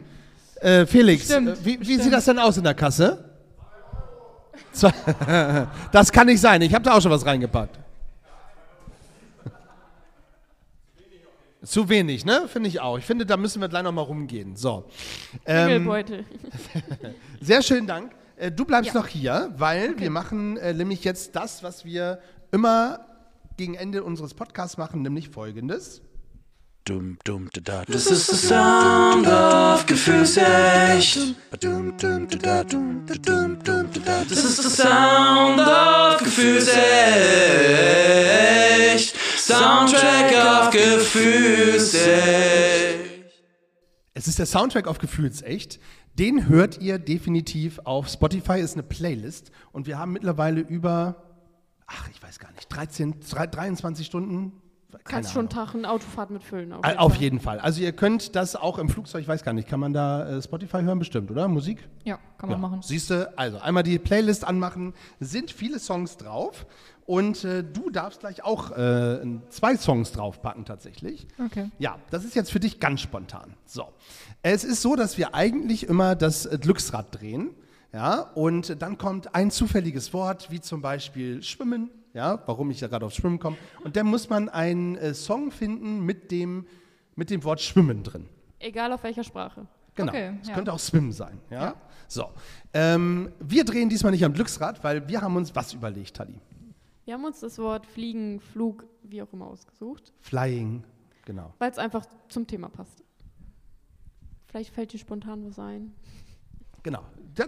Äh, 0.61 0.87
Felix, 0.87 1.25
Stimmt, 1.25 1.49
äh, 1.49 1.65
wie, 1.65 1.81
wie 1.81 1.85
stimmt. 1.85 2.03
sieht 2.05 2.13
das 2.13 2.27
denn 2.27 2.39
aus 2.39 2.57
in 2.59 2.63
der 2.63 2.75
Kasse? 2.75 3.25
Das 5.91 6.13
kann 6.13 6.29
nicht 6.29 6.41
sein. 6.41 6.63
Ich 6.63 6.73
habe 6.73 6.85
da 6.85 6.93
auch 6.93 7.03
schon 7.03 7.11
was 7.11 7.27
reingepackt. 7.27 7.77
Zu 11.63 11.89
wenig, 11.91 12.25
ne? 12.25 12.49
Finde 12.49 12.69
ich 12.69 12.81
auch. 12.81 12.99
Ich 12.99 13.05
finde, 13.05 13.27
da 13.27 13.37
müssen 13.37 13.61
wir 13.61 13.69
gleich 13.69 13.83
noch 13.83 13.93
mal 13.93 14.01
rumgehen. 14.03 14.57
So. 14.57 14.87
Ähm, 15.45 15.91
sehr 17.41 17.63
schönen 17.63 17.87
Dank. 17.87 18.13
Äh, 18.37 18.51
du 18.51 18.65
bleibst 18.65 18.95
Ja. 18.95 19.01
noch 19.01 19.07
hier, 19.07 19.53
weil 19.59 19.99
wir 19.99 20.09
machen 20.11 20.57
äh, 20.57 20.73
nämlich 20.73 21.05
jetzt 21.05 21.37
das, 21.37 21.63
was 21.63 21.85
wir 21.85 22.21
immer 22.51 23.05
gegen 23.59 23.75
Ende 23.75 24.03
unseres 24.03 24.33
Podcasts 24.33 24.79
machen, 24.79 25.03
nämlich 25.03 25.29
folgendes. 25.29 26.01
Dum, 26.87 27.19
dum, 27.25 27.51
da, 27.53 27.61
da. 27.61 27.85
Das 27.85 28.07
ist 28.07 28.31
der 28.31 28.39
Sound 28.39 29.27
of 29.27 29.85
Gefühlsecht. 29.85 31.19
Das 31.51 31.63
ist 34.45 34.65
der 34.65 34.71
Sound 34.71 35.61
of 35.61 36.19
Gefühlsecht. 36.25 36.81
Soundtrack 39.51 40.33
of 40.33 40.71
Gefühlsecht. 40.71 42.01
Es 44.15 44.29
ist 44.29 44.39
der 44.39 44.47
Soundtrack 44.47 44.87
auf 44.87 44.99
Gefühlsecht. 44.99 45.81
Den 46.15 46.49
hört 46.49 46.81
ihr 46.81 46.99
definitiv 46.99 47.81
auf 47.85 48.09
Spotify, 48.09 48.61
ist 48.61 48.75
eine 48.75 48.83
Playlist. 48.83 49.51
Und 49.73 49.87
wir 49.87 49.99
haben 49.99 50.13
mittlerweile 50.13 50.61
über, 50.61 51.25
ach, 51.87 52.09
ich 52.13 52.23
weiß 52.23 52.39
gar 52.39 52.53
nicht, 52.53 52.69
13, 52.69 53.21
23 53.21 54.07
Stunden. 54.07 54.61
Kannst 55.05 55.33
schon 55.33 55.49
Ahnung. 55.49 55.67
Tag 55.67 55.75
eine 55.75 55.91
Autofahrt 55.91 56.31
mitfüllen. 56.31 56.73
Äh, 56.83 56.97
Auf 56.97 57.17
jeden 57.17 57.41
Fall. 57.41 57.59
Also 57.59 57.81
ihr 57.81 57.93
könnt 57.93 58.37
das 58.37 58.57
auch 58.57 58.79
im 58.79 58.89
Flugzeug, 58.89 59.23
ich 59.23 59.29
weiß 59.29 59.43
gar 59.43 59.53
nicht, 59.53 59.69
kann 59.69 59.81
man 59.81 59.93
da 59.93 60.29
äh, 60.29 60.43
Spotify 60.43 60.83
hören 60.83 60.99
bestimmt, 60.99 61.31
oder? 61.31 61.49
Musik? 61.49 61.89
Ja, 62.05 62.19
kann 62.39 62.51
man 62.51 62.61
machen. 62.61 62.81
Siehst 62.83 63.11
du, 63.11 63.33
also 63.39 63.59
einmal 63.59 63.83
die 63.83 63.99
Playlist 63.99 64.45
anmachen, 64.47 64.95
sind 65.19 65.51
viele 65.51 65.79
Songs 65.79 66.17
drauf 66.17 66.67
und 67.07 67.45
äh, 67.45 67.65
du 67.65 67.91
darfst 67.91 68.21
gleich 68.21 68.45
auch 68.45 68.71
äh, 68.71 69.21
zwei 69.49 69.77
Songs 69.77 70.13
draufpacken 70.13 70.65
tatsächlich. 70.65 71.27
Okay. 71.45 71.71
Ja, 71.79 71.99
das 72.11 72.25
ist 72.25 72.35
jetzt 72.35 72.53
für 72.53 72.61
dich 72.61 72.79
ganz 72.79 73.01
spontan. 73.01 73.55
So. 73.67 73.89
Es 74.43 74.65
ist 74.65 74.81
so, 74.81 74.97
dass 74.97 75.19
wir 75.19 75.35
eigentlich 75.35 75.89
immer 75.89 76.15
das 76.15 76.47
äh, 76.47 76.59
Glücksrad 76.61 77.07
drehen. 77.11 77.51
Ja, 77.93 78.21
und 78.21 78.81
dann 78.81 78.99
kommt 78.99 79.35
ein 79.35 79.51
zufälliges 79.51 80.13
Wort, 80.13 80.53
wie 80.53 80.61
zum 80.61 80.81
Beispiel 80.81 81.43
Schwimmen, 81.43 81.91
ja, 82.15 82.43
warum 82.47 82.71
ich 82.71 82.81
ja 82.81 82.89
gerade 82.89 83.07
auf 83.07 83.13
Schwimmen 83.13 83.39
komme. 83.39 83.57
Und 83.85 83.97
dann 83.97 84.07
muss 84.07 84.29
man 84.29 84.49
einen 84.49 84.97
äh, 84.97 85.15
Song 85.15 85.51
finden 85.51 86.01
mit 86.05 86.31
dem, 86.31 86.67
mit 87.15 87.31
dem 87.31 87.45
Wort 87.45 87.61
Schwimmen 87.61 88.03
drin. 88.03 88.29
Egal 88.59 88.93
auf 88.93 89.03
welcher 89.03 89.25
Sprache. 89.25 89.67
Genau. 89.95 90.13
Okay, 90.13 90.39
es 90.41 90.49
ja. 90.49 90.55
könnte 90.55 90.73
auch 90.73 90.79
Swim 90.79 91.13
sein. 91.13 91.39
Ja? 91.51 91.63
Ja. 91.63 91.75
So. 92.09 92.29
Ähm, 92.73 93.33
wir 93.41 93.65
drehen 93.65 93.89
diesmal 93.89 94.13
nicht 94.13 94.25
am 94.25 94.33
Glücksrad, 94.33 94.83
weil 94.85 95.09
wir 95.09 95.21
haben 95.21 95.37
uns 95.37 95.55
was 95.55 95.73
überlegt, 95.73 96.17
Tali. 96.17 96.41
Wir 97.05 97.15
haben 97.15 97.25
uns 97.25 97.41
das 97.41 97.59
Wort 97.59 97.87
Fliegen, 97.87 98.41
Flug, 98.41 98.87
wie 99.03 99.23
auch 99.23 99.33
immer 99.33 99.47
ausgesucht, 99.47 100.13
Flying, 100.21 100.85
genau. 101.25 101.53
weil 101.59 101.71
es 101.71 101.79
einfach 101.79 102.07
zum 102.29 102.47
Thema 102.47 102.69
passt. 102.69 103.03
Vielleicht 104.47 104.73
fällt 104.73 104.93
dir 104.93 104.99
spontan 104.99 105.45
was 105.47 105.59
ein. 105.59 105.93
Genau. 106.83 107.03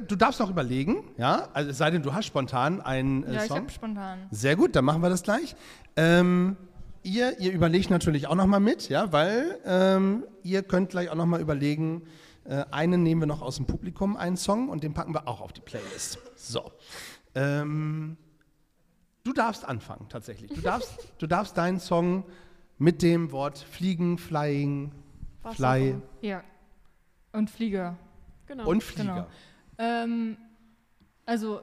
Du 0.08 0.16
darfst 0.16 0.40
noch 0.40 0.48
überlegen, 0.48 1.10
ja, 1.18 1.48
also 1.52 1.70
es 1.70 1.78
sei 1.78 1.90
denn, 1.90 2.02
du 2.02 2.14
hast 2.14 2.26
spontan 2.26 2.80
einen 2.80 3.24
äh, 3.24 3.34
Ja, 3.34 3.42
ich 3.42 3.48
Song. 3.48 3.56
habe 3.58 3.70
spontan. 3.70 4.26
Sehr 4.30 4.56
gut, 4.56 4.76
dann 4.76 4.84
machen 4.84 5.02
wir 5.02 5.10
das 5.10 5.22
gleich. 5.22 5.54
Ähm, 5.96 6.56
ihr, 7.02 7.38
ihr 7.40 7.52
überlegt 7.52 7.90
natürlich 7.90 8.26
auch 8.28 8.34
noch 8.36 8.46
mal 8.46 8.60
mit, 8.60 8.88
ja, 8.88 9.12
weil 9.12 9.58
ähm, 9.66 10.24
ihr 10.44 10.62
könnt 10.62 10.90
gleich 10.90 11.10
auch 11.10 11.14
noch 11.14 11.26
mal 11.26 11.40
überlegen, 11.40 12.02
äh, 12.44 12.64
einen 12.70 13.02
nehmen 13.02 13.22
wir 13.22 13.26
noch 13.26 13.42
aus 13.42 13.56
dem 13.56 13.66
Publikum, 13.66 14.16
einen 14.16 14.36
Song, 14.36 14.68
und 14.68 14.82
den 14.82 14.94
packen 14.94 15.14
wir 15.14 15.28
auch 15.28 15.40
auf 15.40 15.52
die 15.52 15.60
Playlist. 15.60 16.18
So. 16.36 16.72
Ähm, 17.34 18.16
du 19.24 19.32
darfst 19.32 19.64
anfangen, 19.64 20.06
tatsächlich. 20.08 20.52
Du 20.52 20.60
darfst, 20.60 20.96
du 21.18 21.26
darfst 21.26 21.56
deinen 21.58 21.80
Song 21.80 22.24
mit 22.78 23.02
dem 23.02 23.32
Wort 23.32 23.58
Fliegen, 23.58 24.16
Flying, 24.16 24.92
Fly. 25.54 25.96
Ja. 26.20 26.42
Und 27.32 27.50
Flieger. 27.50 27.96
Genau. 28.46 28.66
Und 28.68 28.82
Flieger. 28.82 29.28
Ähm, 29.78 30.36
also, 31.26 31.62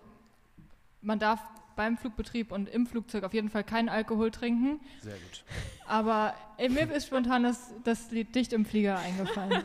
man 1.01 1.19
darf 1.19 1.39
beim 1.75 1.97
Flugbetrieb 1.97 2.51
und 2.51 2.67
im 2.67 2.86
Flugzeug 2.86 3.23
auf 3.23 3.34
jeden 3.34 3.49
Fall 3.49 3.63
keinen 3.63 3.88
Alkohol 3.88 4.32
trinken. 4.32 4.82
Sehr 5.01 5.13
gut. 5.13 5.45
Aber 5.88 6.34
äh, 6.57 6.67
mir 6.67 6.91
ist 6.91 7.07
spontan 7.07 7.43
das, 7.43 7.71
das 7.86 8.11
Lied 8.11 8.36
Dicht 8.36 8.51
im 8.51 8.65
Flieger 8.65 8.99
eingefallen. 8.99 9.63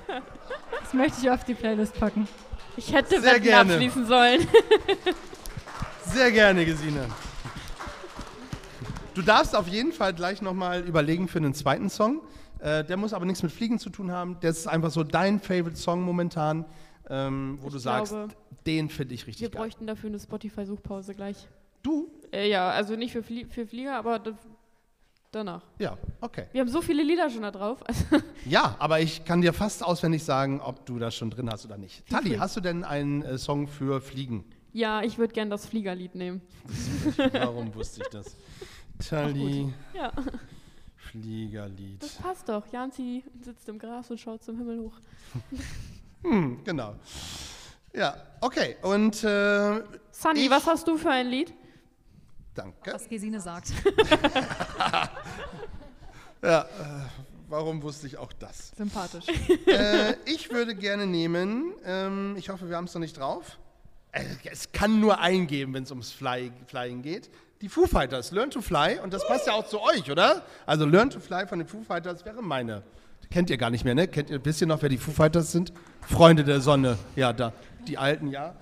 das 0.81 0.95
möchte 0.95 1.19
ich 1.23 1.31
auf 1.31 1.43
die 1.45 1.55
Playlist 1.55 1.99
packen. 1.99 2.29
Ich 2.77 2.93
hätte 2.93 3.21
Sehr 3.21 3.33
Wetten 3.35 3.43
gerne. 3.43 3.73
abschließen 3.73 4.07
sollen. 4.07 4.47
Sehr 6.07 6.31
gerne, 6.31 6.65
Gesine. 6.65 7.09
Du 9.15 9.23
darfst 9.23 9.55
auf 9.57 9.69
jeden 9.69 9.93
Fall 9.93 10.13
gleich 10.13 10.43
nochmal 10.43 10.83
überlegen 10.83 11.29
für 11.29 11.39
einen 11.39 11.55
zweiten 11.55 11.89
Song. 11.89 12.21
Äh, 12.59 12.85
der 12.85 12.97
muss 12.97 13.13
aber 13.13 13.25
nichts 13.25 13.43
mit 13.43 13.53
Fliegen 13.53 13.79
zu 13.79 13.91
tun 13.91 14.11
haben. 14.11 14.37
Das 14.41 14.59
ist 14.59 14.67
einfach 14.67 14.91
so 14.91 15.05
dein 15.05 15.41
Favorite 15.41 15.77
Song 15.77 16.03
momentan, 16.03 16.65
ähm, 17.09 17.59
wo 17.61 17.67
Ich 17.69 17.73
du 17.75 17.79
sagst, 17.79 18.13
glaube, 18.13 18.35
den 18.67 18.89
finde 18.89 19.15
ich 19.15 19.23
Wir 19.23 19.29
richtig 19.29 19.51
geil. 19.53 19.61
bräuchten 19.63 19.87
dafür 19.87 20.09
eine 20.11 20.19
Spotify-Suchpause 20.19 21.15
gleich. 21.15 21.49
Du? 21.83 22.11
Äh, 22.33 22.49
ja, 22.49 22.71
also 22.71 22.97
nicht 22.97 23.13
für, 23.13 23.23
Flie 23.23 23.47
für 23.47 23.67
Flieger, 23.67 23.97
aber 23.97 24.19
da- 24.19 24.39
danach. 25.33 25.63
Ja, 25.79 25.99
okay. 26.21 26.47
Wir 26.53 26.61
haben 26.63 26.69
so 26.69 26.81
viele 26.81 27.03
Lieder 27.03 27.29
schon 27.31 27.43
da 27.43 27.51
drauf. 27.51 27.83
Ja, 28.47 28.77
aber 28.79 29.01
ich 29.01 29.25
kann 29.25 29.41
dir 29.41 29.53
fast 29.55 29.83
auswendig 29.83 30.23
sagen, 30.23 30.61
ob 30.61 30.85
du 30.85 30.99
das 30.99 31.15
schon 31.15 31.31
drin 31.31 31.49
hast 31.51 31.65
oder 31.65 31.79
nicht. 31.79 32.07
Tali, 32.11 32.37
hast 32.37 32.57
du 32.57 32.61
denn 32.61 32.85
einen 32.85 33.23
äh, 33.23 33.39
Song 33.39 33.67
für 33.69 34.01
Fliegen? 34.03 34.45
ja, 34.73 35.03
ich 35.03 35.19
würde 35.19 35.33
gern 35.33 35.49
das 35.51 35.67
Fliegerlied 35.67 36.15
nehmen. 36.15 36.43
Warum 37.33 37.73
wusste 37.75 38.03
ich 38.03 38.09
das? 38.09 38.37
Tali, 39.09 39.73
Ja, 39.95 40.13
Fliegerlied. 40.97 42.03
das 42.03 42.17
passt 42.17 42.49
doch. 42.49 42.67
Janzi 42.73 43.25
sitzt 43.41 43.69
im 43.69 43.79
Gras 43.79 44.11
und 44.11 44.19
schaut 44.19 44.43
zum 44.43 44.59
Himmel 44.59 44.81
hoch. 44.81 44.95
Hm, 46.25 46.65
genau. 46.65 46.97
Ja, 47.93 48.17
okay. 48.41 48.77
Und 48.83 49.23
äh, 49.23 49.83
Sunny, 50.11 50.41
ich- 50.47 50.51
was 50.51 50.67
hast 50.67 50.89
du 50.89 50.97
für 50.97 51.11
ein 51.11 51.29
Lied? 51.29 51.53
Danke. 52.55 52.93
Was 52.93 53.09
Gesine 53.09 53.41
sagt. 53.41 53.73
Ja, 56.43 56.61
äh, 56.61 56.65
warum 57.49 57.83
wusste 57.83 58.07
ich 58.07 58.19
auch 58.19 58.33
das? 58.35 58.73
Sympathisch. 58.77 59.25
äh, 59.67 60.15
ich 60.27 60.51
würde 60.51 60.75
gerne 60.75 61.07
nehmen, 61.07 61.73
ähm, 61.87 62.35
ich 62.37 62.51
hoffe, 62.51 62.69
wir 62.69 62.77
haben 62.77 62.85
es 62.85 62.93
noch 62.95 63.01
nicht 63.01 63.19
drauf. 63.19 63.59
Äh, 64.13 64.25
es 64.51 64.71
kann 64.73 65.01
nur 65.01 65.21
eingeben, 65.21 65.73
wenn 65.73 65.85
es 65.85 65.91
ums 65.91 66.11
Fly, 66.13 66.53
Flying 66.67 67.01
geht. 67.01 67.31
Die 67.63 67.71
Foo 67.71 67.87
Fighters, 67.87 68.31
Learn 68.31 68.51
to 68.51 68.61
Fly, 68.61 68.99
und 69.03 69.15
das 69.15 69.27
passt 69.27 69.47
ja 69.47 69.55
auch 69.55 69.67
zu 69.67 69.81
euch, 69.81 70.11
oder? 70.11 70.43
Also 70.67 70.85
Learn 70.85 71.09
to 71.09 71.19
Fly 71.19 71.47
von 71.47 71.61
den 71.61 71.67
Foo 71.69 71.83
Fighters 71.83 72.23
wäre 72.27 72.43
meine. 72.43 72.83
Kennt 73.31 73.51
ihr 73.51 73.57
gar 73.57 73.71
nicht 73.71 73.85
mehr, 73.85 73.95
ne? 73.95 74.09
Kennt 74.09 74.31
ihr, 74.31 74.45
wisst 74.45 74.61
ihr 74.61 74.67
noch, 74.67 74.83
wer 74.83 74.89
die 74.89 74.99
Foo 74.99 75.11
Fighters 75.11 75.53
sind? 75.53 75.73
Freunde 76.03 76.45
der 76.45 76.61
Sonne. 76.61 76.99
Ja, 77.17 77.33
da. 77.33 77.53
Die 77.87 77.99
Alten, 77.99 78.29
ja. 78.29 78.55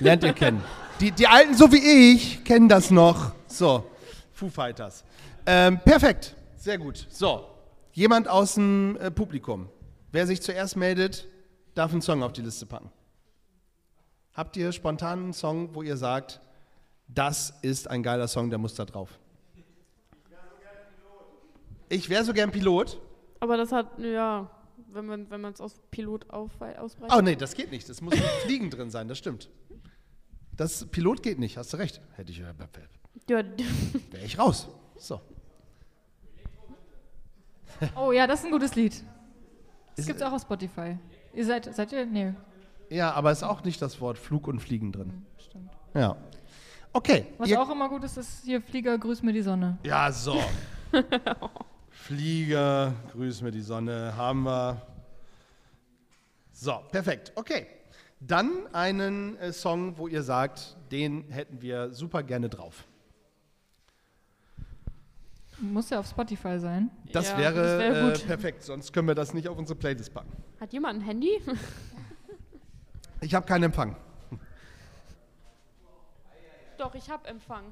Lernt 0.00 0.24
ihr 0.24 0.32
kennen. 0.32 0.62
Die, 1.00 1.12
die 1.12 1.26
Alten, 1.26 1.54
so 1.54 1.72
wie 1.72 2.12
ich, 2.14 2.44
kennen 2.44 2.68
das 2.68 2.90
noch. 2.90 3.32
So, 3.46 3.84
Foo 4.32 4.48
Fighters. 4.48 5.04
Ähm, 5.46 5.78
perfekt, 5.80 6.34
sehr 6.56 6.78
gut. 6.78 7.06
So, 7.10 7.46
jemand 7.92 8.28
aus 8.28 8.54
dem 8.54 8.96
äh, 9.00 9.10
Publikum. 9.10 9.68
Wer 10.12 10.26
sich 10.26 10.42
zuerst 10.42 10.76
meldet, 10.76 11.26
darf 11.74 11.92
einen 11.92 12.02
Song 12.02 12.22
auf 12.22 12.32
die 12.32 12.42
Liste 12.42 12.66
packen. 12.66 12.90
Habt 14.34 14.56
ihr 14.56 14.72
spontan 14.72 15.18
einen 15.18 15.32
Song, 15.32 15.74
wo 15.74 15.82
ihr 15.82 15.96
sagt, 15.96 16.40
das 17.08 17.54
ist 17.62 17.88
ein 17.88 18.02
geiler 18.02 18.28
Song, 18.28 18.50
der 18.50 18.58
muss 18.58 18.74
da 18.74 18.84
drauf? 18.84 19.18
Ich 21.88 22.08
wäre 22.10 22.24
so 22.24 22.32
gern 22.32 22.50
Pilot. 22.50 23.00
Aber 23.40 23.56
das 23.56 23.72
hat, 23.72 23.98
ja, 23.98 24.50
wenn 24.92 25.06
man 25.06 25.30
wenn 25.30 25.44
es 25.46 25.60
aus 25.60 25.80
Pilot 25.90 26.30
auf, 26.30 26.50
ausbreitet. 26.60 27.16
Oh 27.16 27.20
nee, 27.20 27.36
das 27.36 27.54
geht 27.54 27.70
nicht. 27.70 27.88
Das 27.88 28.00
muss 28.00 28.14
mit 28.14 28.22
Fliegen 28.44 28.70
drin 28.70 28.90
sein, 28.90 29.08
das 29.08 29.18
stimmt. 29.18 29.48
Das 30.56 30.86
Pilot 30.86 31.22
geht 31.22 31.38
nicht, 31.38 31.56
hast 31.56 31.72
du 31.72 31.76
recht. 31.76 32.00
Hätte 32.14 32.32
ich, 32.32 32.40
äh, 32.40 32.44
Ja, 33.28 33.36
wäre 34.10 34.24
ich 34.24 34.38
raus. 34.38 34.68
So. 34.96 35.20
Oh 37.94 38.10
ja, 38.10 38.26
das 38.26 38.40
ist 38.40 38.46
ein 38.46 38.50
gutes 38.50 38.74
Lied. 38.74 38.92
Das 39.90 40.00
Ist- 40.00 40.06
gibt's 40.06 40.22
auch 40.22 40.32
auf 40.32 40.42
Spotify. 40.42 40.98
Ihr 41.32 41.44
seid, 41.46 41.72
seid 41.72 41.92
ihr? 41.92 42.06
Nee. 42.06 42.34
Ja, 42.90 43.12
aber 43.12 43.30
ist 43.30 43.44
auch 43.44 43.62
nicht 43.62 43.80
das 43.80 44.00
Wort 44.00 44.18
Flug 44.18 44.48
und 44.48 44.58
Fliegen 44.58 44.90
drin. 44.90 45.24
Stimmt. 45.38 45.70
Ja. 45.94 46.16
Okay. 46.92 47.26
Was 47.38 47.48
ihr- 47.48 47.60
auch 47.62 47.70
immer 47.70 47.88
gut 47.88 48.02
ist, 48.02 48.16
ist 48.16 48.44
hier 48.44 48.60
Flieger, 48.62 48.98
grüß 48.98 49.22
mir 49.22 49.32
die 49.32 49.42
Sonne. 49.42 49.78
Ja, 49.84 50.10
so. 50.10 50.42
Flieger, 52.08 52.94
grüß 53.12 53.42
mir 53.42 53.50
die 53.50 53.60
Sonne, 53.60 54.16
haben 54.16 54.44
wir. 54.44 54.80
So, 56.52 56.80
perfekt. 56.90 57.32
Okay. 57.34 57.66
Dann 58.18 58.66
einen 58.72 59.36
äh, 59.36 59.52
Song, 59.52 59.98
wo 59.98 60.08
ihr 60.08 60.22
sagt, 60.22 60.74
den 60.90 61.28
hätten 61.28 61.60
wir 61.60 61.92
super 61.92 62.22
gerne 62.22 62.48
drauf. 62.48 62.86
Muss 65.58 65.90
ja 65.90 66.00
auf 66.00 66.08
Spotify 66.08 66.58
sein. 66.58 66.90
Das 67.12 67.28
Ja, 67.28 67.36
wäre 67.36 67.54
das 67.54 67.78
wär 67.78 68.02
äh, 68.02 68.10
gut. 68.12 68.26
perfekt, 68.26 68.62
sonst 68.62 68.90
können 68.94 69.08
wir 69.08 69.14
das 69.14 69.34
nicht 69.34 69.46
auf 69.46 69.58
unsere 69.58 69.78
Playlist 69.78 70.14
packen. 70.14 70.32
Hat 70.58 70.72
jemand 70.72 71.00
ein 71.00 71.04
Handy? 71.04 71.38
Ich 73.20 73.34
habe 73.34 73.44
keinen 73.44 73.64
Empfang. 73.64 73.96
Doch, 76.78 76.94
ich 76.94 77.10
habe 77.10 77.26
Empfang. 77.28 77.64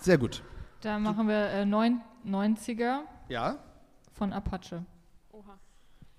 Sehr 0.00 0.16
gut. 0.16 0.40
Da 0.80 0.98
machen 0.98 1.28
wir 1.28 1.36
äh, 1.50 1.64
neun, 1.66 2.00
90er 2.26 3.00
Ja? 3.28 3.58
von 4.12 4.32
Apache. 4.32 4.84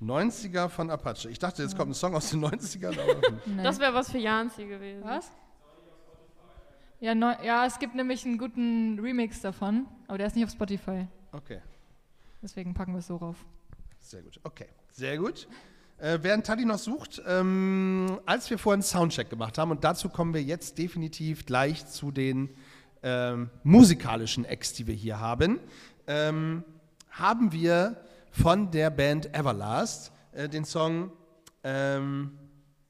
90er 0.02 0.68
von 0.70 0.90
Apache. 0.90 1.30
Ich 1.30 1.38
dachte, 1.38 1.62
jetzt 1.62 1.78
kommt 1.78 1.92
ein 1.92 1.94
Song 1.94 2.16
aus 2.16 2.32
den 2.32 2.44
90ern. 2.44 3.00
Aber 3.00 3.38
Nee. 3.46 3.62
Das 3.64 3.80
wäre 3.80 3.94
was 3.94 4.10
für 4.10 4.18
Janzi 4.18 4.66
gewesen. 4.66 5.04
Was? 5.04 5.32
Ja, 7.00 7.14
neu, 7.16 7.34
ja, 7.44 7.66
es 7.68 7.78
gibt 7.80 7.94
nämlich 7.96 8.26
einen 8.26 8.38
guten 8.40 9.00
Remix 9.00 9.42
davon, 9.42 9.86
aber 10.08 10.18
der 10.20 10.28
ist 10.28 10.36
nicht 10.36 10.46
auf 10.46 10.52
Spotify. 10.52 11.08
okay, 11.32 11.62
Deswegen 12.42 12.74
packen 12.74 12.94
wir 12.94 13.00
es 13.00 13.08
so 13.08 13.18
rauf. 13.18 13.38
sehr 14.00 14.22
gut. 14.24 14.40
Okay, 14.44 14.68
sehr 14.92 15.18
gut. 15.18 15.48
Äh, 16.00 16.18
während 16.22 16.48
Taddy 16.48 16.66
noch 16.66 16.80
sucht, 16.80 17.22
ähm, 17.28 18.20
als 18.26 18.50
wir 18.50 18.58
vorhin 18.58 18.82
Soundcheck 18.82 19.30
gemacht 19.30 19.60
haben, 19.60 19.70
und 19.70 19.84
dazu 19.84 20.10
kommen 20.10 20.34
wir 20.34 20.42
jetzt 20.42 20.80
definitiv 20.80 21.46
gleich 21.46 21.86
zu 21.88 22.10
den 22.12 22.50
ähm, 23.04 23.50
musikalischen 23.64 24.46
Acts, 24.46 24.74
die 24.74 24.88
wir 24.88 24.96
hier 24.96 25.20
haben, 25.20 25.60
ähm, 26.08 26.64
haben 27.10 27.52
wir 27.52 27.98
von 28.32 28.72
der 28.72 28.90
Band 28.90 29.34
Everlast 29.36 30.12
äh, 30.32 30.48
den 30.48 30.66
Song 30.66 31.12
ähm, 31.64 32.32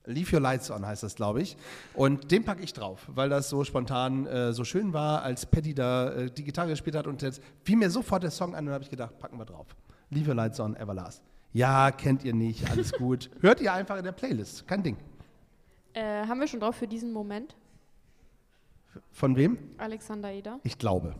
Leave 0.05 0.35
Your 0.35 0.41
Lights 0.41 0.71
On 0.71 0.85
heißt 0.85 1.03
das, 1.03 1.15
glaube 1.15 1.41
ich. 1.41 1.57
Und 1.93 2.31
den 2.31 2.43
packe 2.43 2.63
ich 2.63 2.73
drauf, 2.73 3.07
weil 3.07 3.29
das 3.29 3.49
so 3.49 3.63
spontan 3.63 4.25
äh, 4.25 4.53
so 4.53 4.63
schön 4.63 4.93
war, 4.93 5.21
als 5.21 5.45
Paddy 5.45 5.73
da 5.75 6.11
äh, 6.11 6.31
die 6.31 6.43
Gitarre 6.43 6.69
gespielt 6.69 6.95
hat 6.95 7.07
und 7.07 7.21
jetzt 7.21 7.41
fiel 7.63 7.77
mir 7.77 7.89
sofort 7.89 8.23
der 8.23 8.31
Song 8.31 8.55
an 8.55 8.67
und 8.67 8.73
habe 8.73 8.83
ich 8.83 8.89
gedacht, 8.89 9.17
packen 9.19 9.37
wir 9.37 9.45
drauf. 9.45 9.67
Leave 10.09 10.29
Your 10.29 10.35
Lights 10.35 10.59
On, 10.59 10.75
Everlast. 10.75 11.23
Ja, 11.53 11.91
kennt 11.91 12.23
ihr 12.23 12.33
nicht, 12.33 12.69
alles 12.69 12.93
gut. 12.93 13.29
Hört 13.41 13.61
ihr 13.61 13.73
einfach 13.73 13.97
in 13.97 14.03
der 14.03 14.11
Playlist, 14.11 14.67
kein 14.67 14.81
Ding. 14.81 14.97
Äh, 15.93 16.25
haben 16.25 16.39
wir 16.39 16.47
schon 16.47 16.59
drauf 16.59 16.75
für 16.75 16.87
diesen 16.87 17.11
Moment? 17.11 17.55
Von 19.11 19.35
wem? 19.35 19.57
Alexander 19.77 20.31
Eder. 20.31 20.59
Ich 20.63 20.77
glaube. 20.77 21.15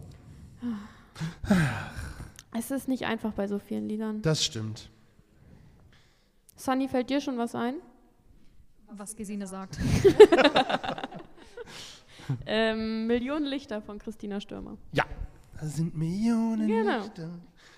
Es 2.57 2.71
ist 2.71 2.87
nicht 2.87 3.05
einfach 3.05 3.33
bei 3.33 3.47
so 3.47 3.59
vielen 3.59 3.87
Liedern. 3.87 4.21
Das 4.21 4.43
stimmt. 4.43 4.89
Sunny, 6.55 6.87
fällt 6.87 7.09
dir 7.09 7.21
schon 7.21 7.37
was 7.37 7.55
ein? 7.55 7.75
Was 8.89 9.15
Gesine 9.15 9.47
sagt. 9.47 9.77
ähm, 12.45 13.07
Millionen 13.07 13.45
Lichter 13.45 13.81
von 13.81 13.99
Christina 13.99 14.39
Stürmer. 14.41 14.77
Ja. 14.91 15.05
Das 15.59 15.75
sind 15.75 15.95
Millionen 15.95 16.67
Genau. 16.67 17.03
Lichter. 17.03 17.29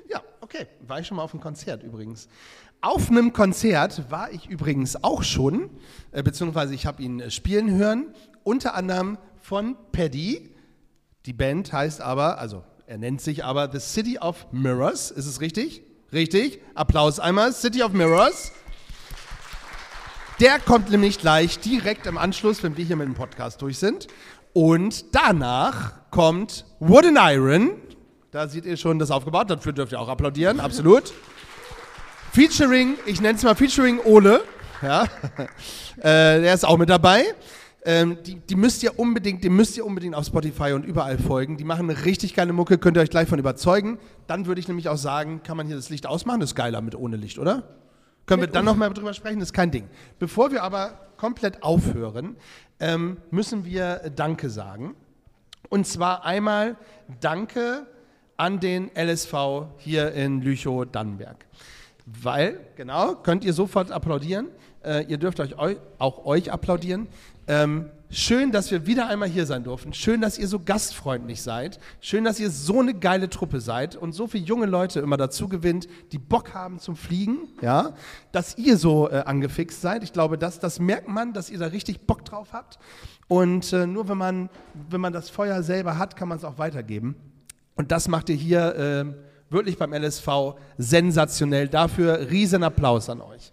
Ja, 0.10 0.22
okay. 0.42 0.68
War 0.88 1.00
ich 1.00 1.08
schon 1.08 1.18
mal 1.18 1.24
auf 1.24 1.34
einem 1.34 1.42
Konzert 1.42 1.84
übrigens. 1.84 2.30
Auf 2.82 3.10
einem 3.10 3.34
Konzert 3.34 4.10
war 4.10 4.32
ich 4.32 4.50
übrigens 4.50 5.04
auch 5.04 5.24
schon, 5.24 5.70
äh, 6.12 6.24
beziehungsweise 6.24 6.74
ich 6.74 6.86
habe 6.86 7.02
ihn 7.02 7.20
äh, 7.20 7.32
spielen 7.32 7.72
hören, 7.72 8.14
unter 8.44 8.76
anderem 8.76 9.18
von 9.44 9.76
Paddy. 9.92 10.50
Die 11.26 11.34
Band 11.34 11.72
heißt 11.72 12.02
aber, 12.02 12.40
also 12.40 12.64
er 12.88 12.98
nennt 12.98 13.22
sich 13.22 13.44
aber 13.44 13.70
The 13.72 13.80
City 13.80 14.18
of 14.18 14.48
Mirrors. 14.52 15.12
Ist 15.12 15.26
es 15.26 15.42
richtig? 15.42 15.84
Richtig. 16.12 16.62
Applaus 16.76 17.20
einmal. 17.20 17.52
City 17.52 17.84
of 17.84 17.92
Mirrors. 17.92 18.54
Der 20.40 20.60
kommt 20.60 20.90
nämlich 20.90 21.20
gleich 21.20 21.60
direkt 21.60 22.08
im 22.08 22.18
Anschluss, 22.18 22.64
wenn 22.64 22.78
wir 22.78 22.86
hier 22.86 22.96
mit 22.96 23.06
dem 23.06 23.16
Podcast 23.16 23.62
durch 23.62 23.78
sind. 23.78 24.08
Und 24.54 25.14
danach 25.14 26.10
kommt 26.10 26.66
Wooden 26.80 27.18
Iron. 27.20 27.72
Da 28.32 28.48
seht 28.48 28.66
ihr 28.66 28.78
schon 28.78 28.98
das 28.98 29.12
aufgebaut. 29.12 29.50
Dafür 29.50 29.74
dürft 29.74 29.92
ihr 29.92 30.00
auch 30.00 30.10
applaudieren, 30.10 30.60
absolut. 30.60 31.14
Featuring, 32.32 32.96
ich 33.06 33.20
nenne 33.20 33.38
es 33.38 33.44
mal 33.44 33.56
Featuring 33.56 34.00
Ole. 34.00 34.42
Ja. 34.82 35.04
äh, 35.98 36.42
der 36.42 36.54
ist 36.54 36.66
auch 36.66 36.78
mit 36.78 36.90
dabei. 36.90 37.26
Ähm, 37.86 38.18
die, 38.26 38.36
die 38.36 38.56
müsst 38.56 38.82
ihr 38.84 38.98
unbedingt, 38.98 39.44
dem 39.44 39.56
müsst 39.56 39.76
ihr 39.76 39.86
unbedingt 39.86 40.16
auf 40.16 40.26
Spotify 40.26 40.72
und 40.72 40.86
überall 40.86 41.18
folgen. 41.18 41.58
Die 41.58 41.66
machen 41.66 41.90
eine 41.90 42.06
richtig 42.06 42.34
geile 42.34 42.54
Mucke, 42.54 42.78
könnt 42.78 42.98
ihr 42.98 43.02
euch 43.02 43.10
gleich 43.10 43.28
von 43.28 43.40
überzeugen. 43.40 44.00
Dann 44.28 44.46
würde 44.46 44.62
ich 44.62 44.68
nämlich 44.68 44.88
auch 44.88 44.98
sagen, 44.98 45.42
kann 45.44 45.58
man 45.58 45.68
hier 45.68 45.76
das 45.76 45.90
Licht 45.90 46.08
ausmachen? 46.08 46.40
Das 46.40 46.52
ist 46.52 46.56
geiler 46.56 46.82
mit 46.82 46.96
ohne 46.96 47.18
Licht, 47.18 47.40
oder? 47.40 47.64
Können 48.26 48.42
wir 48.42 48.48
dann 48.48 48.64
nochmal 48.64 48.94
drüber 48.94 49.14
sprechen? 49.14 49.40
Das 49.40 49.50
ist 49.50 49.54
kein 49.54 49.72
Ding. 49.72 49.90
Bevor 50.18 50.52
wir 50.52 50.64
aber 50.64 50.98
komplett 51.18 51.62
aufhören, 51.62 52.38
ähm, 52.80 53.18
müssen 53.32 53.66
wir 53.66 54.12
Danke 54.16 54.50
sagen. 54.50 54.96
Und 55.70 55.86
zwar 55.86 56.24
einmal 56.24 56.78
Danke 57.20 57.86
an 58.38 58.60
den 58.60 58.92
LSV 58.96 59.34
hier 59.78 60.14
in 60.14 60.42
Lüchow-Dannenberg. 60.42 61.46
Weil, 62.06 62.60
genau, 62.76 63.16
könnt 63.16 63.44
ihr 63.44 63.54
sofort 63.54 63.92
applaudieren. 63.92 64.48
Äh, 64.84 65.06
ihr 65.06 65.18
dürft 65.18 65.40
euch 65.40 65.58
eu 65.58 65.76
auch 65.98 66.26
euch 66.26 66.52
applaudieren. 66.52 67.08
Ähm, 67.48 67.90
schön, 68.10 68.52
dass 68.52 68.72
wir 68.72 68.86
wieder 68.86 69.08
einmal 69.08 69.28
hier 69.28 69.46
sein 69.46 69.64
durften. 69.64 69.94
Schön, 69.94 70.22
dass 70.22 70.38
ihr 70.38 70.48
so 70.48 70.60
gastfreundlich 70.60 71.42
seid. 71.42 71.80
Schön, 72.00 72.24
dass 72.24 72.40
ihr 72.40 72.50
so 72.50 72.80
eine 72.80 72.94
geile 72.94 73.30
Truppe 73.30 73.60
seid 73.60 73.96
und 73.96 74.14
so 74.14 74.28
viele 74.28 74.46
junge 74.46 74.66
Leute 74.66 75.00
immer 75.00 75.18
dazu 75.18 75.50
gewinnt, 75.50 75.88
die 76.12 76.20
Bock 76.20 76.54
haben 76.54 76.80
zum 76.80 76.96
Fliegen. 76.96 77.50
Ja, 77.62 77.94
dass 78.32 78.58
ihr 78.58 78.78
so 78.78 79.10
äh, 79.10 79.24
angefixt 79.26 79.82
seid. 79.82 80.04
Ich 80.04 80.14
glaube, 80.14 80.38
das, 80.38 80.60
das 80.60 80.80
merkt 80.80 81.08
man, 81.08 81.34
dass 81.34 81.50
ihr 81.50 81.60
da 81.60 81.68
richtig 81.68 82.08
Bock 82.08 82.24
drauf 82.26 82.54
habt. 82.54 82.80
Und 83.28 83.74
äh, 83.74 83.88
nur 83.88 84.08
wenn 84.10 84.18
man, 84.18 84.50
wenn 84.90 85.02
man 85.02 85.14
das 85.14 85.30
Feuer 85.30 85.64
selber 85.64 85.98
hat, 85.98 86.16
kann 86.16 86.28
man 86.28 86.38
es 86.38 86.44
auch 86.44 86.58
weitergeben. 86.58 87.16
Und 87.76 87.92
das 87.92 88.08
macht 88.08 88.30
ihr 88.30 88.36
hier 88.36 88.76
äh, 88.76 89.06
wirklich 89.54 89.78
beim 89.78 89.94
LSV 89.94 90.56
sensationell. 90.78 91.68
Dafür 91.68 92.30
riesen 92.30 92.64
Applaus 92.64 93.10
an 93.10 93.22
euch. 93.22 93.53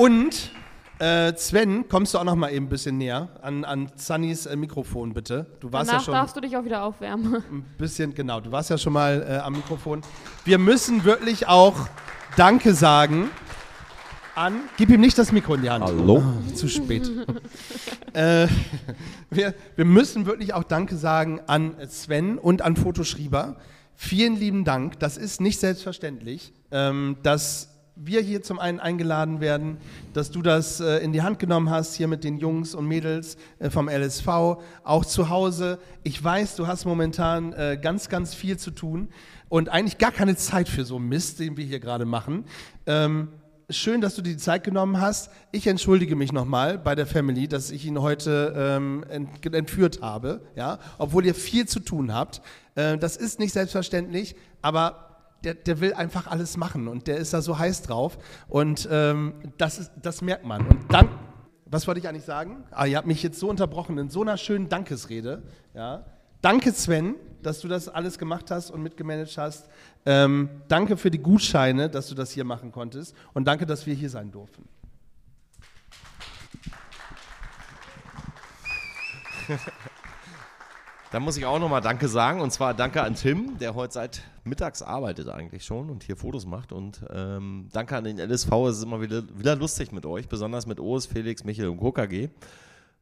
Und 0.00 0.50
äh, 0.98 1.36
Sven, 1.36 1.86
kommst 1.86 2.14
du 2.14 2.18
auch 2.18 2.24
noch 2.24 2.34
mal 2.34 2.50
eben 2.50 2.64
ein 2.64 2.68
bisschen 2.70 2.96
näher 2.96 3.28
an, 3.42 3.66
an 3.66 3.92
Sunnys 3.96 4.46
äh, 4.46 4.56
Mikrofon, 4.56 5.12
bitte. 5.12 5.44
Du 5.60 5.70
warst 5.70 5.90
Danach 5.90 6.00
ja 6.00 6.04
schon 6.06 6.14
darfst 6.14 6.36
du 6.36 6.40
dich 6.40 6.56
auch 6.56 6.64
wieder 6.64 6.84
aufwärmen. 6.84 7.34
ein 7.52 7.64
bisschen, 7.76 8.14
genau, 8.14 8.40
du 8.40 8.50
warst 8.50 8.70
ja 8.70 8.78
schon 8.78 8.94
mal 8.94 9.22
äh, 9.28 9.36
am 9.36 9.52
Mikrofon. 9.52 10.00
Wir 10.46 10.56
müssen 10.56 11.04
wirklich 11.04 11.48
auch 11.48 11.86
Danke 12.38 12.72
sagen 12.72 13.28
an. 14.34 14.54
Gib 14.78 14.88
ihm 14.88 15.02
nicht 15.02 15.18
das 15.18 15.32
Mikro 15.32 15.56
in 15.56 15.60
die 15.60 15.68
Hand. 15.68 15.84
Hallo? 15.84 16.22
Ah, 16.24 16.54
zu 16.54 16.66
spät. 16.66 17.10
äh, 18.14 18.48
wir, 19.28 19.54
wir 19.76 19.84
müssen 19.84 20.24
wirklich 20.24 20.54
auch 20.54 20.64
Danke 20.64 20.96
sagen 20.96 21.42
an 21.46 21.74
Sven 21.90 22.38
und 22.38 22.62
an 22.62 22.74
Fotoschrieber. 22.76 23.56
Vielen 23.96 24.36
lieben 24.36 24.64
Dank. 24.64 24.98
Das 24.98 25.18
ist 25.18 25.42
nicht 25.42 25.60
selbstverständlich, 25.60 26.54
ähm, 26.70 27.18
dass 27.22 27.70
wir 27.96 28.20
hier 28.20 28.42
zum 28.42 28.58
einen 28.58 28.80
eingeladen 28.80 29.40
werden, 29.40 29.78
dass 30.12 30.30
du 30.30 30.42
das 30.42 30.80
äh, 30.80 30.98
in 30.98 31.12
die 31.12 31.22
Hand 31.22 31.38
genommen 31.38 31.70
hast, 31.70 31.94
hier 31.94 32.08
mit 32.08 32.24
den 32.24 32.38
Jungs 32.38 32.74
und 32.74 32.86
Mädels 32.86 33.36
äh, 33.58 33.70
vom 33.70 33.88
LSV, 33.88 34.28
auch 34.84 35.04
zu 35.04 35.28
Hause. 35.28 35.78
Ich 36.02 36.22
weiß, 36.22 36.56
du 36.56 36.66
hast 36.66 36.84
momentan 36.84 37.52
äh, 37.52 37.78
ganz, 37.80 38.08
ganz 38.08 38.34
viel 38.34 38.56
zu 38.56 38.70
tun 38.70 39.08
und 39.48 39.68
eigentlich 39.68 39.98
gar 39.98 40.12
keine 40.12 40.36
Zeit 40.36 40.68
für 40.68 40.84
so 40.84 40.98
Mist, 40.98 41.40
den 41.40 41.56
wir 41.56 41.64
hier 41.64 41.80
gerade 41.80 42.04
machen. 42.04 42.44
Ähm, 42.86 43.28
schön, 43.68 44.00
dass 44.00 44.14
du 44.14 44.22
dir 44.22 44.32
die 44.32 44.38
Zeit 44.38 44.64
genommen 44.64 45.00
hast. 45.00 45.30
Ich 45.52 45.66
entschuldige 45.66 46.16
mich 46.16 46.32
nochmal 46.32 46.78
bei 46.78 46.94
der 46.94 47.06
Family, 47.06 47.48
dass 47.48 47.70
ich 47.70 47.84
ihn 47.84 48.00
heute 48.00 48.54
ähm, 48.56 49.04
ent 49.08 49.54
entführt 49.54 50.00
habe, 50.02 50.42
ja, 50.56 50.78
obwohl 50.98 51.26
ihr 51.26 51.34
viel 51.34 51.66
zu 51.66 51.80
tun 51.80 52.14
habt. 52.14 52.42
Äh, 52.74 52.98
das 52.98 53.16
ist 53.16 53.38
nicht 53.38 53.52
selbstverständlich, 53.52 54.36
aber 54.62 55.09
der, 55.44 55.54
der 55.54 55.80
will 55.80 55.94
einfach 55.94 56.26
alles 56.26 56.56
machen 56.56 56.88
und 56.88 57.06
der 57.06 57.16
ist 57.16 57.32
da 57.32 57.42
so 57.42 57.58
heiß 57.58 57.82
drauf 57.82 58.18
und 58.48 58.88
ähm, 58.90 59.34
das, 59.58 59.78
ist, 59.78 59.92
das 60.02 60.22
merkt 60.22 60.44
man. 60.44 60.66
Und 60.66 60.92
dann, 60.92 61.08
was 61.66 61.86
wollte 61.86 62.00
ich 62.00 62.08
eigentlich 62.08 62.24
sagen? 62.24 62.64
Ah, 62.70 62.86
ihr 62.86 62.96
habt 62.96 63.06
mich 63.06 63.22
jetzt 63.22 63.38
so 63.38 63.48
unterbrochen 63.48 63.98
in 63.98 64.10
so 64.10 64.22
einer 64.22 64.36
schönen 64.36 64.68
Dankesrede. 64.68 65.42
Ja. 65.74 66.04
Danke, 66.42 66.72
Sven, 66.72 67.16
dass 67.42 67.60
du 67.60 67.68
das 67.68 67.88
alles 67.88 68.18
gemacht 68.18 68.50
hast 68.50 68.70
und 68.70 68.82
mitgemanagt 68.82 69.36
hast. 69.36 69.68
Ähm, 70.06 70.48
danke 70.68 70.96
für 70.96 71.10
die 71.10 71.18
Gutscheine, 71.18 71.90
dass 71.90 72.08
du 72.08 72.14
das 72.14 72.30
hier 72.30 72.44
machen 72.44 72.72
konntest. 72.72 73.14
Und 73.34 73.44
danke, 73.44 73.66
dass 73.66 73.86
wir 73.86 73.94
hier 73.94 74.10
sein 74.10 74.30
durften. 74.30 74.66
Da 81.10 81.18
muss 81.18 81.36
ich 81.36 81.44
auch 81.44 81.58
nochmal 81.58 81.80
Danke 81.80 82.06
sagen. 82.06 82.40
Und 82.40 82.52
zwar 82.52 82.72
Danke 82.72 83.02
an 83.02 83.16
Tim, 83.16 83.58
der 83.58 83.74
heute 83.74 83.94
seit 83.94 84.22
mittags 84.44 84.80
arbeitet 84.80 85.28
eigentlich 85.28 85.64
schon 85.64 85.90
und 85.90 86.04
hier 86.04 86.16
Fotos 86.16 86.46
macht. 86.46 86.72
Und 86.72 87.04
ähm, 87.12 87.68
Danke 87.72 87.96
an 87.96 88.04
den 88.04 88.18
LSV. 88.18 88.52
Es 88.68 88.78
ist 88.78 88.84
immer 88.84 89.00
wieder, 89.00 89.24
wieder 89.36 89.56
lustig 89.56 89.90
mit 89.90 90.06
euch, 90.06 90.28
besonders 90.28 90.66
mit 90.66 90.78
Oes, 90.78 91.06
Felix, 91.06 91.42
Michael 91.42 91.70
und 91.70 91.80
KKG. 91.80 92.28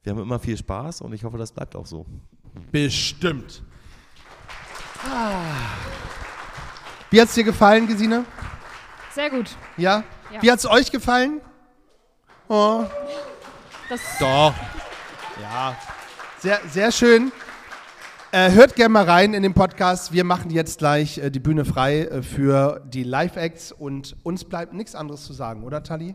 Wir 0.02 0.12
haben 0.12 0.22
immer 0.22 0.38
viel 0.38 0.56
Spaß 0.56 1.02
und 1.02 1.12
ich 1.12 1.24
hoffe, 1.24 1.36
das 1.36 1.52
bleibt 1.52 1.76
auch 1.76 1.84
so. 1.84 2.06
Bestimmt. 2.72 3.62
Wie 7.10 7.20
hat 7.20 7.28
es 7.28 7.34
dir 7.34 7.44
gefallen, 7.44 7.86
Gesine? 7.86 8.24
Sehr 9.12 9.28
gut. 9.28 9.50
Ja? 9.76 10.02
Ja. 10.32 10.42
Wie 10.42 10.50
hat 10.50 10.58
es 10.60 10.66
euch 10.66 10.90
gefallen? 10.90 11.42
Oh. 12.48 12.84
Das 13.90 14.00
Doch. 14.18 14.54
Ja. 15.42 15.76
Sehr, 16.38 16.60
sehr 16.70 16.90
schön. 16.90 17.32
Äh, 18.30 18.50
hört 18.52 18.76
gerne 18.76 18.90
mal 18.90 19.04
rein 19.04 19.32
in 19.32 19.42
den 19.42 19.54
Podcast. 19.54 20.12
Wir 20.12 20.22
machen 20.22 20.50
jetzt 20.50 20.80
gleich 20.80 21.16
äh, 21.16 21.30
die 21.30 21.40
Bühne 21.40 21.64
frei 21.64 22.00
äh, 22.00 22.22
für 22.22 22.82
die 22.86 23.02
Live-Acts 23.02 23.72
und 23.72 24.16
uns 24.22 24.44
bleibt 24.44 24.74
nichts 24.74 24.94
anderes 24.94 25.24
zu 25.24 25.32
sagen, 25.32 25.64
oder 25.64 25.82
Tali? 25.82 26.14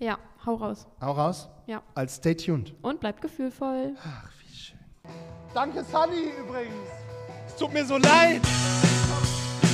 Ja, 0.00 0.18
hau 0.44 0.56
raus. 0.56 0.88
Hau 1.00 1.12
raus. 1.12 1.48
Ja. 1.68 1.80
Als 1.94 2.16
stay 2.16 2.34
tuned. 2.34 2.74
Und 2.82 2.98
bleibt 2.98 3.22
gefühlvoll. 3.22 3.94
Danke, 5.54 5.84
Sunny 5.84 6.32
übrigens. 6.40 6.74
Es 7.46 7.54
tut 7.54 7.72
mir 7.72 7.84
so 7.84 7.96
leid. 7.96 8.40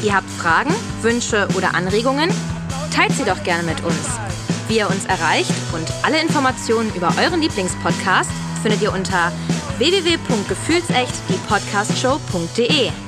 Ihr 0.05 0.14
habt 0.14 0.28
Fragen, 0.28 0.74
Wünsche 1.01 1.49
oder 1.57 1.74
Anregungen? 1.74 2.30
Teilt 2.95 3.12
sie 3.12 3.24
doch 3.24 3.43
gerne 3.45 3.62
mit 3.62 3.82
uns. 3.82 4.18
Wie 4.68 4.76
ihr 4.76 4.91
uns 4.91 5.07
erreicht 5.07 5.53
und 5.72 5.91
alle 6.05 6.20
Informationen 6.20 6.95
über 6.95 7.14
euren 7.18 7.41
Lieblingspodcast 7.41 8.30
findet 8.62 8.82
ihr 8.82 8.93
unter 8.93 9.32
www.gefühlsecht 9.79 11.14
die 11.29 11.39
Podcastshow.de. 11.49 13.08